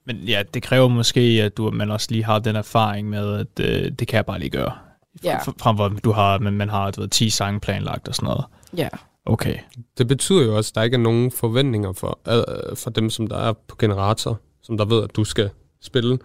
Men 0.09 0.17
ja, 0.17 0.43
det 0.55 0.63
kræver 0.63 0.89
måske, 0.89 1.21
at 1.21 1.57
du, 1.57 1.71
man 1.71 1.91
også 1.91 2.09
lige 2.11 2.25
har 2.25 2.39
den 2.39 2.57
erfaring 2.57 3.09
med, 3.09 3.35
at 3.35 3.61
øh, 3.61 3.93
det 3.99 4.09
kan 4.09 4.17
jeg 4.17 4.27
bare 4.27 4.39
lige 4.39 4.51
gøre. 4.51 4.73
Ja. 5.25 5.39
Frem 5.39 5.77
for, 5.77 5.89
du 5.89 6.13
har, 6.13 6.39
men 6.39 6.57
man 6.57 6.69
har 6.69 6.91
du 6.91 7.01
ved, 7.01 7.09
10 7.09 7.31
sange 7.31 7.61
planlagt 7.61 8.09
og 8.09 8.15
sådan 8.15 8.27
noget. 8.27 8.45
Ja, 8.77 8.89
Okay. 9.29 9.55
Det 9.99 10.09
betyder 10.09 10.45
jo 10.45 10.57
også, 10.57 10.71
at 10.71 10.75
der 10.75 10.83
ikke 10.83 10.95
er 10.95 10.99
nogen 10.99 11.31
forventninger 11.31 11.93
for, 11.93 12.19
øh, 12.29 12.77
for 12.77 12.91
dem, 12.91 13.11
som 13.11 13.27
der 13.27 13.37
er 13.37 13.53
på 13.53 13.77
generator, 13.79 14.41
som 14.63 14.79
der 14.79 14.85
ved, 14.85 15.05
at 15.05 15.17
du 15.17 15.25
skal 15.25 15.51
spille. 15.83 16.19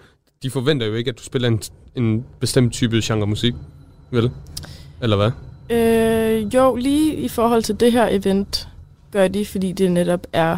De 0.43 0.49
forventer 0.49 0.87
jo 0.87 0.93
ikke, 0.93 1.09
at 1.09 1.17
du 1.17 1.23
spiller 1.23 1.47
en, 1.47 1.61
en 1.95 2.25
bestemt 2.39 2.73
type 2.73 3.01
genre 3.03 3.27
musik, 3.27 3.53
vel? 4.11 4.31
Eller 5.01 5.17
hvad? 5.17 5.31
Øh, 5.69 6.53
jo, 6.55 6.75
lige 6.75 7.15
i 7.15 7.27
forhold 7.27 7.63
til 7.63 7.79
det 7.79 7.91
her 7.91 8.07
event, 8.11 8.67
gør 9.11 9.27
de, 9.27 9.45
fordi 9.45 9.71
det 9.71 9.91
netop 9.91 10.27
er 10.33 10.57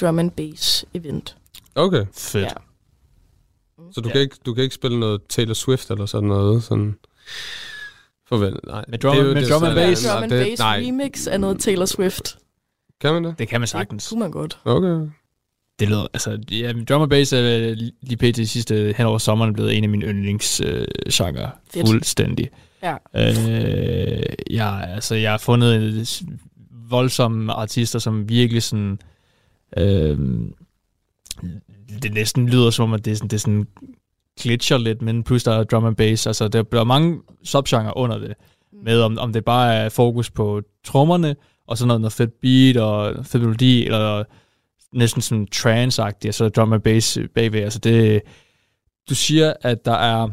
drum 0.00 0.18
and 0.18 0.30
bass 0.30 0.84
event. 0.94 1.36
Okay, 1.78 2.04
Fedt. 2.14 2.44
Ja. 2.44 2.48
så 3.92 4.00
du, 4.00 4.08
Ja. 4.08 4.12
kan 4.12 4.20
ikke, 4.20 4.36
du 4.46 4.54
kan 4.54 4.62
ikke 4.64 4.74
spille 4.74 5.00
noget 5.00 5.20
Taylor 5.28 5.54
Swift 5.54 5.90
eller 5.90 6.06
sådan 6.06 6.28
noget? 6.28 6.62
Sådan 6.64 6.94
forvent, 8.28 8.66
nej. 8.66 8.84
Med 8.88 8.98
drum- 8.98 9.14
Det 9.14 9.20
er 9.22 9.26
jo- 9.28 9.34
med 9.34 9.42
det 9.42 9.50
drum 9.50 9.64
and 9.64 9.74
bass? 9.74 10.06
Drum 10.06 10.22
and 10.22 10.30
det- 10.30 10.46
bass 10.46 10.58
Nej, 10.60 10.82
remix 10.86 11.26
af 11.26 11.40
noget 11.40 11.60
Taylor 11.60 11.86
Swift. 11.86 12.38
kan 13.00 13.12
man 13.14 13.24
det? 13.24 13.38
Det 13.38 13.48
kan 13.48 13.60
man 13.60 13.62
Det 13.62 13.68
sagtens. 13.68 14.08
kunne 14.08 14.20
man 14.20 14.30
godt. 14.30 14.58
Okay. 14.64 15.08
Det 15.78 15.88
lyder, 15.88 16.06
altså, 16.14 16.38
ja, 16.50 16.72
drum 16.88 17.02
and 17.02 17.10
bass 17.10 17.32
er 17.32 17.74
lige 18.02 18.16
pt. 18.32 18.48
sidste 18.48 18.94
hen 18.96 19.06
over 19.06 19.18
sommeren 19.18 19.52
blevet 19.54 19.76
en 19.76 19.84
af 19.84 19.90
mine 19.90 20.06
yndlingsgenre. 20.06 21.42
Øh. 21.44 21.48
Fedt. 21.74 21.88
Fuldstændig. 21.88 22.50
Ja. 22.82 22.96
Øh, 23.16 24.22
ja, 24.50 24.80
altså, 24.86 25.14
jeg 25.14 25.30
har 25.30 25.38
fundet 25.38 26.08
voldsomme 26.90 27.52
artister, 27.52 27.98
som 27.98 28.28
virkelig 28.28 28.62
sådan... 28.62 28.98
Øh, 29.78 30.18
det 32.02 32.12
næsten 32.12 32.48
lyder 32.48 32.70
som 32.70 32.82
om, 32.82 32.92
at 32.94 33.04
det 33.04 33.10
er 33.10 33.14
sådan, 33.16 33.28
det 33.28 33.36
er 33.36 33.40
sådan 33.40 33.66
glitcher 34.40 34.78
lidt, 34.78 35.02
men 35.02 35.22
plus 35.24 35.44
der 35.44 35.52
er 35.52 35.64
drum 35.64 35.84
and 35.84 35.96
bass. 35.96 36.26
Altså, 36.26 36.48
der 36.48 36.62
bliver 36.62 36.84
mange 36.84 37.18
subgenre 37.44 37.96
under 37.96 38.18
det. 38.18 38.34
Med 38.84 39.00
om, 39.00 39.18
om 39.18 39.32
det 39.32 39.44
bare 39.44 39.74
er 39.74 39.88
fokus 39.88 40.30
på 40.30 40.62
trommerne, 40.84 41.36
og 41.66 41.78
så 41.78 41.86
noget, 41.86 42.00
noget 42.00 42.12
fedt 42.12 42.40
beat 42.40 42.76
og 42.76 43.26
fed 43.26 43.40
melodi, 43.40 43.84
eller 43.84 44.24
næsten 44.92 45.22
sådan 45.22 45.48
trance-agtigt, 45.54 46.28
og 46.28 46.34
så 46.34 46.44
der 46.44 46.50
drum 46.50 46.72
and 46.72 46.82
bass 46.82 47.18
bagved. 47.34 47.60
Altså 47.60 47.78
det, 47.78 48.22
du 49.08 49.14
siger, 49.14 49.52
at 49.62 49.84
der 49.84 49.92
er, 49.92 50.28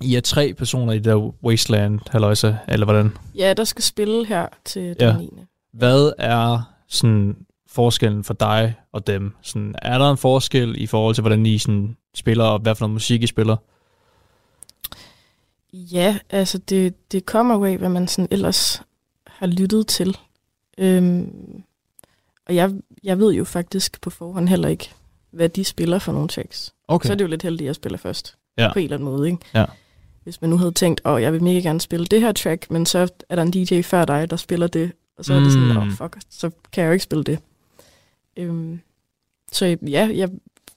I 0.00 0.14
er 0.14 0.20
tre 0.20 0.54
personer 0.58 0.92
i 0.92 0.96
det 0.96 1.04
der 1.04 1.44
Wasteland, 1.44 2.00
halløjsa, 2.10 2.54
eller 2.68 2.86
hvordan? 2.86 3.12
Ja, 3.34 3.54
der 3.56 3.64
skal 3.64 3.84
spille 3.84 4.26
her 4.26 4.46
til 4.64 4.96
Ja. 5.00 5.08
den 5.08 5.18
9. 5.18 5.30
Hvad 5.72 6.12
er 6.18 6.62
sådan 6.88 7.36
forskellen 7.74 8.24
for 8.24 8.34
dig 8.34 8.74
og 8.92 9.06
dem? 9.06 9.32
Sådan, 9.42 9.74
er 9.82 9.98
der 9.98 10.10
en 10.10 10.16
forskel 10.16 10.82
i 10.82 10.86
forhold 10.86 11.14
til, 11.14 11.22
hvordan 11.22 11.46
I 11.46 11.58
sådan 11.58 11.96
spiller, 12.14 12.44
og 12.44 12.58
hvad 12.58 12.74
for 12.74 12.84
noget 12.84 12.92
musik 12.92 13.22
I 13.22 13.26
spiller? 13.26 13.56
Ja, 15.72 16.18
altså 16.30 16.58
det, 16.58 17.12
det 17.12 17.26
kommer 17.26 17.54
jo 17.54 17.64
af, 17.64 17.78
hvad 17.78 17.88
man 17.88 18.08
sådan 18.08 18.28
ellers 18.30 18.82
har 19.26 19.46
lyttet 19.46 19.86
til. 19.86 20.18
Øhm, 20.78 21.62
og 22.46 22.54
jeg, 22.54 22.70
jeg 23.02 23.18
ved 23.18 23.32
jo 23.32 23.44
faktisk 23.44 24.00
på 24.00 24.10
forhånd 24.10 24.48
heller 24.48 24.68
ikke, 24.68 24.90
hvad 25.30 25.48
de 25.48 25.64
spiller 25.64 25.98
for 25.98 26.12
nogle 26.12 26.28
tracks. 26.28 26.74
Okay. 26.88 27.06
Så 27.06 27.12
er 27.12 27.16
det 27.16 27.24
jo 27.24 27.28
lidt 27.28 27.42
heldigt, 27.42 27.62
at 27.62 27.66
jeg 27.66 27.74
spiller 27.74 27.98
først. 27.98 28.36
Ja. 28.58 28.72
På 28.72 28.78
en 28.78 28.84
eller 28.84 28.96
anden 28.96 29.08
måde, 29.08 29.30
ikke? 29.30 29.38
Ja. 29.54 29.64
Hvis 30.22 30.40
man 30.40 30.50
nu 30.50 30.56
havde 30.56 30.72
tænkt, 30.72 31.00
åh, 31.04 31.22
jeg 31.22 31.32
vil 31.32 31.42
mega 31.42 31.58
gerne 31.58 31.80
spille 31.80 32.06
det 32.06 32.20
her 32.20 32.32
track, 32.32 32.70
men 32.70 32.86
så 32.86 33.08
er 33.28 33.36
der 33.36 33.42
en 33.42 33.50
DJ 33.50 33.82
før 33.82 34.04
dig, 34.04 34.30
der 34.30 34.36
spiller 34.36 34.66
det. 34.66 34.92
Og 35.18 35.24
så 35.24 35.34
er 35.34 35.40
det 35.40 35.52
sådan, 35.52 35.76
åh, 35.76 35.90
fuck, 35.90 36.16
så 36.30 36.50
kan 36.72 36.82
jeg 36.82 36.88
jo 36.88 36.92
ikke 36.92 37.02
spille 37.02 37.24
det. 37.24 37.38
Øhm, 38.36 38.80
så 39.52 39.76
ja, 39.86 40.10
jeg 40.14 40.30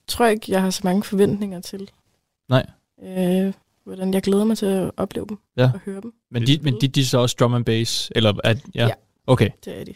tror 0.08 0.26
ikke, 0.28 0.52
jeg 0.52 0.62
har 0.62 0.70
så 0.70 0.82
mange 0.84 1.04
forventninger 1.04 1.62
til. 1.62 1.90
Nej. 2.50 2.66
Øh, 3.04 3.54
hvordan 3.84 4.14
jeg 4.14 4.22
glæder 4.22 4.44
mig 4.44 4.58
til 4.58 4.66
at 4.66 4.92
opleve 4.98 5.26
dem 5.30 5.38
Ja. 5.58 5.72
og 5.74 5.80
høre 5.80 6.02
dem. 6.02 6.14
Men 6.32 6.48
de, 6.48 6.60
men 6.64 6.82
de, 6.82 6.88
de 6.88 7.02
er 7.02 7.06
så 7.06 7.18
også 7.18 7.36
drum 7.40 7.54
and 7.54 7.66
bass? 7.66 8.12
Eller 8.16 8.34
at, 8.44 8.58
ja. 8.76 8.86
Ja. 8.88 8.94
Okay, 9.28 9.50
Det 9.66 9.80
er 9.82 9.86
de. 9.86 9.94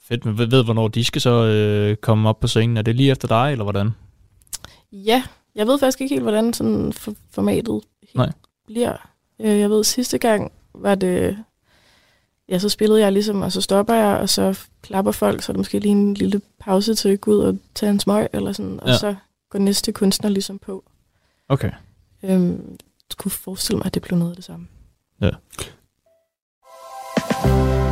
fedt. 0.00 0.24
Men 0.24 0.38
ved, 0.38 0.46
ved 0.46 0.64
hvornår 0.64 0.88
de 0.88 1.04
skal 1.04 1.20
så 1.20 1.30
øh, 1.44 1.96
komme 1.96 2.28
op 2.28 2.40
på 2.40 2.46
scenen? 2.46 2.76
Er 2.76 2.82
det 2.82 2.96
lige 2.96 3.10
efter 3.10 3.28
dig, 3.28 3.52
eller 3.52 3.62
hvordan? 3.64 3.90
Ja, 4.92 5.22
jeg 5.54 5.66
ved 5.66 5.78
faktisk 5.78 6.00
ikke 6.00 6.14
helt, 6.14 6.22
hvordan 6.22 6.52
sådan 6.52 6.92
for, 6.92 7.14
formatet 7.30 7.80
helt 8.02 8.14
Nej. 8.14 8.32
bliver. 8.66 9.10
Øh, 9.40 9.58
Jeg 9.58 9.70
ved, 9.70 9.84
sidste 9.84 10.18
gang 10.18 10.52
var 10.74 10.94
det... 10.94 11.44
Ja, 12.48 12.58
så 12.58 12.68
spillede 12.68 13.00
jeg 13.00 13.12
ligesom, 13.12 13.42
og 13.42 13.52
så 13.52 13.60
stopper 13.60 13.94
jeg, 13.94 14.16
og 14.18 14.28
så 14.28 14.58
klapper 14.82 15.12
folk, 15.12 15.42
så 15.42 15.52
er 15.52 15.54
der 15.54 15.58
måske 15.58 15.78
lige 15.78 15.92
en 15.92 16.14
lille 16.14 16.40
pause 16.60 16.94
til 16.94 17.08
at 17.08 17.20
gå 17.20 17.30
ud 17.30 17.38
og 17.38 17.58
tage 17.74 17.90
en 17.90 18.00
smøg, 18.00 18.26
eller 18.32 18.52
sådan, 18.52 18.80
og 18.82 18.88
Ja. 18.88 18.98
så 18.98 19.14
går 19.50 19.58
næste 19.58 19.92
kunstner 19.92 20.30
ligesom 20.30 20.58
på. 20.58 20.84
Okay. 21.48 21.70
Øhm, 22.22 22.70
jeg 23.10 23.16
kunne 23.16 23.30
forestille 23.30 23.78
mig, 23.78 23.86
at 23.86 23.94
det 23.94 24.02
blev 24.02 24.18
noget 24.18 24.30
af 24.32 24.36
det 24.36 24.44
samme. 24.44 24.66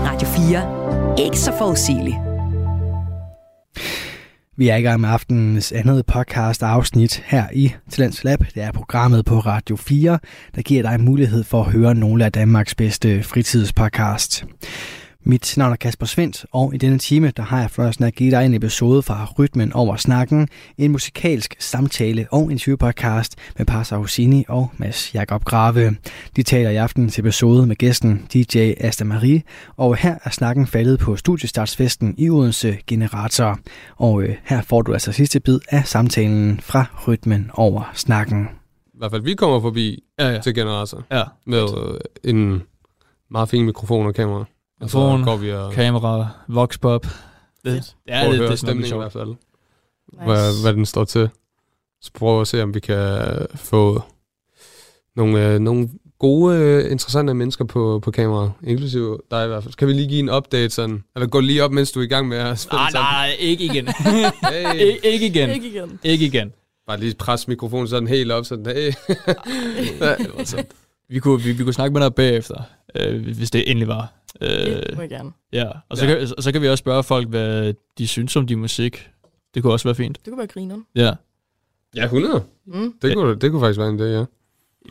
Radio 0.07 0.29
4. 0.29 1.25
Ikke 1.27 1.39
så 1.39 1.53
forudsigeligt. 1.59 2.17
Vi 4.57 4.69
er 4.69 4.77
i 4.77 4.83
gang 4.83 5.01
med 5.01 5.09
aftenens 5.09 5.73
andet 5.73 6.07
podcast 6.07 6.63
afsnit 6.63 7.23
her 7.27 7.45
i 7.53 7.75
Talents 7.91 8.25
Lab. 8.25 8.39
Det 8.55 8.63
er 8.63 8.73
programmet 8.73 9.25
på 9.25 9.39
Radio 9.39 9.77
4, 9.77 10.19
der 10.55 10.63
giver 10.63 10.83
dig 10.83 11.01
mulighed 11.01 11.45
for 11.45 11.65
at 11.65 11.73
høre 11.73 11.95
nogle 11.95 12.25
af 12.25 12.33
Danmarks 12.33 12.75
bedste 12.75 13.23
fritidspodcast. 13.23 14.45
Mit 15.27 15.55
navn 15.57 15.73
er 15.73 15.77
Kasper 15.77 16.07
Svendt, 16.07 16.47
og 16.53 16.75
i 16.75 16.77
denne 16.79 16.99
time 16.99 17.31
der 17.31 17.43
har 17.43 17.61
jeg 17.61 17.71
fornøjelsen 17.71 18.05
at 18.05 18.15
give 18.15 18.31
dig 18.31 18.47
en 18.47 18.55
episode 18.55 19.03
fra 19.03 19.27
Rytmen 19.39 19.73
over 19.73 19.97
snakken, 19.97 20.49
en 20.79 20.93
musikalsk 20.93 21.57
samtale 21.59 22.27
og 22.31 22.51
interviewpodcast 22.51 23.37
med 23.59 23.67
Parsa 23.67 23.97
Husini 23.97 24.45
og 24.49 24.71
Mads 24.77 25.15
Jakob 25.15 25.45
Grave. 25.45 25.97
De 26.37 26.43
taler 26.43 26.71
i 26.71 26.77
aftenens 26.77 27.19
episode 27.19 27.67
med 27.67 27.77
gæsten 27.77 28.27
DJ 28.35 28.73
Asta 28.81 29.05
Marie, 29.05 29.43
og 29.77 29.97
her 29.97 30.19
er 30.25 30.31
snakken 30.31 30.67
faldet 30.67 30.99
på 30.99 31.17
studiestartsfesten 31.17 32.15
i 32.19 32.31
Odense 32.31 32.79
Generator. 32.87 33.59
Og 33.97 34.23
øh, 34.23 34.37
her 34.45 34.63
får 34.63 34.83
du 34.83 34.93
altså 34.93 35.13
sidste 35.13 35.41
bid 35.41 35.59
af 35.69 35.87
samtalen 35.87 36.61
fra 36.61 36.85
Rytmen 37.09 37.51
over 37.55 37.91
snakken. 37.95 38.49
I 38.95 38.99
hvert 38.99 39.11
fald, 39.11 39.23
vi 39.23 39.35
kommer 39.35 39.61
forbi 39.61 40.03
Ja, 40.19 40.29
ja. 40.29 40.41
til 40.41 40.55
generator 40.55 41.03
ja. 41.13 41.23
med 41.47 41.63
øh, 42.25 42.35
en 42.35 42.63
meget 43.31 43.49
fin 43.49 43.65
mikrofon 43.65 44.07
og 44.07 44.15
kamera. 44.15 44.45
Og 44.81 44.91
så 44.91 44.99
Mikrofon, 44.99 45.25
går 45.25 45.37
vi 45.37 45.53
og 45.53 45.73
Kamera, 45.73 46.29
voxpop. 46.49 47.07
Det, 47.65 47.97
ja, 48.09 48.21
prøver 48.23 48.33
det, 48.33 48.33
at 48.33 48.33
det, 48.33 48.37
høre 48.37 48.37
er 48.37 48.39
noget 48.39 48.59
stemningen 48.59 48.95
i 48.95 48.99
hvert 48.99 49.13
fald. 49.13 49.29
Nice. 49.29 50.25
Hvad, 50.25 50.63
hvad 50.63 50.73
den 50.75 50.87
står 50.87 51.05
til. 51.05 51.29
Så 52.01 52.11
prøver 52.15 52.41
at 52.41 52.49
se, 52.49 52.63
om 52.63 52.75
vi 52.75 52.81
kan 52.81 52.97
øh, 52.99 53.47
få 53.55 54.03
nogle, 55.17 55.47
øh, 55.49 55.59
nogle 55.59 55.89
gode, 56.19 56.57
øh, 56.59 56.91
interessante 56.93 57.35
mennesker 57.35 57.65
på, 57.65 58.01
på 58.03 58.11
kamera, 58.11 58.51
inklusive 58.63 59.19
dig 59.31 59.45
i 59.45 59.49
hvert 59.49 59.63
fald. 59.63 59.75
Kan 59.75 59.89
vi 59.89 59.93
lige 59.93 60.09
give 60.09 60.21
en 60.21 60.31
update 60.31 60.71
sådan? 60.71 61.05
Eller 61.17 61.27
gå 61.29 61.41
lige 61.41 61.65
op, 61.65 61.73
mens 61.73 61.93
du 61.93 62.01
er 62.01 62.05
i 62.05 62.07
gang 62.07 62.29
med 62.29 62.37
at 62.37 62.59
spille 62.59 62.79
Nej, 62.79 62.91
sammen? 62.91 63.13
nej, 63.13 63.37
ikke 63.39 63.65
igen. 63.65 63.89
Hey. 64.53 64.93
Ik- 64.93 65.01
ikke 65.07 65.27
igen. 65.27 65.51
Ikke 65.51 65.69
igen. 65.69 65.99
Ikke 66.03 66.27
igen. 66.27 66.53
Bare 66.87 67.01
lige 67.01 67.15
presse 67.15 67.49
mikrofonen 67.51 67.89
sådan 67.89 68.09
helt 68.09 68.33
op, 68.33 68.45
sådan, 68.45 68.67
hey. 68.67 68.93
Vi 71.09 71.19
kunne, 71.19 71.43
vi, 71.43 71.53
vi 71.53 71.65
kunne 71.65 71.73
snakke 71.75 71.93
med 71.93 72.03
dig 72.03 72.15
bagefter, 72.15 72.63
øh, 72.95 73.23
hvis 73.37 73.51
det 73.51 73.71
endelig 73.71 73.89
var. 73.89 74.13
Øh, 74.41 74.49
Det 74.49 74.95
må 74.95 75.01
jeg 75.01 75.11
gerne. 75.11 75.33
ja, 75.53 75.71
og 75.89 75.97
så, 75.97 76.07
Ja. 76.07 76.19
Kan, 76.19 76.29
så 76.43 76.53
kan 76.53 76.63
vi 76.63 76.69
også 76.69 76.83
spørge 76.83 77.03
folk, 77.03 77.29
hvad 77.29 77.75
de 77.99 78.07
synes 78.09 78.37
om 78.37 78.47
din 78.47 78.59
musik. 78.59 79.11
Det 79.55 79.63
kunne 79.63 79.73
også 79.73 79.89
være 79.89 79.95
fint. 79.95 80.19
Det 80.25 80.31
kunne 80.31 80.39
være 80.39 80.47
grineren. 80.47 80.87
Ja. 80.95 81.13
ja, 81.97 82.05
100. 82.05 82.45
Mm. 82.67 82.95
Det 83.03 83.15
kunne, 83.15 83.35
det 83.39 83.51
kunne 83.51 83.61
faktisk 83.61 83.79
være 83.79 83.89
en 83.89 84.01
idé, 84.01 84.05
ja. 84.05 84.25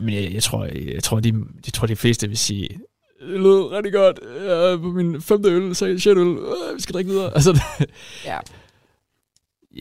Men 0.00 0.14
jeg, 0.14 0.32
jeg 0.34 0.42
tror, 0.42 0.64
jeg, 0.64 0.86
jeg 0.94 1.02
tror, 1.02 1.20
de, 1.20 1.28
jeg 1.66 1.72
tror, 1.72 1.86
de 1.86 1.96
fleste 1.96 2.28
vil 2.28 2.38
sige, 2.38 2.68
det 3.20 3.40
lød 3.40 3.70
rigtig 3.72 3.92
godt. 3.92 4.20
Jeg 4.44 4.72
er 4.72 4.76
på 4.76 4.82
min 4.92 5.20
femte 5.22 5.48
øl, 5.50 5.74
så 5.74 5.98
sjette 5.98 6.22
øl. 6.22 6.28
Øh, 6.28 6.76
vi 6.76 6.80
skal 6.80 6.92
drikke 6.94 7.10
videre. 7.10 7.34
Altså, 7.34 7.52
det, 7.52 7.90
Ja. 8.24 8.38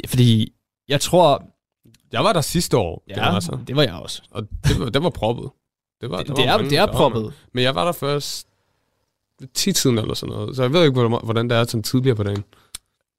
fordi 0.07 0.53
jeg 0.87 1.01
tror, 1.01 1.43
Jeg 2.11 2.23
var 2.23 2.33
der 2.33 2.41
sidste 2.41 2.77
år, 2.77 3.03
ja, 3.07 3.13
generator, 3.13 3.61
det 3.67 3.75
var 3.75 3.83
jeg 3.83 3.93
også. 3.93 4.21
og 4.31 4.47
det 4.67 4.79
var, 4.79 4.89
det 4.89 5.03
var 5.03 5.09
proppet. 5.09 5.49
Det, 6.03 6.11
var, 6.11 6.17
Det, 6.17 6.27
der 6.27 6.33
det, 6.33 6.45
var 6.45 6.51
er, 6.53 6.57
mange, 6.57 6.69
det 6.69 6.77
er 6.77 6.85
der 6.85 6.91
var 6.93 6.99
mange. 6.99 7.13
proppet. 7.13 7.33
Men 7.53 7.63
jeg 7.63 7.75
var 7.75 7.85
der 7.85 7.91
først 7.91 8.47
10 9.53 9.71
tiden 9.71 9.97
eller 9.97 10.13
sådan 10.13 10.35
noget, 10.35 10.55
så 10.55 10.61
jeg 10.61 10.73
ved 10.73 10.83
ikke, 10.83 10.99
hvordan 10.99 11.19
hvordan 11.23 11.49
det 11.49 11.57
er 11.57 11.63
sådan 11.63 11.83
tidligere 11.83 12.15
på 12.15 12.23
dagen. 12.23 12.43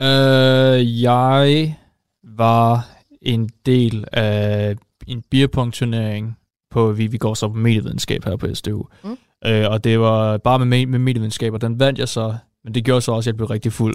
Øh, 0.02 1.02
jeg 1.02 1.76
var 2.22 2.88
en 3.22 3.50
del 3.66 4.04
af 4.12 4.76
en 5.06 5.22
beerpong-turnering 5.30 6.38
på, 6.70 6.92
vi, 6.92 7.06
vi 7.06 7.18
går 7.18 7.34
så 7.34 7.48
på 7.48 7.54
medievidenskab 7.54 8.24
her 8.24 8.36
på 8.36 8.54
SDU. 8.54 8.86
Mm. 9.04 9.16
Øh, 9.46 9.70
og 9.70 9.84
det 9.84 10.00
var 10.00 10.36
bare 10.36 10.58
med, 10.58 10.66
med, 10.66 10.86
med 10.86 10.98
medievidenskab, 10.98 11.52
og 11.52 11.60
den 11.60 11.80
vandt 11.80 11.98
jeg 11.98 12.08
så, 12.08 12.36
men 12.64 12.74
det 12.74 12.84
gjorde 12.84 13.00
så 13.00 13.12
også, 13.12 13.30
at 13.30 13.32
jeg 13.32 13.36
blev 13.36 13.46
rigtig 13.48 13.72
fuld. 13.72 13.94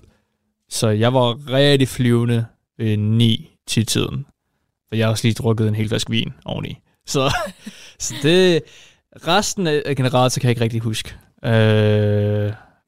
Så 0.69 0.87
jeg 0.89 1.13
var 1.13 1.51
rigtig 1.51 1.87
flyvende 1.87 2.45
ved 2.77 2.97
9-10-tiden. 3.71 4.25
For 4.87 4.95
jeg 4.95 5.05
har 5.05 5.11
også 5.11 5.27
lige 5.27 5.33
drukket 5.33 5.67
en 5.67 5.75
hel 5.75 5.87
flaske 5.89 6.11
vin 6.11 6.33
oveni. 6.45 6.77
Så, 7.05 7.33
så 7.99 8.15
det... 8.23 8.61
Resten 9.27 9.67
af 9.67 9.95
generator 9.95 10.39
kan 10.39 10.47
jeg 10.47 10.49
ikke 10.51 10.61
rigtig 10.63 10.81
huske. 10.81 11.15
Øh, 11.45 11.51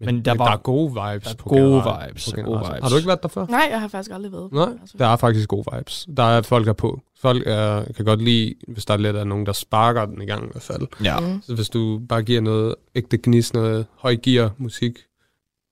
men 0.05 0.26
der 0.26 0.36
var 0.38 0.45
der 0.45 0.51
er 0.53 0.57
gode 0.57 0.88
vibes 0.89 1.28
der 1.28 1.34
er 1.34 1.38
på 1.38 1.49
gode 1.49 1.62
Generator- 1.82 2.07
vibes, 2.07 2.26
på 2.36 2.41
gode 2.41 2.59
vibes. 2.59 2.80
Har 2.84 2.89
du 2.89 2.95
ikke 2.95 3.07
været 3.07 3.24
der 3.24 3.30
før? 3.30 3.45
Nej, 3.49 3.68
jeg 3.72 3.82
har 3.82 3.88
faktisk 3.88 4.12
aldrig 4.16 4.32
været. 4.32 4.51
Nej, 4.51 4.70
Altså, 4.82 4.95
der 4.97 5.07
er 5.07 5.16
faktisk 5.16 5.47
gode 5.49 5.66
vibes. 5.76 6.07
Der 6.18 6.24
er 6.24 6.41
folk 6.41 6.66
her 6.66 6.74
på. 6.74 7.01
Folk 7.22 7.43
er, 7.45 7.84
kan 7.95 8.05
godt 8.05 8.22
lide, 8.22 8.53
hvis 8.68 8.86
der 8.86 8.93
er 8.93 8.97
lidt 8.97 9.16
af 9.16 9.28
nogen, 9.28 9.45
der 9.45 9.51
sparker 9.53 10.05
den 10.05 10.22
i 10.22 10.26
gang 10.26 10.43
i 10.43 10.47
hvert 10.51 10.64
fald. 10.64 10.88
ja. 11.03 11.20
Mm. 11.20 11.41
Så 11.41 11.55
hvis 11.55 11.70
du 11.70 12.01
bare 12.09 12.24
giver 12.24 12.41
noget 12.41 12.76
ægte 12.95 13.18
gnis, 13.24 13.53
noget 13.53 13.86
høj 13.97 14.16
gear 14.24 14.51
musik, 14.57 14.99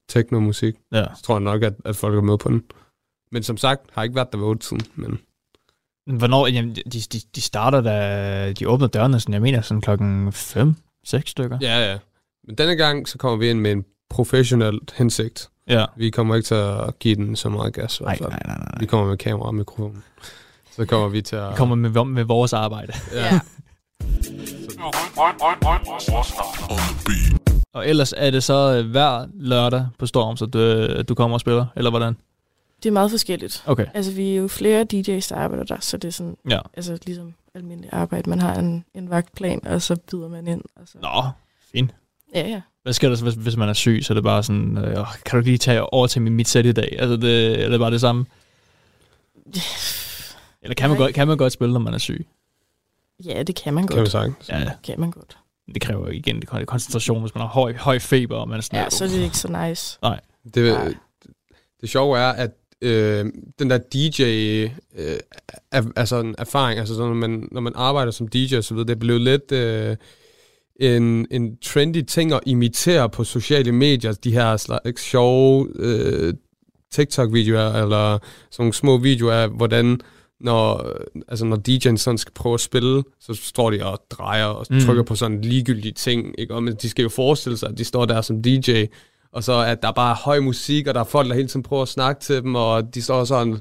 techno-musik, 0.09 0.75
ja. 0.93 1.05
så 1.15 1.23
tror 1.23 1.35
jeg 1.35 1.41
nok, 1.43 1.63
at, 1.63 1.73
at 1.85 1.95
folk 1.95 2.17
er 2.17 2.21
med 2.21 2.37
på 2.37 2.49
den. 2.49 2.63
Men 3.31 3.43
som 3.43 3.57
sagt, 3.57 3.81
har 3.93 4.03
ikke 4.03 4.15
været 4.15 4.31
der 4.31 4.37
ved 4.37 4.45
8 4.47 4.67
tiden, 4.67 4.81
men 4.95 5.19
Hvornår? 6.05 6.47
Jamen, 6.47 6.75
de, 6.75 6.81
de, 6.83 7.19
de 7.35 7.41
starter 7.41 7.81
da... 7.81 8.51
De 8.51 8.69
åbner 8.69 8.87
dørene, 8.87 9.19
sådan, 9.19 9.33
jeg 9.33 9.41
mener, 9.41 9.61
sådan 9.61 9.81
klokken 9.81 10.33
5, 10.33 10.75
6 11.05 11.29
stykker. 11.31 11.57
ja, 11.61 11.91
ja. 11.91 11.97
Men 12.47 12.55
denne 12.55 12.75
gang, 12.75 13.07
så 13.07 13.17
kommer 13.17 13.37
vi 13.37 13.49
ind 13.49 13.59
med 13.59 13.71
en 13.71 13.85
professionel 14.09 14.79
hensigt. 14.97 15.49
Ja. 15.67 15.85
Vi 15.97 16.09
kommer 16.09 16.35
ikke 16.35 16.47
til 16.47 16.55
at 16.55 16.99
give 16.99 17.15
den 17.15 17.35
så 17.35 17.49
meget 17.49 17.73
gas. 17.73 18.01
Nej, 18.01 18.17
nej, 18.21 18.29
nej, 18.29 18.57
nej. 18.57 18.77
Vi 18.79 18.85
kommer 18.85 19.07
med 19.07 19.17
kamera 19.17 19.47
og 19.47 19.55
mikrofon. 19.55 20.03
Så 20.71 20.85
kommer 20.85 21.07
vi 21.07 21.21
til 21.21 21.35
at... 21.35 21.49
Vi 21.49 21.55
kommer 21.55 21.75
med, 21.75 22.05
med 22.05 22.23
vores 22.23 22.53
arbejde. 22.53 22.93
Ja. 23.13 23.39
Og 27.73 27.87
ellers 27.89 28.13
er 28.17 28.31
det 28.31 28.43
så 28.43 28.53
øh, 28.77 28.91
hver 28.91 29.25
lørdag 29.33 29.87
på 29.99 30.05
Storm, 30.05 30.37
så 30.37 30.45
du, 30.45 30.59
øh, 30.59 31.03
du 31.09 31.15
kommer 31.15 31.33
og 31.33 31.41
spiller, 31.41 31.65
eller 31.75 31.89
hvordan? 31.89 32.17
Det 32.83 32.89
er 32.89 32.93
meget 32.93 33.11
forskelligt. 33.11 33.63
Okay. 33.65 33.85
Altså, 33.93 34.11
vi 34.11 34.31
er 34.31 34.35
jo 34.35 34.47
flere 34.47 34.81
DJ's, 34.93 35.29
der 35.29 35.35
arbejder 35.35 35.63
der, 35.63 35.77
så 35.79 35.97
det 35.97 36.07
er 36.07 36.11
sådan, 36.11 36.37
Ja. 36.49 36.59
altså 36.73 36.97
ligesom 37.05 37.33
almindelig 37.55 37.89
arbejde. 37.93 38.29
Man 38.29 38.39
har 38.39 38.55
en, 38.55 38.85
en 38.93 39.09
vagtplan, 39.09 39.67
og 39.67 39.81
så 39.81 39.95
byder 40.11 40.27
man 40.27 40.47
ind. 40.47 40.61
Og 40.75 40.81
så. 40.87 40.97
Nå, 41.01 41.29
fint. 41.71 41.91
Ja, 42.35 42.47
ja. 42.47 42.61
Hvad 42.83 42.93
sker 42.93 43.09
der 43.09 43.15
så, 43.15 43.23
hvis, 43.23 43.33
hvis 43.33 43.57
man 43.57 43.69
er 43.69 43.73
syg? 43.73 43.99
Så 44.03 44.13
er 44.13 44.15
det 44.15 44.23
bare 44.23 44.43
sådan, 44.43 44.77
øh, 44.77 44.99
"Åh, 44.99 45.07
kan 45.25 45.31
du 45.31 45.37
ikke 45.37 45.49
lige 45.49 45.57
tage 45.57 45.93
over 45.93 46.07
til 46.07 46.21
mit, 46.21 46.47
sæt 46.47 46.65
i 46.65 46.71
dag? 46.71 46.95
Altså, 46.99 47.17
det, 47.17 47.63
er 47.65 47.69
det 47.69 47.79
bare 47.79 47.91
det 47.91 48.01
samme? 48.01 48.25
Eller 50.61 50.75
kan 50.75 50.89
man, 50.89 50.97
Nej. 50.99 51.05
godt, 51.05 51.15
kan 51.15 51.27
man 51.27 51.37
godt 51.37 51.53
spille, 51.53 51.73
når 51.73 51.79
man 51.79 51.93
er 51.93 51.97
syg? 51.97 52.27
Ja, 53.25 53.43
det 53.43 53.55
kan 53.55 53.73
man 53.73 53.87
Kan 53.87 53.95
vi 53.95 53.99
godt. 53.99 54.11
sige. 54.11 54.35
Ja, 54.49 54.59
ja. 54.59 54.71
Kan 54.83 54.99
man 54.99 55.11
godt. 55.11 55.37
det 55.73 55.81
kræver 55.81 56.05
jo 56.05 56.11
igen 56.11 56.39
det 56.41 56.67
koncentration, 56.67 57.21
hvis 57.21 57.35
man 57.35 57.41
har 57.41 57.47
høj, 57.47 57.73
høj 57.77 57.99
feber, 57.99 58.35
og 58.37 58.47
man 58.49 58.57
er 58.57 58.61
sådan, 58.61 58.79
Ja, 58.83 58.89
så 58.89 59.03
er 59.03 59.07
det 59.07 59.19
ikke 59.19 59.37
så 59.37 59.47
nice. 59.67 59.99
Det, 60.53 60.73
Nej. 60.73 60.93
det 61.81 61.89
sjove 61.89 62.17
er, 62.19 62.29
at 62.31 62.51
øh, 62.81 63.25
den 63.59 63.69
der 63.69 63.77
DJ, 63.77 64.23
øh, 64.97 65.19
er, 65.71 65.83
altså 65.95 66.19
en 66.19 66.35
erfaring, 66.37 66.79
altså 66.79 66.95
sådan, 66.95 67.07
når, 67.09 67.15
man, 67.15 67.47
når 67.51 67.61
man 67.61 67.73
arbejder 67.75 68.11
som 68.11 68.27
DJ 68.27 68.55
og 68.57 68.63
så 68.63 68.73
videre, 68.73 68.87
det 68.87 68.95
er 68.95 68.99
blevet 68.99 69.21
lidt 69.21 69.51
øh, 69.51 69.95
en, 70.79 71.27
en 71.31 71.57
trendy 71.57 72.01
ting 72.01 72.33
at 72.33 72.39
imitere 72.45 73.09
på 73.09 73.23
sociale 73.23 73.71
medier, 73.71 74.11
de 74.11 74.31
her 74.31 74.57
slags 74.57 75.01
sjove 75.01 75.69
øh, 75.75 76.33
TikTok-videoer, 76.91 77.81
eller 77.83 78.17
sådan 78.51 78.63
nogle 78.63 78.73
små 78.73 78.97
videoer 78.97 79.33
af, 79.33 79.49
hvordan 79.49 80.01
når, 80.41 80.91
altså 81.27 81.45
når 81.45 81.57
DJ'en 81.69 81.97
sådan 81.97 82.17
skal 82.17 82.33
prøve 82.33 82.53
at 82.53 82.59
spille, 82.59 83.03
så 83.19 83.33
står 83.33 83.69
de 83.71 83.85
og 83.85 83.99
drejer 84.09 84.45
og 84.45 84.65
Mm. 84.69 84.79
trykker 84.79 85.03
på 85.03 85.15
sådan 85.15 85.41
ligegyldige 85.41 85.91
ting, 85.91 86.35
ikke? 86.37 86.53
Og, 86.55 86.63
men 86.63 86.75
de 86.81 86.89
skal 86.89 87.03
jo 87.03 87.09
forestille 87.09 87.57
sig, 87.57 87.69
at 87.69 87.77
de 87.77 87.83
står 87.83 88.05
der 88.05 88.21
som 88.21 88.41
DJ, 88.43 88.85
og 89.31 89.43
så 89.43 89.59
at 89.59 89.81
der 89.83 89.91
bare 89.91 90.11
er 90.11 90.15
høj 90.15 90.39
musik, 90.39 90.87
og 90.87 90.93
der 90.93 90.99
er 90.99 91.03
folk, 91.05 91.29
der 91.29 91.35
hele 91.35 91.47
tiden 91.47 91.63
prøver 91.63 91.81
at 91.81 91.87
snakke 91.87 92.21
til 92.21 92.35
dem, 92.43 92.55
og 92.55 92.95
de 92.95 93.01
står 93.01 93.23
sådan 93.23 93.59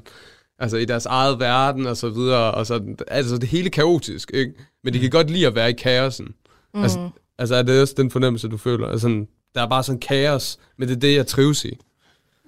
altså 0.59 0.77
i 0.77 0.85
deres 0.85 1.05
eget 1.05 1.39
verden, 1.39 1.87
og 1.87 1.97
så 1.97 2.09
videre, 2.09 2.51
og 2.51 2.65
så, 2.65 2.81
altså 3.07 3.37
det 3.37 3.49
hele 3.49 3.69
kaotisk, 3.69 4.31
ikke? 4.33 4.53
Men 4.83 4.93
de 4.93 4.99
kan 4.99 5.09
godt 5.09 5.29
lide 5.29 5.47
at 5.47 5.55
være 5.55 5.69
i 5.69 5.73
kaosen. 5.73 6.27
Mm. 6.73 6.81
Altså, 6.83 7.09
altså 7.37 7.55
er 7.55 7.61
det 7.61 7.81
også 7.81 7.93
den 7.97 8.11
fornemmelse, 8.11 8.47
du 8.47 8.57
føler? 8.57 8.87
Altså, 8.87 9.25
der 9.55 9.61
er 9.61 9.67
bare 9.67 9.83
sådan 9.83 9.99
kaos, 9.99 10.57
men 10.77 10.87
det 10.87 10.95
er 10.95 10.99
det, 10.99 11.15
jeg 11.15 11.27
trives 11.27 11.65
i. 11.65 11.77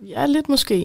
Ja, 0.08 0.26
lidt 0.26 0.50
måske. 0.50 0.76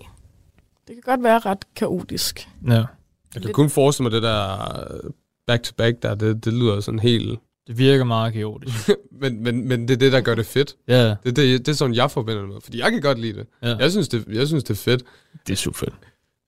Det 0.89 0.95
kan 0.95 1.03
godt 1.05 1.23
være 1.23 1.39
ret 1.39 1.65
kaotisk. 1.77 2.49
Ja. 2.67 2.73
Jeg 2.73 2.87
kan 3.33 3.43
Lidt- 3.43 3.53
kun 3.55 3.71
forestille 3.71 4.05
mig 4.05 4.13
det 4.13 4.23
der 4.23 4.71
øh, 4.81 5.11
back-to-back 5.47 6.03
der, 6.03 6.15
det, 6.15 6.45
det 6.45 6.53
lyder 6.53 6.81
sådan 6.81 7.01
helt... 7.01 7.39
Det 7.67 7.79
virker 7.79 8.05
meget 8.05 8.33
kaotisk. 8.33 8.91
men, 9.21 9.43
men, 9.43 9.69
men 9.69 9.89
det 9.89 9.95
er 9.95 9.99
det, 9.99 10.13
der 10.13 10.21
gør 10.21 10.35
det 10.35 10.47
fedt. 10.47 10.77
ja, 10.89 11.09
Det, 11.09 11.37
det, 11.37 11.37
det 11.37 11.69
er 11.69 11.73
sådan, 11.73 11.95
jeg 11.95 12.11
forbinder 12.11 12.41
det 12.41 12.49
med, 12.51 12.57
fordi 12.65 12.79
jeg 12.79 12.91
kan 12.93 13.01
godt 13.01 13.19
lide 13.19 13.33
det. 13.39 13.47
ja. 13.63 13.77
Jeg 13.77 13.91
synes, 13.91 14.09
det, 14.09 14.25
jeg 14.33 14.47
synes, 14.47 14.65
det 14.65 14.71
er 14.71 14.79
fedt. 14.83 15.03
det 15.47 15.53
er 15.53 15.57
super 15.57 15.79
fedt. 15.79 15.95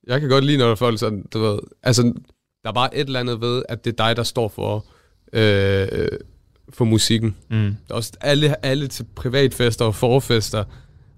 Jeg 0.07 0.21
kan 0.21 0.29
godt 0.29 0.45
lide, 0.45 0.59
når 0.59 0.75
folk 0.75 0.99
sådan, 0.99 1.25
du 1.35 1.39
ved, 1.39 1.59
altså, 1.83 2.03
der 2.63 2.69
er 2.69 2.73
bare 2.73 2.97
et 2.97 3.07
eller 3.07 3.21
andet 3.21 3.41
ved, 3.41 3.63
at 3.69 3.85
det 3.85 4.01
er 4.01 4.07
dig, 4.07 4.17
der 4.17 4.23
står 4.23 4.49
for, 4.49 4.87
øh, 5.33 6.09
for 6.71 6.85
musikken. 6.85 7.37
Mm. 7.51 7.57
Der 7.57 7.75
er 7.91 7.95
også 7.95 8.13
alle, 8.21 8.67
alle 8.67 8.87
til 8.89 9.07
privatfester 9.17 9.85
og 9.85 9.95
forfester. 9.95 10.65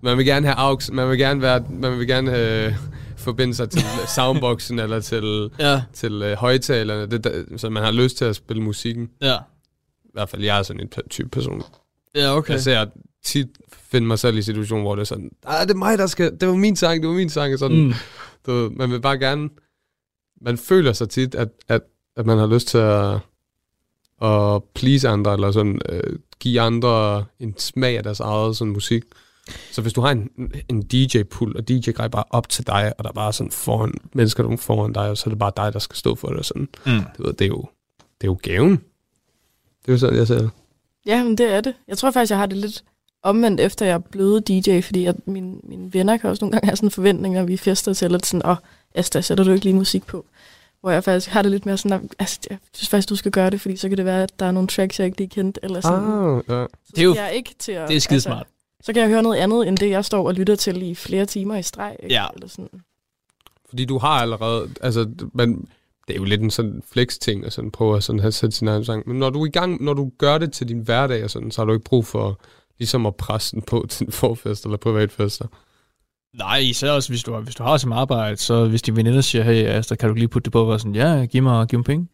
Man 0.02 0.18
vil 0.18 0.26
gerne 0.26 0.46
have 0.46 0.56
aux, 0.58 0.90
man 0.92 1.08
vil 1.10 1.18
gerne 1.18 1.42
være, 1.42 1.64
man 1.70 1.98
vil 1.98 2.06
gerne 2.06 2.38
øh, 2.66 2.74
forbinde 3.16 3.54
sig 3.54 3.70
til 3.70 3.82
soundboxen 4.16 4.78
eller 4.78 5.00
til, 5.00 5.50
Ja, 5.58 5.82
til 5.92 6.12
øh, 6.22 6.36
højtalerne, 6.36 7.06
det, 7.10 7.24
der, 7.24 7.44
så 7.56 7.70
man 7.70 7.82
har 7.82 7.90
lyst 7.92 8.16
til 8.16 8.24
at 8.24 8.36
spille 8.36 8.62
musikken. 8.62 9.10
ja. 9.22 9.36
I 10.10 10.12
hvert 10.12 10.28
fald, 10.28 10.42
jeg 10.42 10.58
er 10.58 10.62
sådan 10.62 10.80
en 10.80 10.88
pe- 10.96 11.08
type 11.10 11.28
person. 11.28 11.62
Ja, 12.14 12.36
okay. 12.36 12.52
Jeg 12.52 12.60
ser 12.60 12.86
tit 13.24 13.48
finde 13.70 14.06
mig 14.06 14.18
selv 14.18 14.38
i 14.38 14.42
situationer, 14.42 14.82
hvor 14.82 14.94
det 14.94 15.00
er 15.00 15.04
sådan, 15.04 15.30
ah, 15.46 15.62
det 15.66 15.70
er 15.70 15.78
mig, 15.78 15.98
der 15.98 16.06
skal, 16.06 16.36
det 16.40 16.48
var 16.48 16.54
min 16.54 16.76
sang, 16.76 17.02
det 17.02 17.08
var 17.08 17.14
min 17.16 17.28
sang, 17.30 17.52
og 17.52 17.58
sådan, 17.58 17.76
Mm. 17.84 17.92
du 18.46 18.70
man 18.76 18.90
vil 18.90 19.00
bare 19.00 19.18
gerne, 19.18 19.48
man 20.40 20.58
føler 20.58 20.92
sig 20.92 21.08
tit, 21.08 21.34
at, 21.34 21.48
at, 21.68 21.80
at 22.16 22.26
man 22.26 22.38
har 22.38 22.46
lyst 22.46 22.68
til 22.68 22.78
at, 22.78 23.14
at 24.22 24.62
please 24.74 25.08
andre, 25.08 25.32
eller 25.32 25.50
sådan, 25.52 25.80
øh, 25.88 26.18
give 26.40 26.60
andre 26.60 27.24
en 27.38 27.58
smag 27.58 27.96
af 27.96 28.02
deres 28.02 28.20
eget 28.20 28.56
sådan 28.56 28.72
musik. 28.72 29.02
Så 29.72 29.82
hvis 29.82 29.92
du 29.92 30.00
har 30.00 30.10
en, 30.10 30.30
en 30.68 30.82
DJ-pul, 30.82 31.56
og 31.56 31.68
DJ 31.68 31.90
grej 31.90 32.08
bare 32.08 32.24
op 32.30 32.48
til 32.48 32.66
dig, 32.66 32.92
og 32.98 33.04
der 33.04 33.10
er 33.10 33.14
bare 33.14 33.32
sådan 33.32 33.50
foran, 33.50 33.94
mennesker 34.14 34.42
der 34.42 34.50
er 34.52 34.56
foran 34.56 34.92
dig, 34.92 35.10
og 35.10 35.18
så 35.18 35.24
er 35.26 35.28
det 35.30 35.38
bare 35.38 35.52
dig, 35.56 35.72
der 35.72 35.78
skal 35.78 35.96
stå 35.96 36.14
for 36.14 36.28
det, 36.28 36.36
og 36.38 36.44
sådan. 36.44 36.68
Mm. 36.86 37.00
Du 37.18 37.22
ved, 37.22 37.32
det 37.32 37.44
er 37.44 37.48
jo, 37.48 37.68
det 38.20 38.26
er 38.26 38.30
jo 38.30 38.38
gaven. 38.42 38.80
Det 39.82 39.88
er 39.88 39.92
jo 39.92 39.98
sådan, 39.98 40.16
jeg 40.18 40.26
ser 40.26 40.38
det. 40.38 40.50
Ja, 41.06 41.24
men 41.24 41.38
det 41.38 41.52
er 41.52 41.60
det. 41.60 41.74
Jeg 41.88 41.98
tror 41.98 42.10
faktisk, 42.10 42.30
jeg 42.30 42.38
har 42.38 42.46
det 42.46 42.56
lidt 42.58 42.84
omvendt, 43.22 43.60
efter 43.60 43.86
jeg 43.86 43.94
er 43.94 43.98
blevet 43.98 44.48
DJ, 44.48 44.80
fordi 44.80 45.06
at 45.06 45.28
mine, 45.28 45.56
mine 45.62 45.94
venner 45.94 46.16
kan 46.16 46.30
også 46.30 46.44
nogle 46.44 46.52
gange 46.52 46.66
have 46.66 46.76
sådan 46.76 46.90
forventninger, 46.90 47.42
vi 47.42 47.56
fester 47.56 47.92
til, 47.92 48.14
at 48.14 48.26
sådan, 48.26 48.46
åh, 48.50 48.56
Asta, 48.94 49.20
sætter 49.20 49.44
du 49.44 49.52
ikke 49.52 49.64
lige 49.64 49.74
musik 49.76 50.06
på? 50.06 50.24
Hvor 50.80 50.90
jeg 50.90 51.04
faktisk 51.04 51.28
har 51.30 51.42
det 51.42 51.50
lidt 51.50 51.66
mere 51.66 51.76
sådan, 51.78 51.92
at, 52.02 52.14
altså, 52.18 52.38
jeg 52.50 52.58
synes 52.74 52.88
faktisk, 52.88 53.08
du 53.08 53.16
skal 53.16 53.32
gøre 53.32 53.50
det, 53.50 53.60
fordi 53.60 53.76
så 53.76 53.88
kan 53.88 53.98
det 53.98 54.04
være, 54.04 54.22
at 54.22 54.40
der 54.40 54.46
er 54.46 54.50
nogle 54.50 54.68
tracks, 54.68 54.98
jeg 54.98 55.06
ikke 55.06 55.18
lige 55.18 55.28
kendt, 55.28 55.58
eller 55.62 55.80
sådan. 55.80 56.04
Ah, 56.04 56.42
ja. 56.48 56.66
Så 56.84 56.92
Det 56.96 56.98
er 56.98 57.02
jo- 57.04 57.14
jeg 57.14 57.32
ikke 57.34 57.54
til 57.58 57.72
at, 57.72 57.88
Det 57.88 57.96
er 57.96 58.00
skidesmart. 58.00 58.46
så 58.82 58.92
kan 58.92 59.02
jeg 59.02 59.08
høre 59.10 59.22
noget 59.22 59.36
andet, 59.38 59.68
end 59.68 59.78
det, 59.78 59.90
jeg 59.90 60.04
står 60.04 60.26
og 60.26 60.34
lytter 60.34 60.56
til 60.56 60.82
i 60.82 60.94
flere 60.94 61.26
timer 61.26 61.56
i 61.56 61.62
streg. 61.62 61.96
Ikke? 62.02 62.14
Ja. 62.14 62.26
Eller 62.34 62.48
sådan. 62.48 62.68
Fordi 63.68 63.84
du 63.84 63.98
har 63.98 64.08
allerede, 64.20 64.68
altså, 64.80 65.10
man, 65.32 65.68
det 66.10 66.16
er 66.16 66.20
jo 66.20 66.24
lidt 66.24 66.40
en 66.40 66.50
sådan 66.50 66.82
flex-ting, 66.92 67.46
at 67.46 67.52
sådan 67.52 67.70
prøve 67.70 67.96
at 67.96 68.02
sådan 68.02 68.20
have 68.20 68.32
sat 68.32 68.54
sin 68.54 68.68
egen 68.68 68.84
sang. 68.84 69.08
Men 69.08 69.18
når 69.18 69.30
du 69.30 69.42
er 69.42 69.46
i 69.46 69.50
gang, 69.50 69.84
når 69.84 69.94
du 69.94 70.10
gør 70.18 70.38
det 70.38 70.52
til 70.52 70.68
din 70.68 70.78
hverdag, 70.78 71.24
og 71.24 71.30
sådan, 71.30 71.50
så 71.50 71.60
har 71.60 71.66
du 71.66 71.72
ikke 71.72 71.84
brug 71.84 72.06
for 72.06 72.40
ligesom 72.78 73.06
at 73.06 73.16
presse 73.16 73.52
den 73.56 73.62
på 73.62 73.86
til 73.90 74.06
en 74.06 74.12
forfest 74.12 74.64
eller 74.64 74.76
privatfester. 74.76 75.46
Nej, 76.38 76.56
især 76.58 76.90
også, 76.90 77.08
hvis 77.08 77.22
du, 77.22 77.32
har- 77.32 77.40
hvis 77.40 77.54
du 77.54 77.62
har 77.62 77.76
som 77.76 77.92
arbejde, 77.92 78.36
så 78.36 78.68
hvis 78.68 78.82
din 78.82 78.96
veninder 78.96 79.20
siger, 79.20 79.44
hey 79.44 79.64
Asta, 79.66 79.94
kan 79.94 80.08
du 80.08 80.14
lige 80.14 80.28
putte 80.28 80.44
det 80.44 80.52
på, 80.52 80.64
og 80.72 80.80
sådan, 80.80 80.94
ja, 80.94 81.24
giv 81.24 81.42
mig, 81.42 81.66
giv 81.68 81.78
mig 81.78 81.84
penge. 81.84 82.06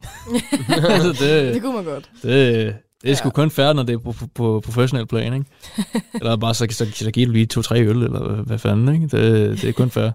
altså, 0.68 1.08
Det 1.26 1.54
det, 1.54 1.62
kunne 1.62 1.74
man 1.74 1.84
godt. 1.84 2.10
det, 2.22 2.76
det 3.02 3.10
er 3.10 3.14
sgu 3.14 3.26
Ja. 3.28 3.30
kun 3.30 3.50
fair, 3.50 3.72
når 3.72 3.82
det 3.82 3.92
er 3.94 3.98
på, 3.98 4.12
på, 4.12 4.26
på 4.34 4.60
professionel 4.64 5.06
plan, 5.06 5.34
ikke? 5.34 5.46
eller 6.20 6.36
bare, 6.36 6.54
så, 6.54 6.66
så, 6.70 6.86
så 6.94 7.10
giver 7.10 7.26
du 7.26 7.32
lige 7.32 7.46
to-tre 7.46 7.80
øl, 7.82 8.02
eller 8.02 8.28
hvad, 8.34 8.44
hvad 8.44 8.58
fanden, 8.58 8.94
ikke? 8.94 9.16
Det, 9.16 9.62
det 9.62 9.68
er 9.68 9.72
kun 9.72 9.90
fair. 9.90 10.10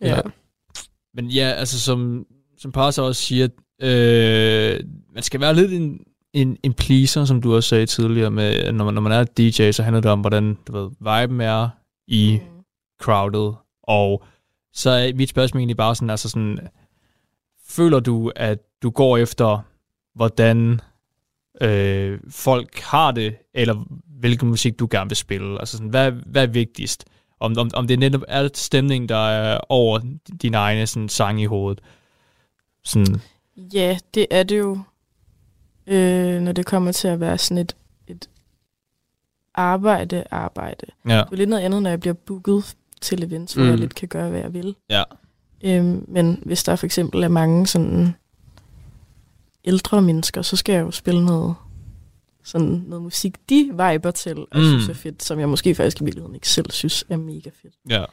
Ja. 0.00 0.20
Men 1.14 1.26
ja, 1.30 1.44
altså 1.50 1.80
som, 1.80 2.24
som 2.62 2.72
Parsa 2.72 3.02
også 3.02 3.22
siger, 3.22 3.48
øh, 3.82 4.80
man 5.14 5.22
skal 5.22 5.40
være 5.40 5.54
lidt 5.54 5.72
en, 5.72 6.00
en, 6.32 6.56
en 6.62 6.72
pleaser, 6.74 7.24
som 7.24 7.42
du 7.42 7.54
også 7.54 7.68
sagde 7.68 7.86
tidligere, 7.86 8.30
med, 8.30 8.72
når 8.72 8.84
man, 8.84 8.94
når 8.94 9.00
man 9.00 9.12
er 9.12 9.24
DJ, 9.24 9.70
så 9.70 9.82
handler 9.82 10.00
det 10.00 10.10
om, 10.10 10.20
hvordan 10.20 10.58
du 10.66 10.72
ved, 10.72 10.90
viben 11.00 11.40
er 11.40 11.68
i 12.06 12.40
Mm. 12.42 12.62
crowded, 13.00 13.52
og 13.82 14.24
så 14.72 14.90
er 14.90 15.14
mit 15.14 15.28
spørgsmål 15.28 15.60
egentlig 15.60 15.76
bare 15.76 15.94
sådan, 15.94 16.10
altså 16.10 16.28
sådan, 16.28 16.58
føler 17.68 18.00
du, 18.00 18.32
at 18.36 18.58
du 18.82 18.90
går 18.90 19.16
efter, 19.16 19.58
hvordan 20.14 20.80
øh, 21.60 22.20
folk 22.28 22.80
har 22.80 23.10
det, 23.10 23.36
eller 23.54 23.84
hvilken 24.20 24.48
musik 24.48 24.78
du 24.78 24.88
gerne 24.90 25.10
vil 25.10 25.16
spille? 25.16 25.60
Altså 25.60 25.76
sådan, 25.76 25.90
hvad, 25.90 26.10
hvad 26.10 26.42
er 26.42 26.46
vigtigst? 26.46 27.04
Om, 27.40 27.54
om, 27.58 27.70
om 27.74 27.86
det 27.86 27.98
netop 27.98 28.22
er 28.28 28.48
stemningen, 28.54 29.08
der 29.08 29.28
er 29.28 29.60
over 29.68 30.00
din 30.42 30.54
egne 30.54 30.86
sådan, 30.86 31.08
sang 31.08 31.42
i 31.42 31.44
hovedet. 31.44 31.80
Sådan, 32.84 33.20
Ja, 33.56 33.98
det 34.14 34.26
er 34.30 34.42
det 34.42 34.58
jo, 34.58 34.78
øh, 35.86 36.40
når 36.40 36.52
det 36.52 36.66
kommer 36.66 36.92
til 36.92 37.08
at 37.08 37.20
være 37.20 37.38
sådan 37.38 37.58
et, 37.58 37.76
et 38.06 38.28
arbejde, 39.54 40.24
arbejde. 40.30 40.86
ja. 41.08 41.16
Det 41.16 41.32
er 41.32 41.36
lidt 41.36 41.50
noget 41.50 41.62
andet, 41.62 41.82
når 41.82 41.90
jeg 41.90 42.00
bliver 42.00 42.14
booket 42.14 42.76
til 43.00 43.22
events, 43.24 43.54
hvor 43.54 43.62
Mm. 43.64 43.70
jeg 43.70 43.78
lidt 43.78 43.94
kan 43.94 44.08
gøre, 44.08 44.30
hvad 44.30 44.40
jeg 44.40 44.52
vil. 44.54 44.76
Ja. 44.90 45.02
Øhm, 45.64 46.04
men 46.08 46.42
hvis 46.46 46.64
der 46.64 46.76
for 46.76 46.86
eksempel 46.86 47.22
er 47.22 47.28
mange 47.28 47.66
sådan 47.66 48.14
ældre 49.64 50.02
mennesker, 50.02 50.42
så 50.42 50.56
skal 50.56 50.72
jeg 50.72 50.82
jo 50.82 50.90
spille 50.90 51.24
noget, 51.24 51.54
sådan 52.44 52.84
noget 52.86 53.02
musik, 53.02 53.36
de 53.48 53.64
viber 53.70 54.10
til, 54.10 54.38
og 54.38 54.46
Mm. 54.60 54.62
synes 54.64 54.88
er 54.88 54.94
fedt, 54.94 55.22
som 55.22 55.38
jeg 55.40 55.48
måske 55.48 55.74
faktisk 55.74 56.00
i 56.00 56.04
virkeligheden 56.04 56.34
ikke 56.34 56.48
selv 56.48 56.70
synes 56.70 57.04
er 57.08 57.16
mega 57.16 57.50
fedt. 57.62 57.74
Ja. 57.88 58.04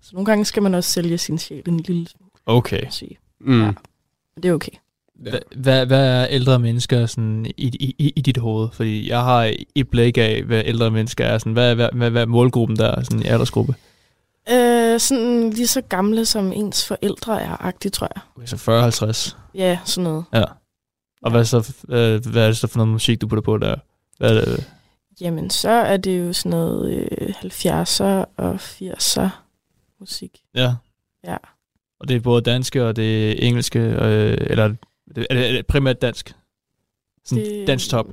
Så 0.00 0.10
nogle 0.12 0.26
gange 0.26 0.44
skal 0.44 0.62
man 0.62 0.74
også 0.74 0.90
sælge 0.90 1.18
sin 1.18 1.38
sjæl 1.38 1.62
en 1.68 1.80
lille 1.80 2.08
smule, 2.08 2.30
Okay. 2.46 2.86
sige. 2.90 3.18
Mm. 3.40 3.62
Ja. 3.62 3.72
Det 4.36 4.44
er 4.44 4.52
okay. 4.52 4.72
Ja. 5.24 5.30
Hva- 5.30 5.56
Hvad, 5.56 5.86
hvad 5.86 6.06
er 6.22 6.26
ældre 6.30 6.58
mennesker 6.58 7.06
sådan, 7.06 7.46
i, 7.46 7.94
i, 7.98 8.12
i, 8.16 8.20
dit 8.20 8.36
hoved? 8.36 8.68
Fordi 8.72 9.08
jeg 9.08 9.20
har 9.22 9.52
et 9.74 9.88
blik 9.88 10.18
af, 10.18 10.42
hvad 10.42 10.62
ældre 10.66 10.90
mennesker 10.90 11.24
er. 11.24 11.38
Sådan, 11.38 11.52
hvad, 11.52 11.74
hvad, 11.74 11.88
hvad, 11.92 12.10
hvad 12.10 12.22
er 12.22 12.26
målgruppen 12.26 12.76
der, 12.76 13.02
sådan 13.02 13.22
i 13.22 13.24
aldersgruppe? 13.26 13.74
Øh, 14.52 15.00
sådan 15.00 15.50
lige 15.50 15.66
så 15.66 15.80
gamle 15.80 16.24
som 16.26 16.52
ens 16.52 16.86
forældre 16.86 17.42
er, 17.42 17.56
agtigt, 17.64 17.94
tror 17.94 18.08
jeg. 18.16 18.22
Okay, 18.36 18.46
så 18.46 19.36
40-50. 19.36 19.36
Ja, 19.54 19.78
sådan 19.84 20.04
noget. 20.04 20.24
Ja. 20.32 20.44
Og 21.22 21.30
hvad, 21.30 21.40
er 21.40 21.44
så, 21.44 21.74
øh, 21.88 22.26
hvad 22.32 22.42
er 22.42 22.46
det 22.46 22.56
så 22.56 22.66
for 22.66 22.78
noget 22.78 22.92
musik, 22.92 23.20
du 23.20 23.26
putter 23.28 23.42
på 23.42 23.58
der? 23.58 23.76
Hvad 24.18 24.36
er 24.36 24.44
det? 24.44 24.70
Jamen, 25.20 25.50
så 25.50 25.70
er 25.70 25.96
det 25.96 26.18
jo 26.18 26.32
sådan 26.32 26.50
noget 26.50 27.08
øh, 27.20 27.28
70'er 27.28 28.24
og 28.36 28.54
80'er 28.54 29.28
musik. 30.00 30.38
Ja. 30.54 30.74
Ja. 31.24 31.36
Og 32.04 32.08
det 32.08 32.16
er 32.16 32.20
både 32.20 32.42
danske 32.42 32.84
og 32.84 32.96
det 32.96 33.30
er 33.30 33.46
engelske, 33.46 33.78
øh, 33.78 34.36
eller 34.40 34.64
er 34.64 34.74
det, 35.14 35.26
er 35.30 35.52
det 35.52 35.66
primært 35.66 36.02
dansk? 36.02 36.34
Sådan 37.24 37.44
det... 37.44 37.66
dansk 37.66 37.90
top? 37.90 38.06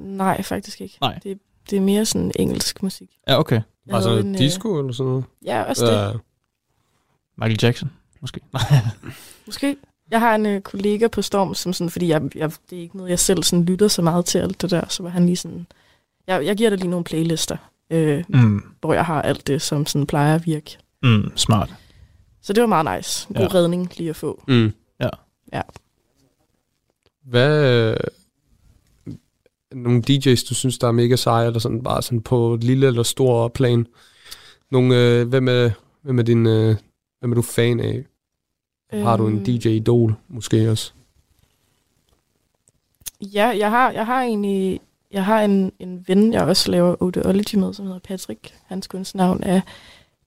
Nej, 0.00 0.42
faktisk 0.42 0.80
ikke. 0.80 0.98
Nej. 1.00 1.18
Det, 1.22 1.38
det 1.70 1.76
er 1.76 1.80
mere 1.80 2.04
sådan 2.04 2.32
engelsk 2.36 2.82
musik. 2.82 3.10
Ja, 3.28 3.38
okay. 3.38 3.60
Jeg 3.86 4.02
sådan 4.02 4.18
en, 4.18 4.26
en, 4.26 4.34
øh, 4.34 4.38
disco 4.38 4.78
eller 4.78 4.92
sådan 4.92 5.08
noget? 5.08 5.24
Ja, 5.44 5.62
også 5.62 5.86
det. 5.86 5.92
Ja. 5.92 6.12
Michael 7.36 7.58
Jackson, 7.62 7.90
måske. 8.20 8.40
Måske. 9.46 9.76
Jeg 10.10 10.20
har 10.20 10.34
en 10.34 10.46
øh, 10.46 10.60
kollega 10.60 11.08
på 11.08 11.22
Storm, 11.22 11.54
som 11.54 11.72
sådan, 11.72 11.90
fordi 11.90 12.08
jeg, 12.08 12.22
jeg, 12.34 12.52
det 12.70 12.78
er 12.78 12.82
ikke 12.82 12.96
noget, 12.96 13.10
jeg 13.10 13.18
selv 13.18 13.42
sådan 13.42 13.64
lytter 13.64 13.88
så 13.88 14.02
meget 14.02 14.24
til 14.24 14.38
alt 14.38 14.62
det 14.62 14.70
der, 14.70 14.88
så 14.88 15.02
var 15.02 15.10
han 15.10 15.26
lige 15.26 15.36
sådan, 15.36 15.66
jeg, 16.26 16.46
jeg 16.46 16.56
giver 16.56 16.70
dig 16.70 16.78
lige 16.78 16.90
nogle 16.90 17.04
playlister, 17.04 17.56
øh, 17.90 18.24
mm. 18.28 18.62
hvor 18.80 18.94
jeg 18.94 19.04
har 19.04 19.22
alt 19.22 19.46
det, 19.46 19.62
som 19.62 19.86
sådan 19.86 20.06
plejer 20.06 20.34
at 20.34 20.46
virke. 20.46 20.78
Mm, 21.02 21.32
smart. 21.36 21.74
Så 22.42 22.52
det 22.52 22.60
var 22.60 22.66
meget 22.66 22.96
nice. 22.98 23.26
En 23.30 23.34
god 23.36 23.42
Ja. 23.44 23.54
redning 23.54 23.90
lige 23.98 24.10
at 24.10 24.16
få. 24.16 24.42
Mm. 24.48 24.72
Ja. 25.00 25.08
Ja. 25.52 25.60
Hvad... 27.22 27.64
øh, 27.90 27.96
Nogle 29.74 30.02
DJ's, 30.10 30.48
du 30.48 30.54
synes, 30.54 30.78
der 30.78 30.88
er 30.88 30.92
mega 30.92 31.16
seje, 31.16 31.46
eller 31.46 31.60
sådan 31.60 31.82
bare 31.82 32.02
sådan 32.02 32.20
på 32.22 32.54
et 32.54 32.64
lille 32.64 32.86
eller 32.86 33.02
stor 33.02 33.48
plan? 33.48 33.86
Nogle, 34.70 34.96
øh, 34.96 35.28
hvem, 35.28 35.48
er, 35.48 35.70
hvem 36.02 36.18
er 36.18 36.22
din, 36.22 36.46
øh, 36.46 36.76
hvem 37.20 37.30
er 37.30 37.34
du 37.34 37.42
fan 37.42 37.80
af? 37.80 38.04
Har 38.92 39.16
du 39.16 39.26
en 39.26 39.34
Øhm, 39.34 39.44
DJ-idol 39.44 40.14
måske 40.28 40.70
også? 40.70 40.92
Ja, 43.20 43.46
jeg 43.58 43.70
har, 43.70 43.90
jeg 43.90 44.06
har 44.06 44.22
egentlig 44.22 44.80
jeg 45.10 45.24
har 45.24 45.40
en, 45.42 45.72
en 45.78 46.04
ven, 46.08 46.32
jeg 46.32 46.42
også 46.42 46.70
laver 46.70 46.96
Audiology 47.00 47.54
med, 47.54 47.74
som 47.74 47.84
hedder 47.86 48.00
Patrick. 48.00 48.54
Hans 48.66 48.86
kunstnavn 48.86 49.42
er 49.42 49.60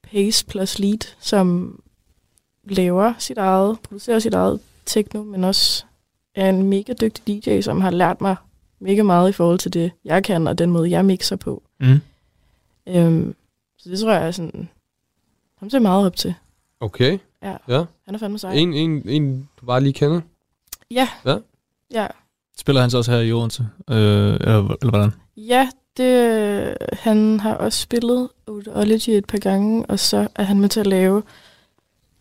Pace 0.04 0.46
plus 0.46 0.80
Lead, 0.80 1.16
som 1.20 1.80
laver 2.66 3.14
sit 3.20 3.38
eget, 3.38 3.80
producerer 3.80 4.20
sit 4.20 4.34
eget 4.34 4.60
techno, 4.86 5.24
men 5.24 5.44
også 5.44 5.84
er 6.36 6.50
en 6.50 6.64
mega 6.64 6.94
dygtig 7.02 7.46
DJ, 7.46 7.62
som 7.62 7.82
har 7.82 7.92
lært 7.92 8.22
mig 8.22 8.36
mega 8.80 9.04
meget 9.04 9.30
i 9.30 9.32
forhold 9.32 9.60
til 9.60 9.74
det, 9.74 9.92
jeg 10.06 10.24
kan, 10.24 10.48
og 10.48 10.58
den 10.58 10.72
måde, 10.72 10.90
jeg 10.90 11.06
mixer 11.06 11.36
på. 11.36 11.64
Mm. 11.80 12.02
Øhm, 12.88 13.36
så 13.78 13.90
det 13.90 14.00
tror 14.00 14.12
jeg 14.12 14.28
er 14.28 14.32
sådan, 14.32 14.70
ham 15.60 15.70
ser 15.70 15.80
meget 15.80 16.06
op 16.06 16.16
til. 16.16 16.34
Okay. 16.80 17.18
Ja. 17.44 17.58
Ja. 17.68 17.84
Han 18.06 18.16
er 18.16 18.18
fandme 18.18 18.40
sej. 18.40 18.54
En, 18.54 18.74
en, 18.74 19.10
en, 19.10 19.50
du 19.62 19.66
bare 19.66 19.82
lige 19.82 19.94
kender? 19.94 20.22
Ja. 20.92 21.10
Ja. 21.26 21.38
Ja, 21.92 22.08
Spiller 22.58 22.82
han 22.82 22.90
så 22.90 22.98
også 22.98 23.12
her 23.12 23.20
i 23.20 23.32
Odense? 23.32 23.68
Øh, 23.90 24.34
eller, 24.34 24.76
eller 24.82 24.90
hvordan? 24.90 25.12
Ja, 25.38 25.70
det, 25.98 26.78
han 26.94 27.40
har 27.40 27.54
også 27.54 27.82
spillet 27.82 28.30
Audiology 28.48 29.10
et 29.10 29.26
par 29.26 29.38
gange, 29.38 29.86
og 29.86 30.00
så 30.00 30.28
er 30.36 30.44
han 30.44 30.60
med 30.60 30.70
til 30.70 30.80
at 30.80 30.88
lave 30.88 31.24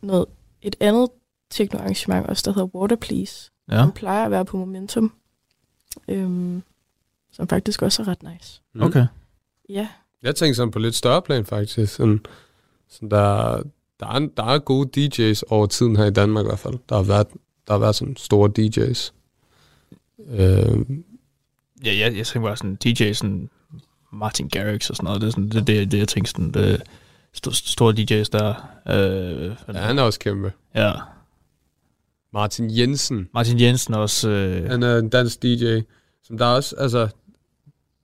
noget, 0.06 0.26
et 0.62 0.76
andet 0.80 1.08
techno-arrangement 1.50 2.26
også, 2.26 2.42
der 2.44 2.54
hedder 2.54 2.76
Water 2.76 2.96
Please. 2.96 3.50
Ja. 3.70 3.80
Han 3.80 3.92
plejer 3.92 4.24
at 4.24 4.30
være 4.30 4.44
på 4.44 4.56
Momentum, 4.56 5.12
øhm, 6.08 6.62
som 7.32 7.48
faktisk 7.48 7.82
også 7.82 8.02
er 8.02 8.08
ret 8.08 8.22
nice. 8.22 8.62
Mm. 8.74 8.82
Okay. 8.82 9.06
Ja, 9.68 9.88
Jeg 10.22 10.36
tænker 10.36 10.54
sådan 10.54 10.70
på 10.70 10.78
lidt 10.78 10.94
større 10.94 11.22
plan 11.22 11.44
faktisk. 11.44 11.94
Sådan, 11.94 12.20
sådan 12.88 13.10
der, 13.10 13.62
der, 14.00 14.06
er, 14.06 14.28
der 14.36 14.44
er 14.44 14.58
gode 14.58 14.88
DJ's 14.96 15.42
over 15.48 15.66
tiden 15.66 15.96
her 15.96 16.04
i 16.04 16.10
Danmark 16.10 16.44
i 16.44 16.48
hvert 16.48 16.58
fald. 16.58 16.74
Der 16.88 16.96
har 16.96 17.02
været, 17.02 17.26
der 17.66 17.72
har 17.72 17.78
været 17.78 17.94
sådan 17.94 18.16
store 18.16 18.50
DJ's. 18.58 19.12
Øh, 20.30 20.80
Ja, 21.84 21.96
jeg, 21.98 22.16
jeg 22.16 22.26
tænker 22.26 22.48
bare 22.48 22.56
sådan 22.56 22.74
DJ, 22.74 23.12
sådan 23.12 23.50
Martin 24.12 24.48
Garrix 24.48 24.90
og 24.90 24.96
sådan 24.96 25.04
noget. 25.04 25.20
Det 25.20 25.26
er 25.26 25.30
sådan, 25.30 25.48
det, 25.48 25.66
det, 25.66 25.92
det 25.92 25.98
jeg 25.98 26.08
tænker 26.08 26.28
sådan, 26.28 26.50
det, 26.50 26.82
st- 27.36 27.70
store 27.72 27.94
DJ's 27.98 28.28
der. 28.32 28.54
Øh, 28.88 29.52
ja, 29.74 29.78
han 29.80 29.98
er 29.98 30.02
også 30.02 30.18
kæmpe. 30.18 30.52
ja. 30.74 30.92
Martin 32.32 32.76
Jensen. 32.78 33.28
Martin 33.34 33.60
Jensen 33.60 33.94
også. 33.94 34.28
Øh, 34.28 34.70
Han 34.70 34.82
er 34.82 34.98
en 34.98 35.08
dansk 35.08 35.42
DJ, 35.42 35.78
som 36.24 36.38
der 36.38 36.46
også, 36.46 36.76
altså, 36.78 37.08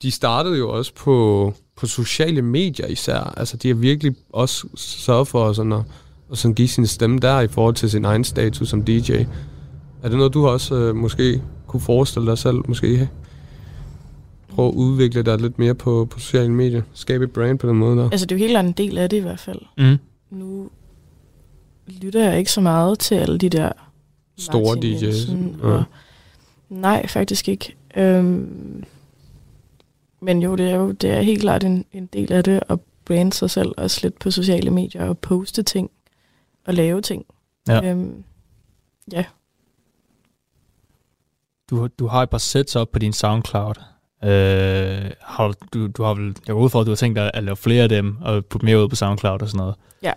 de 0.02 0.10
startede 0.10 0.58
jo 0.58 0.70
også 0.70 0.94
på, 0.94 1.54
på 1.76 1.86
sociale 1.86 2.42
medier 2.42 2.86
især. 2.86 3.34
Altså, 3.36 3.56
de 3.56 3.68
har 3.68 3.74
virkelig 3.74 4.16
også 4.32 4.68
sørget 4.76 5.28
for 5.28 5.52
sådan 5.52 5.72
at, 5.72 5.82
at 6.32 6.38
sådan 6.38 6.54
give 6.54 6.68
sin 6.68 6.86
stemme 6.86 7.18
der 7.18 7.40
i 7.40 7.48
forhold 7.48 7.74
til 7.74 7.90
sin 7.90 8.04
egen 8.04 8.24
status 8.24 8.68
som 8.68 8.84
DJ. 8.84 9.12
Er 10.02 10.08
det 10.08 10.16
noget, 10.18 10.34
du 10.34 10.46
også 10.48 10.74
øh, 10.74 10.96
måske 10.96 11.42
kunne 11.66 11.80
forestille 11.80 12.30
dig 12.30 12.38
selv, 12.38 12.56
måske 12.68 13.08
prøve 14.50 14.68
at 14.68 14.74
udvikle 14.74 15.22
dig 15.22 15.40
lidt 15.40 15.58
mere 15.58 15.74
på, 15.74 16.04
på 16.10 16.18
sociale 16.18 16.52
medier? 16.52 16.82
Skabe 16.94 17.24
et 17.24 17.32
brand 17.32 17.58
på 17.58 17.68
den 17.68 17.76
måde 17.76 17.96
der? 17.96 18.10
altså 18.10 18.26
det 18.26 18.34
er 18.34 18.38
jo 18.38 18.46
helt 18.46 18.58
en 18.58 18.72
del 18.72 18.98
af 18.98 19.10
det 19.10 19.16
i 19.16 19.20
hvert 19.20 19.40
fald. 19.40 19.60
mm. 19.78 19.96
Nu 20.30 20.70
lytter 21.86 22.24
jeg 22.28 22.38
ikke 22.38 22.52
så 22.52 22.60
meget 22.60 22.98
til 22.98 23.14
alle 23.14 23.38
de 23.38 23.48
der 23.48 23.72
Store 24.38 24.74
Martin 24.74 24.96
DJ's. 24.96 25.04
Jensen 25.04 25.56
Ja. 25.62 25.68
Og, 25.68 25.84
nej, 26.68 27.06
faktisk 27.06 27.48
ikke. 27.48 27.76
Øhm, 27.96 28.84
men 30.20 30.42
jo, 30.42 30.56
det 30.56 30.70
er 30.70 30.76
jo 30.76 30.90
det 30.92 31.10
er 31.10 31.20
helt 31.20 31.40
klart 31.40 31.64
en, 31.64 31.84
en 31.92 32.06
del 32.06 32.32
af 32.32 32.44
det 32.44 32.60
at 32.68 32.78
brande 33.04 33.32
sig 33.32 33.50
selv 33.50 33.72
også 33.76 34.00
lidt 34.02 34.18
på 34.18 34.30
sociale 34.30 34.70
medier 34.70 35.04
og 35.04 35.18
poste 35.18 35.62
ting 35.62 35.90
og 36.66 36.74
lave 36.74 37.00
ting. 37.00 37.24
Ja. 37.68 37.90
Øhm, 37.90 38.24
ja. 39.12 39.24
du, 41.70 41.88
du 41.98 42.06
har 42.06 42.22
et 42.22 42.30
par 42.30 42.38
sets 42.38 42.76
op 42.76 42.90
på 42.92 42.98
din 42.98 43.12
SoundCloud. 43.12 43.74
Øh, 44.24 45.10
har 45.20 45.54
du, 45.74 45.86
du, 45.86 46.02
har 46.02 46.14
vel, 46.14 46.26
jeg 46.46 46.54
går 46.54 46.62
ud 46.62 46.70
fra, 46.70 46.80
at 46.80 46.86
du 46.86 46.90
har 46.90 46.96
tænkt 46.96 47.16
dig 47.16 47.30
at 47.34 47.44
lave 47.44 47.56
flere 47.56 47.82
af 47.82 47.88
dem 47.88 48.16
og 48.20 48.44
putte 48.44 48.64
mere 48.66 48.82
ud 48.82 48.88
på 48.88 48.96
SoundCloud 48.96 49.42
og 49.42 49.48
sådan 49.48 49.58
noget. 49.58 49.74
Ja. 50.02 50.12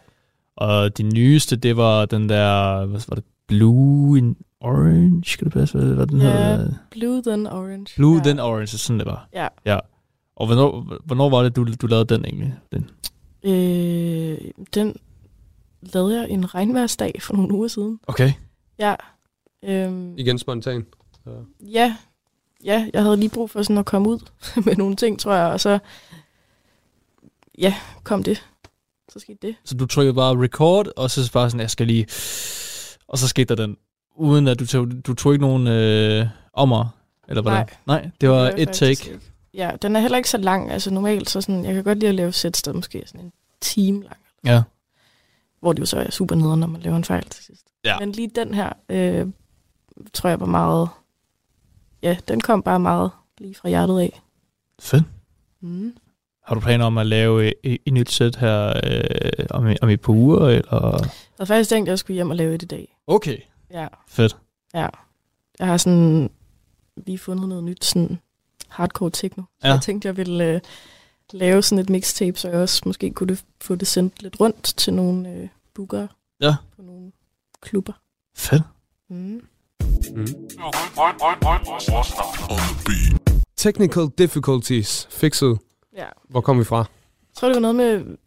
Og 0.56 0.97
de 0.97 1.04
nyeste, 1.04 1.56
det 1.56 1.78
var 1.78 2.06
den 2.06 2.30
der, 2.30 2.86
hvad 2.86 3.01
var 3.08 3.16
det, 3.16 3.24
Blue 3.47 4.18
in 4.18 4.38
Orange, 4.62 5.24
skal 5.26 5.45
det 5.45 5.54
passe? 5.54 5.78
Hvad, 5.78 5.88
hvad 5.95 6.08
den 6.08 6.22
Ja. 6.22 6.28
hedder? 6.56 6.74
Blue 6.91 7.22
then 7.22 7.47
orange. 7.47 7.86
Blue 7.95 8.16
ja. 8.18 8.24
then 8.24 8.39
Orange, 8.39 8.68
sådan 8.78 8.99
det 8.99 9.06
var. 9.08 9.28
Ja. 9.34 9.47
Ja. 9.66 9.80
Og 10.36 10.45
hvornår, 10.45 10.97
hvornår 11.06 11.30
var 11.30 11.43
det, 11.43 11.56
du, 11.56 11.66
du 11.82 11.88
lavede 11.88 12.16
den 12.16 12.26
egentlig? 12.26 12.54
Den? 12.72 12.89
Øh, 13.43 14.38
den 14.74 14.95
lavede 15.82 16.20
jeg 16.22 16.30
en 16.30 16.56
regnværsdag 16.56 17.14
for 17.22 17.34
nogle 17.34 17.54
uger 17.54 17.68
siden. 17.68 17.99
Okay. 18.08 18.32
Ja. 18.80 18.95
Øhm, 19.66 20.18
Igen 20.18 20.39
spontan. 20.39 20.86
ja. 21.26 21.32
Ja, 21.72 21.95
jeg 22.64 23.03
havde 23.03 23.18
lige 23.18 23.30
brug 23.30 23.49
for 23.49 23.64
sådan 23.64 23.78
at 23.78 23.86
komme 23.86 24.09
ud 24.09 24.20
med 24.66 24.76
nogle 24.76 24.95
ting, 24.95 25.20
tror 25.20 25.34
jeg, 25.34 25.45
og 25.45 25.59
så 25.59 25.80
ja, 27.57 27.76
kom 28.03 28.24
det. 28.24 28.43
Så 29.09 29.20
skete 29.20 29.38
det. 29.41 29.55
Så 29.66 29.76
du 29.76 29.86
trykkede 29.86 30.14
bare 30.14 30.43
record, 30.43 30.88
og 30.95 31.11
så 31.11 31.32
bare 31.34 31.49
sådan, 31.49 31.61
jeg 31.61 31.70
skal 31.70 31.88
lige... 31.88 32.05
Og 33.07 33.18
så 33.18 33.28
skete 33.28 33.55
der 33.55 33.66
den, 33.66 33.78
uden 34.16 34.47
at 34.47 34.59
du 34.59 34.66
tog, 34.66 34.88
du 35.05 35.14
tog 35.14 35.34
ikke 35.34 35.45
nogen 35.45 35.68
øh, 35.68 36.28
ommer, 36.53 36.86
eller 37.28 37.41
hvordan? 37.41 37.68
Nej. 37.86 38.01
Nej, 38.01 38.11
det 38.22 38.30
var 38.30 38.53
et 38.57 38.70
take. 38.70 38.89
ikke. 38.89 39.20
Ja, 39.53 39.72
den 39.82 39.95
er 39.95 39.99
heller 39.99 40.18
ikke 40.18 40.30
så 40.30 40.38
lang. 40.38 40.72
Altså 40.72 40.91
normalt, 40.91 41.30
så 41.30 41.41
sådan, 41.41 41.66
jeg 41.66 41.74
kan 41.74 41.84
godt 41.84 41.99
lide 41.99 42.09
at 42.09 42.16
lave 42.16 42.32
sets, 42.32 42.61
der 42.61 42.74
måske 42.74 43.03
sådan 43.05 43.22
en 43.22 43.32
time 43.61 44.03
lang. 44.03 44.18
Ja. 44.45 44.64
Hvor 45.59 45.74
det 45.74 45.80
jo 45.80 45.86
så 45.86 45.97
er 45.97 46.11
super 46.11 46.36
nederen, 46.36 46.59
når 46.59 46.68
man 46.68 46.82
laver 46.82 46.97
en 46.97 47.03
fejl 47.03 47.24
til 47.30 47.43
sidst. 47.43 47.66
Ja. 47.86 47.99
Men 47.99 48.11
lige 48.11 48.32
den 48.36 48.53
her, 48.53 48.70
øh, 48.89 49.28
tror 50.14 50.30
jeg 50.30 50.39
var 50.39 50.45
meget... 50.45 50.89
Ja, 52.04 52.18
den 52.28 52.41
kom 52.41 52.64
bare 52.64 52.80
meget 52.80 53.12
lige 53.38 53.56
fra 53.56 53.70
hjertet 53.70 53.99
af. 53.99 54.22
Fedt. 54.80 55.04
Mm. 55.62 55.97
Har 56.43 56.56
du 56.56 56.62
planer 56.62 56.86
om 56.86 56.97
at 56.97 57.06
lave 57.08 57.54
et, 57.66 57.78
et 57.86 57.93
nyt 57.93 58.12
sæt 58.12 58.36
her 58.36 58.74
øh, 58.84 59.45
om, 59.49 59.74
om 59.82 59.89
et 59.89 60.01
par 60.01 60.14
uger, 60.14 60.47
eller? 60.47 60.82
Jeg 60.91 61.10
havde 61.38 61.47
faktisk 61.47 61.70
tænkt, 61.70 61.88
at 61.88 61.91
jeg 61.91 61.99
skulle 61.99 62.16
hjem 62.16 62.30
og 62.30 62.36
lave 62.36 62.56
et 62.56 62.64
i 62.64 62.66
dag. 62.66 62.97
Okay. 63.08 63.38
Ja, 63.72 63.88
Fedt. 64.08 64.38
ja. 64.74 64.88
Jeg 65.60 65.68
har 65.68 65.78
sådan 65.78 66.30
lige 66.97 67.18
fundet 67.18 67.49
noget 67.49 67.64
nyt, 67.64 67.86
sådan 67.86 68.20
hardcore 68.68 69.10
techno. 69.10 69.43
Så 69.62 69.68
Ja. 69.68 69.74
jeg 69.74 69.82
tænkte, 69.82 70.08
jeg 70.08 70.18
ville 70.18 70.45
øh, 70.54 70.62
lave 71.34 71.62
sådan 71.62 71.80
et 71.80 71.89
mixtape, 71.89 72.38
så 72.39 72.49
jeg 72.49 72.60
også 72.60 72.82
måske 72.86 73.12
kunne 73.12 73.28
det, 73.28 73.43
få 73.62 73.76
det 73.76 73.88
sendt 73.88 74.24
lidt 74.24 74.39
rundt 74.39 74.64
til 74.64 74.93
nogle 74.93 75.30
øh, 75.30 75.47
bookere 75.74 76.08
Ja. 76.41 76.56
på 76.76 76.82
nogle 76.82 77.12
klubber. 77.62 77.93
Fedt. 78.36 78.64
Mm. 79.10 79.41
Mm. 80.16 80.28
Technical 83.58 84.08
difficulties. 84.18 85.08
Fixet. 85.12 85.58
Ja. 85.98 86.06
Hvor 86.30 86.42
kom 86.42 86.60
vi 86.60 86.64
fra? 86.64 86.78
Jeg 86.78 87.36
tror, 87.36 87.48
det 87.48 87.56
var 87.56 87.62
noget 87.62 87.76
med, 87.76 88.18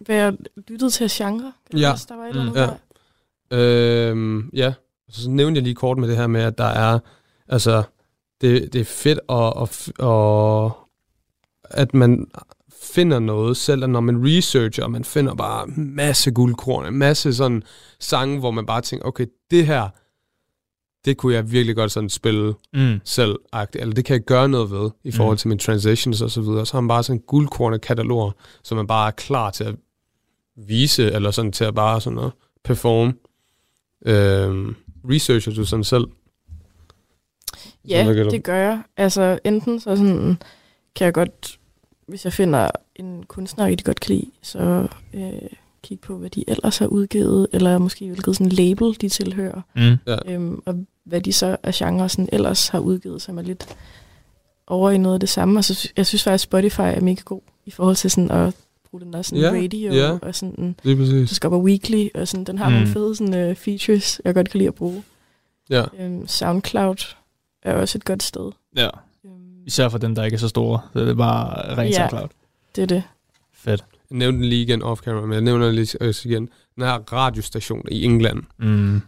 hvad 0.00 0.16
jeg 0.16 0.32
lyttede 0.68 0.90
til 0.90 1.08
genre. 1.10 1.52
Kan 1.70 1.80
Ja. 1.80 1.90
passe? 1.90 2.08
Der 2.08 2.16
var 2.16 2.22
et 2.24 2.28
eller 2.28 2.42
Mm. 2.42 2.48
andet 2.48 2.60
Ja. 2.60 2.66
der. 3.56 4.10
Øhm, 4.10 4.50
ja, 4.52 4.72
så 5.08 5.30
nævnte 5.30 5.58
jeg 5.58 5.62
lige 5.64 5.74
kort 5.74 5.98
med 5.98 6.08
det 6.08 6.16
her 6.16 6.26
med, 6.26 6.40
at 6.42 6.58
der 6.58 6.64
er, 6.64 6.98
altså, 7.48 7.82
det, 8.40 8.72
det 8.72 8.80
er 8.80 8.84
fedt 8.84 9.20
at, 9.28 9.52
at, 9.62 10.06
at, 10.06 10.72
at 11.80 11.94
man 11.94 12.26
finder 12.82 13.18
noget, 13.18 13.56
selv 13.56 13.86
når 13.86 14.00
man 14.00 14.24
researcher, 14.26 14.84
og 14.84 14.90
man 14.90 15.04
finder 15.04 15.34
bare 15.34 15.66
masse 15.76 16.30
guldkorn, 16.30 16.94
masse 16.94 17.34
sådan 17.34 17.62
sange, 18.00 18.38
hvor 18.38 18.50
man 18.50 18.66
bare 18.66 18.80
tænker, 18.80 19.06
okay, 19.06 19.26
det 19.50 19.66
her, 19.66 19.88
det 21.04 21.16
kunne 21.16 21.34
jeg 21.34 21.52
virkelig 21.52 21.76
godt 21.76 21.92
sådan 21.92 22.08
spille 22.10 22.54
Mm. 22.74 23.00
selv, 23.04 23.36
eller 23.74 23.94
det 23.94 24.04
kan 24.04 24.14
jeg 24.14 24.22
gøre 24.22 24.48
noget 24.48 24.70
ved, 24.70 24.90
i 25.04 25.12
forhold 25.12 25.34
Mm. 25.34 25.38
til 25.38 25.48
mine 25.48 25.58
transitions 25.60 26.22
og 26.22 26.30
så 26.30 26.40
videre. 26.40 26.66
Så 26.66 26.72
har 26.72 26.80
man 26.80 26.88
bare 26.88 27.02
sådan 27.02 27.18
en 27.18 27.22
guldkornet 27.26 27.80
katalog, 27.80 28.34
som 28.62 28.76
man 28.76 28.86
bare 28.86 29.06
er 29.06 29.10
klar 29.10 29.50
til 29.50 29.64
at 29.64 29.74
vise, 30.56 31.12
eller 31.12 31.30
sådan 31.30 31.52
til 31.52 31.64
at 31.64 31.74
bare 31.74 32.00
sådan 32.00 32.18
at 32.18 32.30
performe. 32.64 33.14
Øhm, 34.06 34.76
researcher 35.10 35.52
du 35.54 35.64
sådan 35.64 35.84
selv? 35.84 36.04
Ja, 37.88 38.04
du? 38.24 38.30
det 38.30 38.44
gør 38.44 38.56
jeg. 38.56 38.82
Altså, 38.96 39.38
enten 39.44 39.80
så 39.80 39.96
sådan, 39.96 40.38
kan 40.96 41.04
jeg 41.04 41.14
godt, 41.14 41.58
hvis 42.08 42.24
jeg 42.24 42.32
finder 42.32 42.70
en 42.96 43.22
kunstner, 43.22 43.64
jeg 43.64 43.70
rigtig 43.70 43.84
godt 43.86 44.00
kan 44.00 44.14
lide, 44.14 44.30
så 44.42 44.88
øh, 45.14 45.32
kigge 45.82 46.02
på, 46.02 46.16
hvad 46.18 46.30
de 46.30 46.44
ellers 46.50 46.78
har 46.78 46.86
udgivet, 46.86 47.46
eller 47.52 47.78
måske 47.78 48.06
hvilket 48.06 48.36
sådan 48.36 48.52
label, 48.52 48.96
de 49.00 49.08
tilhører, 49.08 49.60
Mm. 49.76 49.96
øhm, 50.32 50.62
og 50.66 50.84
hvad 51.04 51.20
de 51.20 51.32
så 51.32 51.56
af 51.62 51.74
genre 51.74 52.08
sådan 52.08 52.28
ellers 52.32 52.68
har 52.68 52.78
udgivet, 52.78 53.22
som 53.22 53.38
er 53.38 53.42
lidt 53.42 53.76
over 54.66 54.90
i 54.90 54.98
noget 54.98 55.14
af 55.14 55.20
det 55.20 55.28
samme. 55.28 55.58
Og 55.60 55.64
så 55.64 55.88
jeg 55.96 56.06
synes 56.06 56.24
faktisk, 56.24 56.44
Spotify 56.44 56.80
er 56.80 57.00
mega 57.00 57.22
god 57.24 57.40
i 57.66 57.70
forhold 57.70 57.96
til 57.96 58.10
sådan 58.10 58.30
at 58.30 58.54
bruge 58.90 59.00
den 59.00 59.12
der 59.12 59.22
sådan 59.22 59.38
Ja, 59.38 59.50
radio, 59.50 59.92
ja. 59.92 60.18
og 60.22 60.34
sådan, 60.34 60.76
er 60.84 61.24
skal 61.26 61.46
op 61.46 61.52
og 61.52 61.62
weekly, 61.62 62.08
og 62.14 62.28
sådan, 62.28 62.44
den 62.44 62.58
har 62.58 62.68
mm. 62.68 62.74
Nogle 62.74 62.88
fede 62.88 63.16
sådan, 63.16 63.50
uh, 63.50 63.56
features, 63.56 64.20
jeg 64.24 64.34
godt 64.34 64.50
kan 64.50 64.58
lide 64.58 64.68
at 64.68 64.74
bruge. 64.74 65.02
Ja. 65.70 65.84
Øhm, 66.00 66.26
SoundCloud 66.26 67.14
er 67.62 67.74
også 67.74 67.98
et 67.98 68.04
godt 68.04 68.22
sted. 68.22 68.52
Ja. 68.76 68.88
Øhm, 69.24 69.32
Især 69.66 69.88
for 69.88 69.98
dem, 69.98 70.14
der 70.14 70.24
ikke 70.24 70.34
er 70.34 70.38
så 70.38 70.48
store. 70.48 70.80
Så 70.92 71.00
det 71.00 71.08
er 71.08 71.14
bare 71.14 71.76
rent 71.76 71.90
Ja. 71.90 71.96
SoundCloud. 71.96 72.28
det 72.76 72.82
er 72.82 72.86
det. 72.86 73.02
Fedt. 73.54 73.84
Jeg 74.10 74.18
nævnte 74.18 74.38
den 74.38 74.48
lige 74.48 74.62
igen 74.62 74.82
off-camera, 74.82 75.20
men 75.20 75.32
jeg 75.32 75.40
nævner 75.40 75.66
den 75.66 75.74
lige 75.74 76.02
også 76.02 76.28
igen. 76.28 76.48
Den 76.76 76.84
her 76.84 77.12
radiostation 77.12 77.82
i 77.90 78.04
England, 78.04 78.42
Mm. 78.58 79.00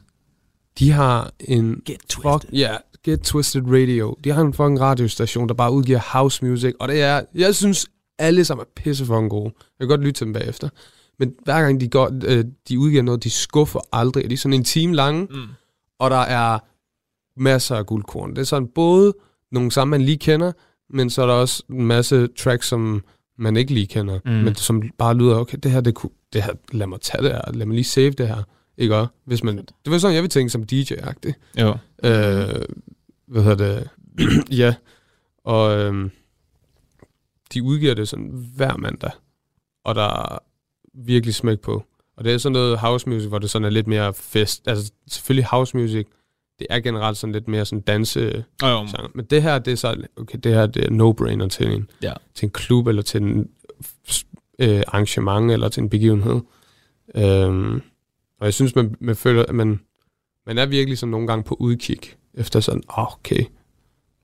de 0.78 0.90
har 0.90 1.30
en... 1.40 1.82
Get 1.86 2.00
Fuck, 2.12 2.52
ja, 2.52 2.58
yeah, 2.58 2.78
Get 3.04 3.20
Twisted 3.20 3.62
Radio. 3.66 4.16
De 4.24 4.30
har 4.30 4.42
en 4.42 4.54
fucking 4.54 4.80
radiostation, 4.80 5.48
der 5.48 5.54
bare 5.54 5.72
udgiver 5.72 6.00
house 6.12 6.44
music, 6.44 6.74
og 6.80 6.88
det 6.88 7.02
er, 7.02 7.22
jeg 7.34 7.54
synes, 7.54 7.86
alle 8.18 8.44
sammen 8.44 8.62
er 8.62 8.82
pisse 8.82 9.06
fucking 9.06 9.30
gode. 9.30 9.52
Jeg 9.54 9.84
kan 9.84 9.88
godt 9.88 10.00
lytte 10.00 10.12
til 10.18 10.24
dem 10.24 10.32
bagefter. 10.32 10.68
Men 11.18 11.34
hver 11.44 11.62
gang 11.62 11.80
de, 11.80 11.88
går, 11.88 12.10
øh, 12.26 12.44
de 12.68 12.78
udgiver 12.78 13.02
noget, 13.02 13.24
de 13.24 13.30
skuffer 13.30 13.80
aldrig. 13.92 14.30
De 14.30 14.34
er 14.34 14.38
sådan 14.38 14.52
en 14.58 14.64
time 14.64 14.94
lange, 14.94 15.26
Mm. 15.30 15.36
og 15.98 16.10
der 16.10 16.16
er 16.16 16.58
masser 17.36 17.76
af 17.76 17.86
guldkorn. 17.86 18.30
Det 18.30 18.38
er 18.38 18.44
sådan 18.44 18.68
både 18.74 19.14
nogle 19.52 19.70
sammen, 19.72 19.90
man 19.90 20.02
lige 20.06 20.18
kender, 20.18 20.52
men 20.90 21.10
så 21.10 21.22
er 21.22 21.26
der 21.26 21.34
også 21.34 21.62
en 21.70 21.86
masse 21.86 22.26
tracks, 22.38 22.66
som 22.68 23.02
man 23.40 23.56
ikke 23.56 23.74
lige 23.74 23.86
kender, 23.86 24.18
Mm. 24.24 24.30
men 24.30 24.54
som 24.54 24.82
bare 24.98 25.14
lyder, 25.16 25.36
okay, 25.36 25.58
det 25.62 25.70
her, 25.70 25.80
det, 25.80 25.94
kunne, 25.94 26.10
det 26.32 26.42
her, 26.42 26.52
lad 26.72 26.86
mig 26.86 27.00
tage 27.00 27.22
det 27.24 27.30
her, 27.32 27.52
lad 27.52 27.66
mig 27.66 27.74
lige 27.74 27.84
save 27.84 28.10
det 28.10 28.28
her, 28.28 28.42
ikke 28.78 28.96
også? 28.96 29.12
Hvis 29.24 29.44
man, 29.44 29.56
det 29.56 29.92
var 29.92 29.98
sådan, 29.98 30.14
jeg 30.14 30.22
vil 30.22 30.30
tænke 30.30 30.50
som 30.50 30.62
DJ-agtig. 30.72 31.32
Jo. 31.60 31.68
Øh, 32.04 32.64
hvad 33.26 33.42
hedder 33.42 33.54
det? 33.56 33.88
ja, 34.62 34.74
og 35.44 35.78
øhm, 35.78 36.10
de 37.54 37.62
udgiver 37.62 37.94
det 37.94 38.08
sådan 38.08 38.50
hver 38.56 38.76
mandag, 38.76 39.10
og 39.84 39.94
der 39.94 40.02
er 40.32 40.38
virkelig 40.94 41.34
smæk 41.34 41.60
på. 41.60 41.84
Og 42.16 42.24
det 42.24 42.32
er 42.34 42.38
sådan 42.38 42.52
noget 42.52 42.78
house 42.78 43.08
music, 43.08 43.28
hvor 43.28 43.38
det 43.38 43.50
sådan 43.50 43.66
er 43.66 43.70
lidt 43.70 43.86
mere 43.86 44.14
fest. 44.14 44.68
Altså 44.68 44.92
selvfølgelig 45.08 45.46
house 45.50 45.76
music, 45.76 46.06
det 46.60 46.66
er 46.70 46.80
generelt 46.80 47.16
sådan 47.16 47.32
lidt 47.32 47.48
mere 47.48 47.64
sådan 47.64 47.80
danse 47.80 48.44
Oh, 48.62 48.88
sang. 48.88 49.10
Men 49.14 49.24
det 49.24 49.42
her, 49.42 49.58
det 49.58 49.72
er 49.72 49.76
så, 49.76 49.96
okay, 50.16 50.38
det 50.44 50.54
her 50.54 50.66
det 50.66 50.84
er 50.84 50.90
no-brainer 50.90 51.48
til 51.48 51.72
en, 51.72 51.88
Ja. 52.02 52.12
til 52.34 52.46
en 52.46 52.50
klub, 52.50 52.86
eller 52.86 53.02
til 53.02 53.22
en 53.22 53.48
øh, 54.58 54.82
arrangement, 54.88 55.50
eller 55.52 55.68
til 55.68 55.80
en 55.82 55.88
begivenhed. 55.90 56.40
Øhm, 57.14 57.74
og 58.40 58.44
jeg 58.46 58.54
synes, 58.54 58.74
man, 58.74 58.94
man 59.00 59.16
føler, 59.16 59.42
at 59.48 59.54
man, 59.54 59.80
man 60.46 60.58
er 60.58 60.66
virkelig 60.66 60.98
sådan 60.98 61.10
nogle 61.10 61.26
gange 61.26 61.42
på 61.44 61.56
udkig, 61.60 61.98
efter 62.34 62.60
sådan, 62.60 62.82
oh, 62.88 63.12
okay, 63.12 63.44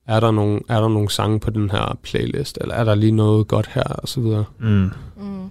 er 0.07 0.19
der, 0.19 0.31
nogle, 0.31 0.59
er 0.69 0.81
der 0.81 0.87
nogle 0.89 1.09
sange 1.09 1.39
på 1.39 1.49
den 1.49 1.69
her 1.71 1.99
playlist, 2.03 2.57
eller 2.61 2.75
er 2.75 2.83
der 2.83 2.95
lige 2.95 3.11
noget 3.11 3.47
godt 3.47 3.67
her, 3.67 3.83
og 3.83 4.07
så 4.07 4.21
videre. 4.21 4.45
Mm. 4.59 4.89
Mm. 5.17 5.49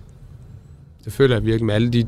Det 1.05 1.13
føler 1.13 1.35
jeg 1.37 1.45
virkelig 1.45 1.65
med 1.67 1.75
alle 1.75 1.91
de 1.91 2.07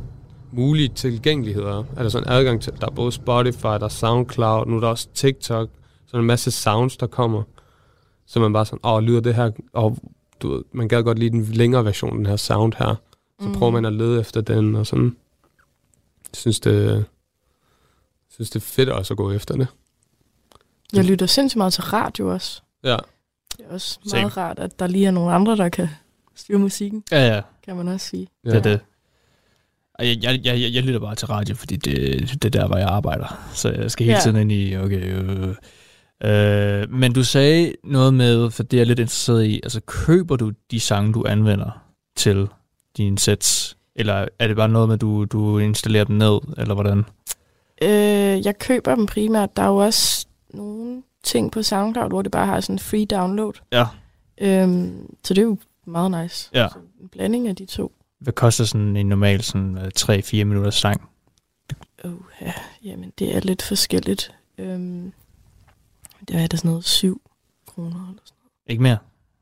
mulige 0.53 0.89
tilgængeligheder. 0.89 1.85
Er 1.97 2.03
der 2.03 2.09
sådan 2.09 2.29
adgang 2.29 2.63
til, 2.63 2.73
der 2.81 2.87
er 2.87 2.91
både 2.91 3.13
Spotify, 3.13 3.63
der 3.67 3.81
er 3.85 3.89
SoundCloud, 3.89 4.67
nu 4.67 4.77
er 4.77 4.81
der 4.81 4.89
også 4.89 5.09
TikTok, 5.15 5.69
sådan 6.07 6.21
en 6.21 6.27
masse 6.27 6.51
sounds, 6.51 6.97
der 6.97 7.07
kommer. 7.07 7.43
Så 8.27 8.41
man 8.41 8.53
bare 8.53 8.67
sådan, 8.67 8.79
åh, 8.85 9.03
lyder 9.03 9.21
det 9.21 9.35
her, 9.35 9.51
og 9.73 9.99
du 10.41 10.53
ved, 10.55 10.63
man 10.73 10.89
gad 10.89 11.03
godt 11.03 11.19
lide 11.19 11.31
den 11.31 11.43
længere 11.45 11.85
version, 11.85 12.17
den 12.19 12.27
her 12.27 12.37
sound 12.37 12.73
her. 12.79 12.95
Så 13.41 13.49
mm. 13.49 13.55
prøver 13.55 13.73
man 13.73 13.85
at 13.85 13.93
lede 13.93 14.21
efter 14.21 14.41
den, 14.41 14.75
og 14.75 14.87
sådan. 14.87 15.17
Jeg 16.25 16.37
synes, 16.37 16.61
det, 16.61 16.85
jeg 16.95 17.05
synes, 18.29 18.51
det 18.51 18.57
er 18.61 18.65
fedt 18.67 18.89
også 18.89 19.15
at 19.15 19.19
gå 19.19 19.33
efter 19.33 19.57
det. 19.57 19.67
Jeg 20.93 21.05
lytter 21.05 21.27
sindssygt 21.27 21.57
meget 21.59 21.73
til 21.73 21.83
radio 21.83 22.33
også. 22.33 22.63
Ja, 22.85 22.97
Det 23.57 23.67
er 23.69 23.73
også 23.75 23.99
Same. 24.07 24.21
meget 24.23 24.37
rart, 24.37 24.59
at 24.59 24.79
der 24.79 24.87
lige 24.87 25.07
er 25.07 25.11
nogle 25.11 25.33
andre, 25.33 25.57
der 25.57 25.69
kan 25.69 25.89
styre 26.35 26.59
musikken, 26.59 27.05
Ja, 27.11 27.35
ja. 27.35 27.43
kan 27.65 27.77
man 27.77 27.89
også 27.89 28.07
sige. 28.09 28.29
ja. 28.45 28.51
Det 28.51 28.57
er 28.57 28.63
det. 28.63 28.81
Jeg, 29.99 30.17
jeg, 30.23 30.41
jeg, 30.45 30.73
jeg 30.75 30.83
lytter 30.83 31.01
bare 31.01 31.15
til 31.15 31.29
radio, 31.29 31.55
fordi 31.55 31.77
det, 31.77 31.95
det 32.43 32.45
er 32.45 32.61
der, 32.61 32.67
hvor 32.67 32.77
jeg 32.77 32.89
arbejder. 32.89 33.49
Så 33.55 33.69
jeg 33.71 33.91
skal 33.91 34.05
hele 34.05 34.17
Ja. 34.17 34.23
tiden 34.23 34.37
ind 34.37 34.53
i, 34.53 34.77
okay... 34.77 35.03
Øh, 35.05 35.55
øh, 36.83 36.91
men 36.93 37.13
du 37.13 37.25
sagde 37.25 37.73
noget 37.85 38.15
med, 38.15 38.51
for 38.51 38.63
det 38.63 38.77
er 38.77 38.81
jeg 38.81 38.87
lidt 38.87 38.99
interesseret 38.99 39.45
i, 39.45 39.61
altså 39.63 39.81
køber 39.87 40.37
du 40.37 40.53
de 40.71 40.81
sange, 40.81 41.13
du 41.13 41.25
anvender 41.29 41.83
til 42.17 42.49
dine 42.97 43.19
sets? 43.19 43.77
Eller 43.97 44.29
er 44.39 44.47
det 44.47 44.57
bare 44.57 44.69
noget 44.69 44.89
med, 44.89 44.99
du, 44.99 45.25
du 45.25 45.59
installerer 45.59 46.05
dem 46.05 46.17
ned, 46.17 46.39
eller 46.59 46.75
hvordan? 46.75 46.99
Øh, 47.83 48.47
jeg 48.47 48.59
køber 48.59 48.95
dem 48.95 49.07
primært. 49.07 49.57
Der 49.57 49.63
er 49.63 49.67
jo 49.69 49.77
også 49.77 50.27
nogle 50.55 51.03
ting 51.25 51.53
på 51.53 51.63
SoundCloud, 51.63 52.09
hvor 52.09 52.23
det 52.23 52.33
bare 52.33 52.47
har 52.47 52.61
sådan 52.61 52.75
en 52.75 52.79
free 52.79 53.07
download. 53.07 53.53
Ja. 53.73 53.85
Øhm, 54.41 55.07
så 55.25 55.35
det 55.35 55.41
er 55.43 55.47
jo 55.47 55.59
meget 55.87 56.23
nice. 56.23 56.51
Ja. 56.55 56.69
Så 56.69 56.79
en 57.03 57.09
blanding 57.09 57.49
af 57.49 57.57
de 57.57 57.67
to. 57.67 57.93
Hvad 58.19 58.33
koster 58.33 58.65
sådan 58.65 58.97
en 58.97 59.07
normal 59.07 59.43
sådan, 59.43 59.79
øh, 59.79 59.91
3-4 59.99 60.45
minutters 60.45 60.75
sang? 60.75 61.11
Oh, 62.05 62.13
ja, 62.41 62.53
jamen, 62.85 63.13
det 63.19 63.37
er 63.37 63.41
lidt 63.41 63.63
forskelligt. 63.63 64.35
Øhm, 64.59 65.13
det 66.29 66.37
er 66.37 66.47
det 66.47 66.59
sådan 66.59 66.71
noget 66.71 66.85
7 66.85 67.23
kroner 67.67 68.09
eller 68.09 68.23
sådan 68.25 68.51
Ikke 68.67 68.83
mere? 68.83 68.99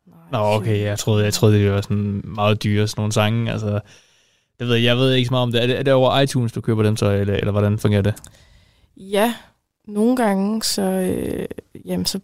noget. 0.07 0.33
Nå, 0.33 0.39
okay, 0.39 0.81
jeg 0.83 0.99
troede, 0.99 1.25
jeg 1.25 1.35
troede 1.35 1.59
det 1.59 1.73
var 1.73 1.81
sådan 1.81 2.23
meget 2.25 2.63
dyre, 2.63 2.89
sådan 2.89 3.01
nogle 3.01 3.13
sange. 3.13 3.53
Altså, 3.53 3.81
det 4.59 4.69
ved 4.69 4.75
jeg, 4.75 4.85
jeg 4.85 4.97
ved 4.97 5.13
ikke 5.13 5.27
så 5.27 5.33
meget 5.33 5.43
om 5.43 5.53
det. 5.53 5.63
Er 5.63 5.67
det, 5.67 5.79
er 5.79 5.83
det 5.83 5.93
over 5.93 6.21
iTunes, 6.21 6.53
du 6.53 6.61
køber 6.61 6.83
dem 6.83 6.97
så, 6.97 7.11
eller, 7.11 7.35
eller 7.35 7.53
hvordan 7.53 7.79
fungerer 7.79 8.03
det? 8.03 8.15
Ja, 8.97 9.35
nogle 9.85 10.17
gange, 10.17 10.63
så, 10.63 10.83
øh, 10.83 11.47
jamen, 11.85 12.07
så 12.07 12.21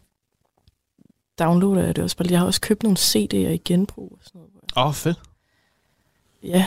downloader 1.38 1.84
jeg 1.84 1.96
det 1.96 2.04
også. 2.04 2.26
Jeg 2.30 2.38
har 2.38 2.46
også 2.46 2.60
købt 2.60 2.82
nogle 2.82 2.98
CD'er 2.98 3.36
i 3.36 3.60
genbrug 3.64 4.12
og 4.12 4.30
noget. 4.34 4.50
Åh, 4.76 4.86
oh, 4.86 4.94
fedt. 4.94 5.20
Ja, 6.42 6.66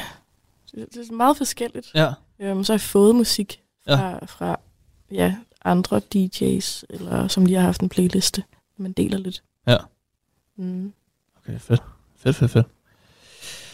det, 0.71 0.87
det 0.93 1.09
er 1.09 1.13
meget 1.13 1.37
forskelligt. 1.37 1.91
Ja. 1.95 2.13
Øhm, 2.39 2.63
så 2.63 2.73
har 2.73 2.75
jeg 2.75 2.81
fået 2.81 3.15
musik 3.15 3.61
fra, 3.85 4.09
ja. 4.09 4.25
fra 4.25 4.59
ja, 5.11 5.35
andre 5.65 6.01
DJ's, 6.15 6.83
eller 6.89 7.27
som 7.27 7.45
lige 7.45 7.57
har 7.57 7.65
haft 7.65 7.81
en 7.81 7.89
playliste, 7.89 8.43
man 8.77 8.91
deler 8.91 9.17
lidt. 9.17 9.43
Ja. 9.67 9.77
Mm. 10.57 10.93
Okay, 11.37 11.59
fedt. 11.59 11.83
Fedt, 12.15 12.35
fedt, 12.35 12.51
fedt. 12.51 12.67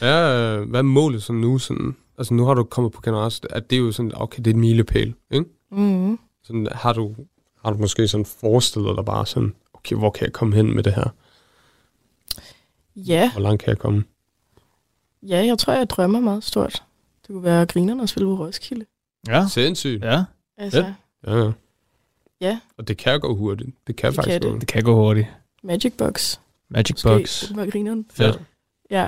Ja, 0.02 0.56
øh, 0.58 0.70
hvad 0.70 0.80
er 0.80 0.84
målet 0.84 1.24
sådan 1.24 1.42
nu? 1.42 1.58
Sådan, 1.58 1.96
altså 2.18 2.34
nu 2.34 2.46
har 2.46 2.54
du 2.54 2.64
kommet 2.64 2.92
på 2.92 3.02
generelt, 3.02 3.48
at 3.50 3.70
det 3.70 3.76
er 3.76 3.80
jo 3.80 3.92
sådan, 3.92 4.12
okay, 4.16 4.38
det 4.38 4.48
er 4.48 4.52
et 4.52 4.60
milepæl, 4.60 5.14
ikke? 5.32 5.46
Mm. 5.72 6.20
Sådan, 6.44 6.68
har, 6.72 6.94
du, 6.94 7.16
har 7.64 7.72
du 7.72 7.78
måske 7.78 8.08
sådan 8.08 8.26
forestillet 8.26 8.98
dig 8.98 9.06
bare 9.06 9.26
sådan, 9.26 9.54
okay, 9.74 9.96
hvor 9.96 10.10
kan 10.10 10.26
jeg 10.26 10.34
komme 10.34 10.56
hen 10.56 10.76
med 10.76 10.84
det 10.84 10.94
her? 10.94 11.10
Ja, 12.96 13.32
Hvor 13.32 13.42
langt 13.42 13.64
kan 13.64 13.70
jeg 13.70 13.78
komme? 13.78 14.04
Ja, 15.28 15.46
jeg 15.46 15.58
tror, 15.58 15.74
jeg 15.74 15.90
drømmer 15.90 16.20
meget 16.20 16.44
stort. 16.44 16.84
Det 17.22 17.28
kunne 17.28 17.44
være 17.44 17.66
grinerne 17.66 18.04
at 18.04 18.10
spille 18.10 18.26
på 18.38 18.44
Roskilde. 18.46 18.86
Ja. 19.28 19.48
Sindssygt. 19.48 20.04
Ja, 20.04 20.24
Altså. 20.58 20.86
Ja, 21.28 21.36
ja. 21.44 21.52
Ja. 22.42 22.60
Og 22.78 22.88
det 22.88 22.98
kan 22.98 23.20
gå 23.20 23.36
hurtigt. 23.36 23.70
Det 23.88 23.96
kan 23.96 24.08
Det 24.12 24.16
faktisk 24.16 24.40
kan 24.42 24.50
gå 24.50 24.54
det. 24.54 24.62
det 24.62 24.68
kan 24.70 24.84
gå 24.84 24.96
hurtigt. 24.96 25.28
Magic 25.64 25.94
Box. 25.98 26.38
Magic 26.70 26.94
Måske. 26.94 27.10
Box. 27.10 27.40
Det 27.40 27.50
kunne 27.50 27.58
være 27.58 27.72
grineren. 27.72 28.06
Fedt. 28.14 28.42
Ja. 28.92 29.08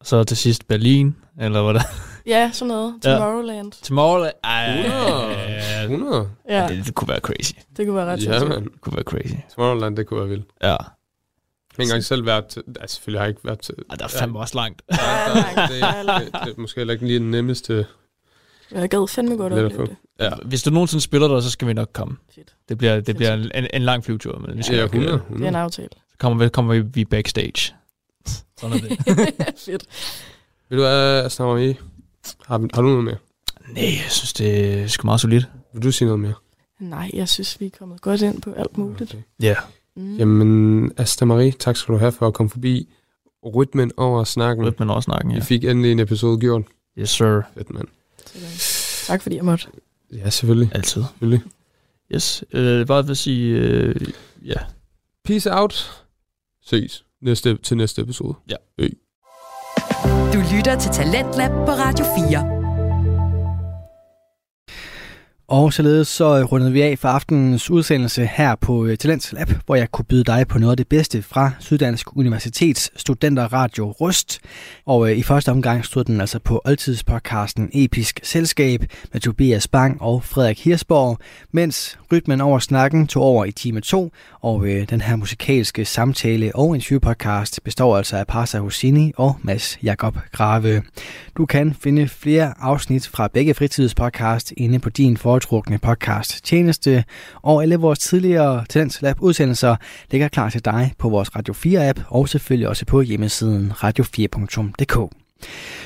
Og 0.00 0.06
så 0.06 0.24
til 0.24 0.36
sidst 0.36 0.68
Berlin, 0.68 1.16
eller 1.40 1.62
hvad 1.62 1.74
der? 1.74 1.80
ja, 2.26 2.50
sådan 2.52 2.68
noget. 2.68 2.94
Ja. 3.04 3.10
Tomorrowland. 3.14 3.72
Tomorrowland. 3.82 4.34
Ej, 4.44 4.78
100. 4.78 5.30
ja, 5.30 5.82
100. 5.84 6.30
Ja, 6.48 6.68
det, 6.68 6.86
det 6.86 6.94
kunne 6.94 7.08
være 7.08 7.20
crazy. 7.20 7.52
det 7.76 7.86
kunne 7.86 7.96
være 7.96 8.06
ret 8.06 8.18
Ja, 8.18 8.22
sindssygt. 8.38 8.48
man. 8.48 8.64
Det 8.64 8.80
kunne 8.80 8.96
være 8.96 9.04
crazy. 9.04 9.34
Tomorrowland, 9.54 9.96
det 9.96 10.06
kunne 10.06 10.20
være 10.20 10.28
vildt. 10.28 10.46
Ja. 10.62 10.76
Jeg 11.72 11.76
har 11.76 11.82
ikke 11.82 11.90
engang 11.90 12.04
selv 12.04 12.26
været 12.26 12.46
til... 12.46 12.62
Altså, 12.80 12.94
selvfølgelig 12.94 13.20
har 13.20 13.24
jeg 13.24 13.30
ikke 13.30 13.44
været 13.44 13.60
til... 13.60 13.74
Ej, 13.90 13.96
der 13.96 14.04
er 14.04 14.08
fandme 14.08 14.38
også 14.38 14.54
langt. 14.54 14.82
Ja, 14.90 14.96
Ja, 15.02 15.28
der, 15.28 15.34
langt. 15.34 15.72
det, 15.72 15.80
Ja, 15.80 16.24
det, 16.24 16.32
det, 16.46 16.56
er 16.56 16.60
måske 16.60 16.80
heller 16.80 16.92
ikke 16.92 17.06
lige 17.06 17.18
den 17.18 17.30
nemmeste 17.30 17.86
Jeg 18.70 18.88
gad 18.88 19.08
fandme 19.08 19.36
godt 19.36 19.52
opleve 19.52 19.86
det. 19.86 19.96
Ja, 20.20 20.30
Hvis 20.44 20.62
du 20.62 20.70
nogensinde 20.70 21.02
spiller 21.02 21.28
der, 21.28 21.40
så 21.40 21.50
skal 21.50 21.68
vi 21.68 21.72
nok 21.72 21.90
komme. 21.92 22.16
Fedt. 22.34 22.54
Det 22.68 22.78
bliver, 22.78 23.00
det 23.00 23.16
bliver 23.16 23.34
en, 23.34 23.50
en, 23.54 23.66
en 23.74 23.82
lang 23.82 24.04
flyvetur, 24.04 24.38
men 24.38 24.58
vi 24.58 24.62
skal 24.62 24.76
ja 24.76 24.82
nok, 24.82 24.94
øh, 24.94 25.00
100. 25.00 25.18
Det 25.18 25.24
er 25.24 25.28
en 25.28 25.34
100. 25.34 25.58
aftale. 25.64 25.88
Så 26.10 26.16
kommer 26.18 26.44
vi, 26.44 26.48
kommer 26.50 26.74
vi, 26.74 26.80
vi 26.80 27.04
backstage. 27.04 27.74
Sådan 28.60 28.76
er 28.76 28.80
det. 28.80 28.98
Fedt. 29.66 29.84
Ved 30.68 30.78
du 30.78 30.82
hvad, 30.84 31.24
Asna 31.24 31.56
i? 31.56 31.74
Har, 32.46 32.68
har 32.74 32.82
du 32.82 32.88
noget 32.88 33.04
mere? 33.04 33.16
Nej, 33.68 33.84
jeg 33.84 34.10
synes, 34.10 34.32
det 34.32 34.72
er 34.82 34.86
sgu 34.86 35.06
meget 35.06 35.20
solidt. 35.20 35.48
Vil 35.74 35.82
du 35.82 35.92
sige 35.92 36.06
noget 36.06 36.20
mere? 36.20 36.34
Nej, 36.80 37.10
jeg 37.14 37.28
synes, 37.28 37.60
vi 37.60 37.66
er 37.66 37.70
kommet 37.78 38.00
godt 38.00 38.22
ind 38.22 38.42
på 38.42 38.52
alt 38.52 38.78
muligt. 38.78 39.10
Okay. 39.14 39.22
Ja. 39.42 39.54
Mm. 39.96 40.16
Jamen, 40.16 40.92
Asta 40.96 41.24
Marie, 41.24 41.52
tak 41.52 41.76
skal 41.76 41.92
du 41.92 41.98
have 41.98 42.12
for 42.12 42.26
at 42.26 42.34
komme 42.34 42.50
forbi. 42.50 42.88
Rytmen 43.44 43.92
over 43.96 44.24
snakken. 44.24 44.64
Med 44.78 44.88
også 44.88 45.04
snakken, 45.04 45.30
Vi 45.30 45.34
ja. 45.36 45.42
fik 45.42 45.64
endelig 45.64 45.92
en 45.92 45.98
episode 45.98 46.40
gjort. 46.40 46.62
Yes, 46.98 47.10
sir. 47.10 47.40
Fedt, 47.54 47.70
mand. 47.70 47.88
Tak 49.06 49.22
fordi 49.22 49.36
jeg 49.36 49.44
måtte. 49.44 49.66
Ja, 50.12 50.30
selvfølgelig. 50.30 50.70
Altid. 50.74 51.02
selvfølgelig. 51.02 51.42
Yes. 52.14 52.44
Øh, 52.52 52.86
bare 52.86 53.10
at 53.10 53.16
sige, 53.16 53.58
øh, 53.58 53.94
ja. 54.44 54.54
Peace 55.24 55.52
out. 55.52 56.04
Ses 56.64 57.04
næste, 57.22 57.56
til 57.56 57.76
næste 57.76 58.02
episode. 58.02 58.34
Ja. 58.50 58.56
Ø. 58.78 58.88
Du 60.32 60.38
lytter 60.56 60.78
til 60.80 60.90
Talentlab 60.90 61.50
på 61.50 61.72
Radio 61.72 62.04
4. 62.30 62.61
Og 65.52 65.72
således 65.72 66.08
så 66.08 66.38
øh, 66.38 66.44
rundede 66.44 66.72
vi 66.72 66.82
af 66.82 66.98
for 66.98 67.08
aftenens 67.08 67.70
udsendelse 67.70 68.26
her 68.26 68.54
på 68.54 68.84
øh, 68.86 68.98
Talents 68.98 69.32
Lab, 69.32 69.48
hvor 69.66 69.74
jeg 69.74 69.90
kunne 69.90 70.04
byde 70.04 70.24
dig 70.24 70.46
på 70.48 70.58
noget 70.58 70.70
af 70.70 70.76
det 70.76 70.88
bedste 70.88 71.22
fra 71.22 71.50
Syddansk 71.60 72.16
Universitets 72.16 72.90
Studenterradio 72.96 73.90
Rust. 73.90 74.40
Og 74.86 75.10
øh, 75.10 75.18
i 75.18 75.22
første 75.22 75.50
omgang 75.50 75.84
stod 75.84 76.04
den 76.04 76.20
altså 76.20 76.38
på 76.38 76.62
oldtidspodcasten 76.64 77.70
Episk 77.72 78.20
Selskab 78.22 78.84
med 79.12 79.20
Tobias 79.20 79.68
Bang 79.68 80.02
og 80.02 80.24
Frederik 80.24 80.64
Hirsborg, 80.64 81.18
mens 81.52 81.98
rytmen 82.12 82.40
over 82.40 82.58
snakken 82.58 83.06
tog 83.06 83.22
over 83.22 83.44
i 83.44 83.52
time 83.52 83.80
2, 83.80 84.10
og 84.42 84.66
øh, 84.66 84.88
den 84.90 85.00
her 85.00 85.16
musikalske 85.16 85.84
samtale 85.84 86.50
og 86.54 86.74
interviewpodcast 86.74 87.60
består 87.64 87.96
altså 87.96 88.16
af 88.16 88.26
Parsa 88.26 88.58
Hosini 88.58 89.12
og 89.16 89.36
Mads 89.42 89.78
Jakob 89.82 90.16
Grave. 90.32 90.82
Du 91.36 91.46
kan 91.46 91.74
finde 91.74 92.08
flere 92.08 92.54
afsnit 92.58 93.08
fra 93.08 93.28
begge 93.28 93.54
fritidspodcast 93.54 94.52
inde 94.56 94.78
på 94.78 94.90
din 94.90 95.16
foretrukne 95.16 95.78
podcast 95.78 96.44
tjeneste, 96.44 97.04
og 97.42 97.62
alle 97.62 97.76
vores 97.76 97.98
tidligere 97.98 98.64
Talents 98.68 99.02
Lab 99.02 99.16
udsendelser 99.20 99.76
ligger 100.10 100.28
klar 100.28 100.50
til 100.50 100.64
dig 100.64 100.92
på 100.98 101.08
vores 101.08 101.36
Radio 101.36 101.54
4 101.54 101.88
app 101.88 102.00
og 102.08 102.28
selvfølgelig 102.28 102.68
også 102.68 102.86
på 102.86 103.00
hjemmesiden 103.00 103.72
radio4.dk. 103.72 105.21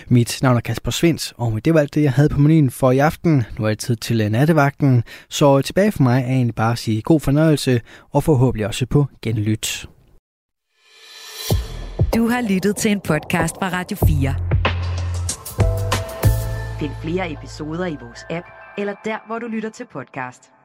Mit 0.08 0.38
navn 0.42 0.56
er 0.56 0.60
Kasper 0.60 0.90
Svens, 0.90 1.34
og 1.36 1.64
det 1.64 1.74
var 1.74 1.80
alt 1.80 1.94
det, 1.94 2.02
jeg 2.02 2.12
havde 2.12 2.28
på 2.28 2.40
menuen 2.40 2.70
for 2.70 2.90
i 2.90 2.98
aften. 2.98 3.44
Nu 3.58 3.64
er 3.64 3.68
det 3.68 3.78
tid 3.78 3.96
til 3.96 4.32
nattevagten, 4.32 5.04
så 5.28 5.62
tilbage 5.62 5.92
for 5.92 6.02
mig 6.02 6.22
er 6.22 6.26
egentlig 6.26 6.54
bare 6.54 6.72
at 6.72 6.78
sige 6.78 7.02
god 7.02 7.20
fornøjelse, 7.20 7.80
og 8.12 8.24
forhåbentlig 8.24 8.66
også 8.66 8.86
på 8.86 9.06
genlyt. 9.22 9.86
Du 12.14 12.28
har 12.28 12.40
lyttet 12.48 12.76
til 12.76 12.90
en 12.90 13.00
podcast 13.00 13.54
fra 13.58 13.68
Radio 13.68 13.96
4. 14.06 14.34
Find 16.80 16.92
flere 17.02 17.32
episoder 17.32 17.86
i 17.86 17.96
vores 18.00 18.24
app, 18.30 18.46
eller 18.78 18.94
der, 19.04 19.26
hvor 19.26 19.38
du 19.38 19.46
lytter 19.46 19.70
til 19.70 19.86
podcast. 19.92 20.55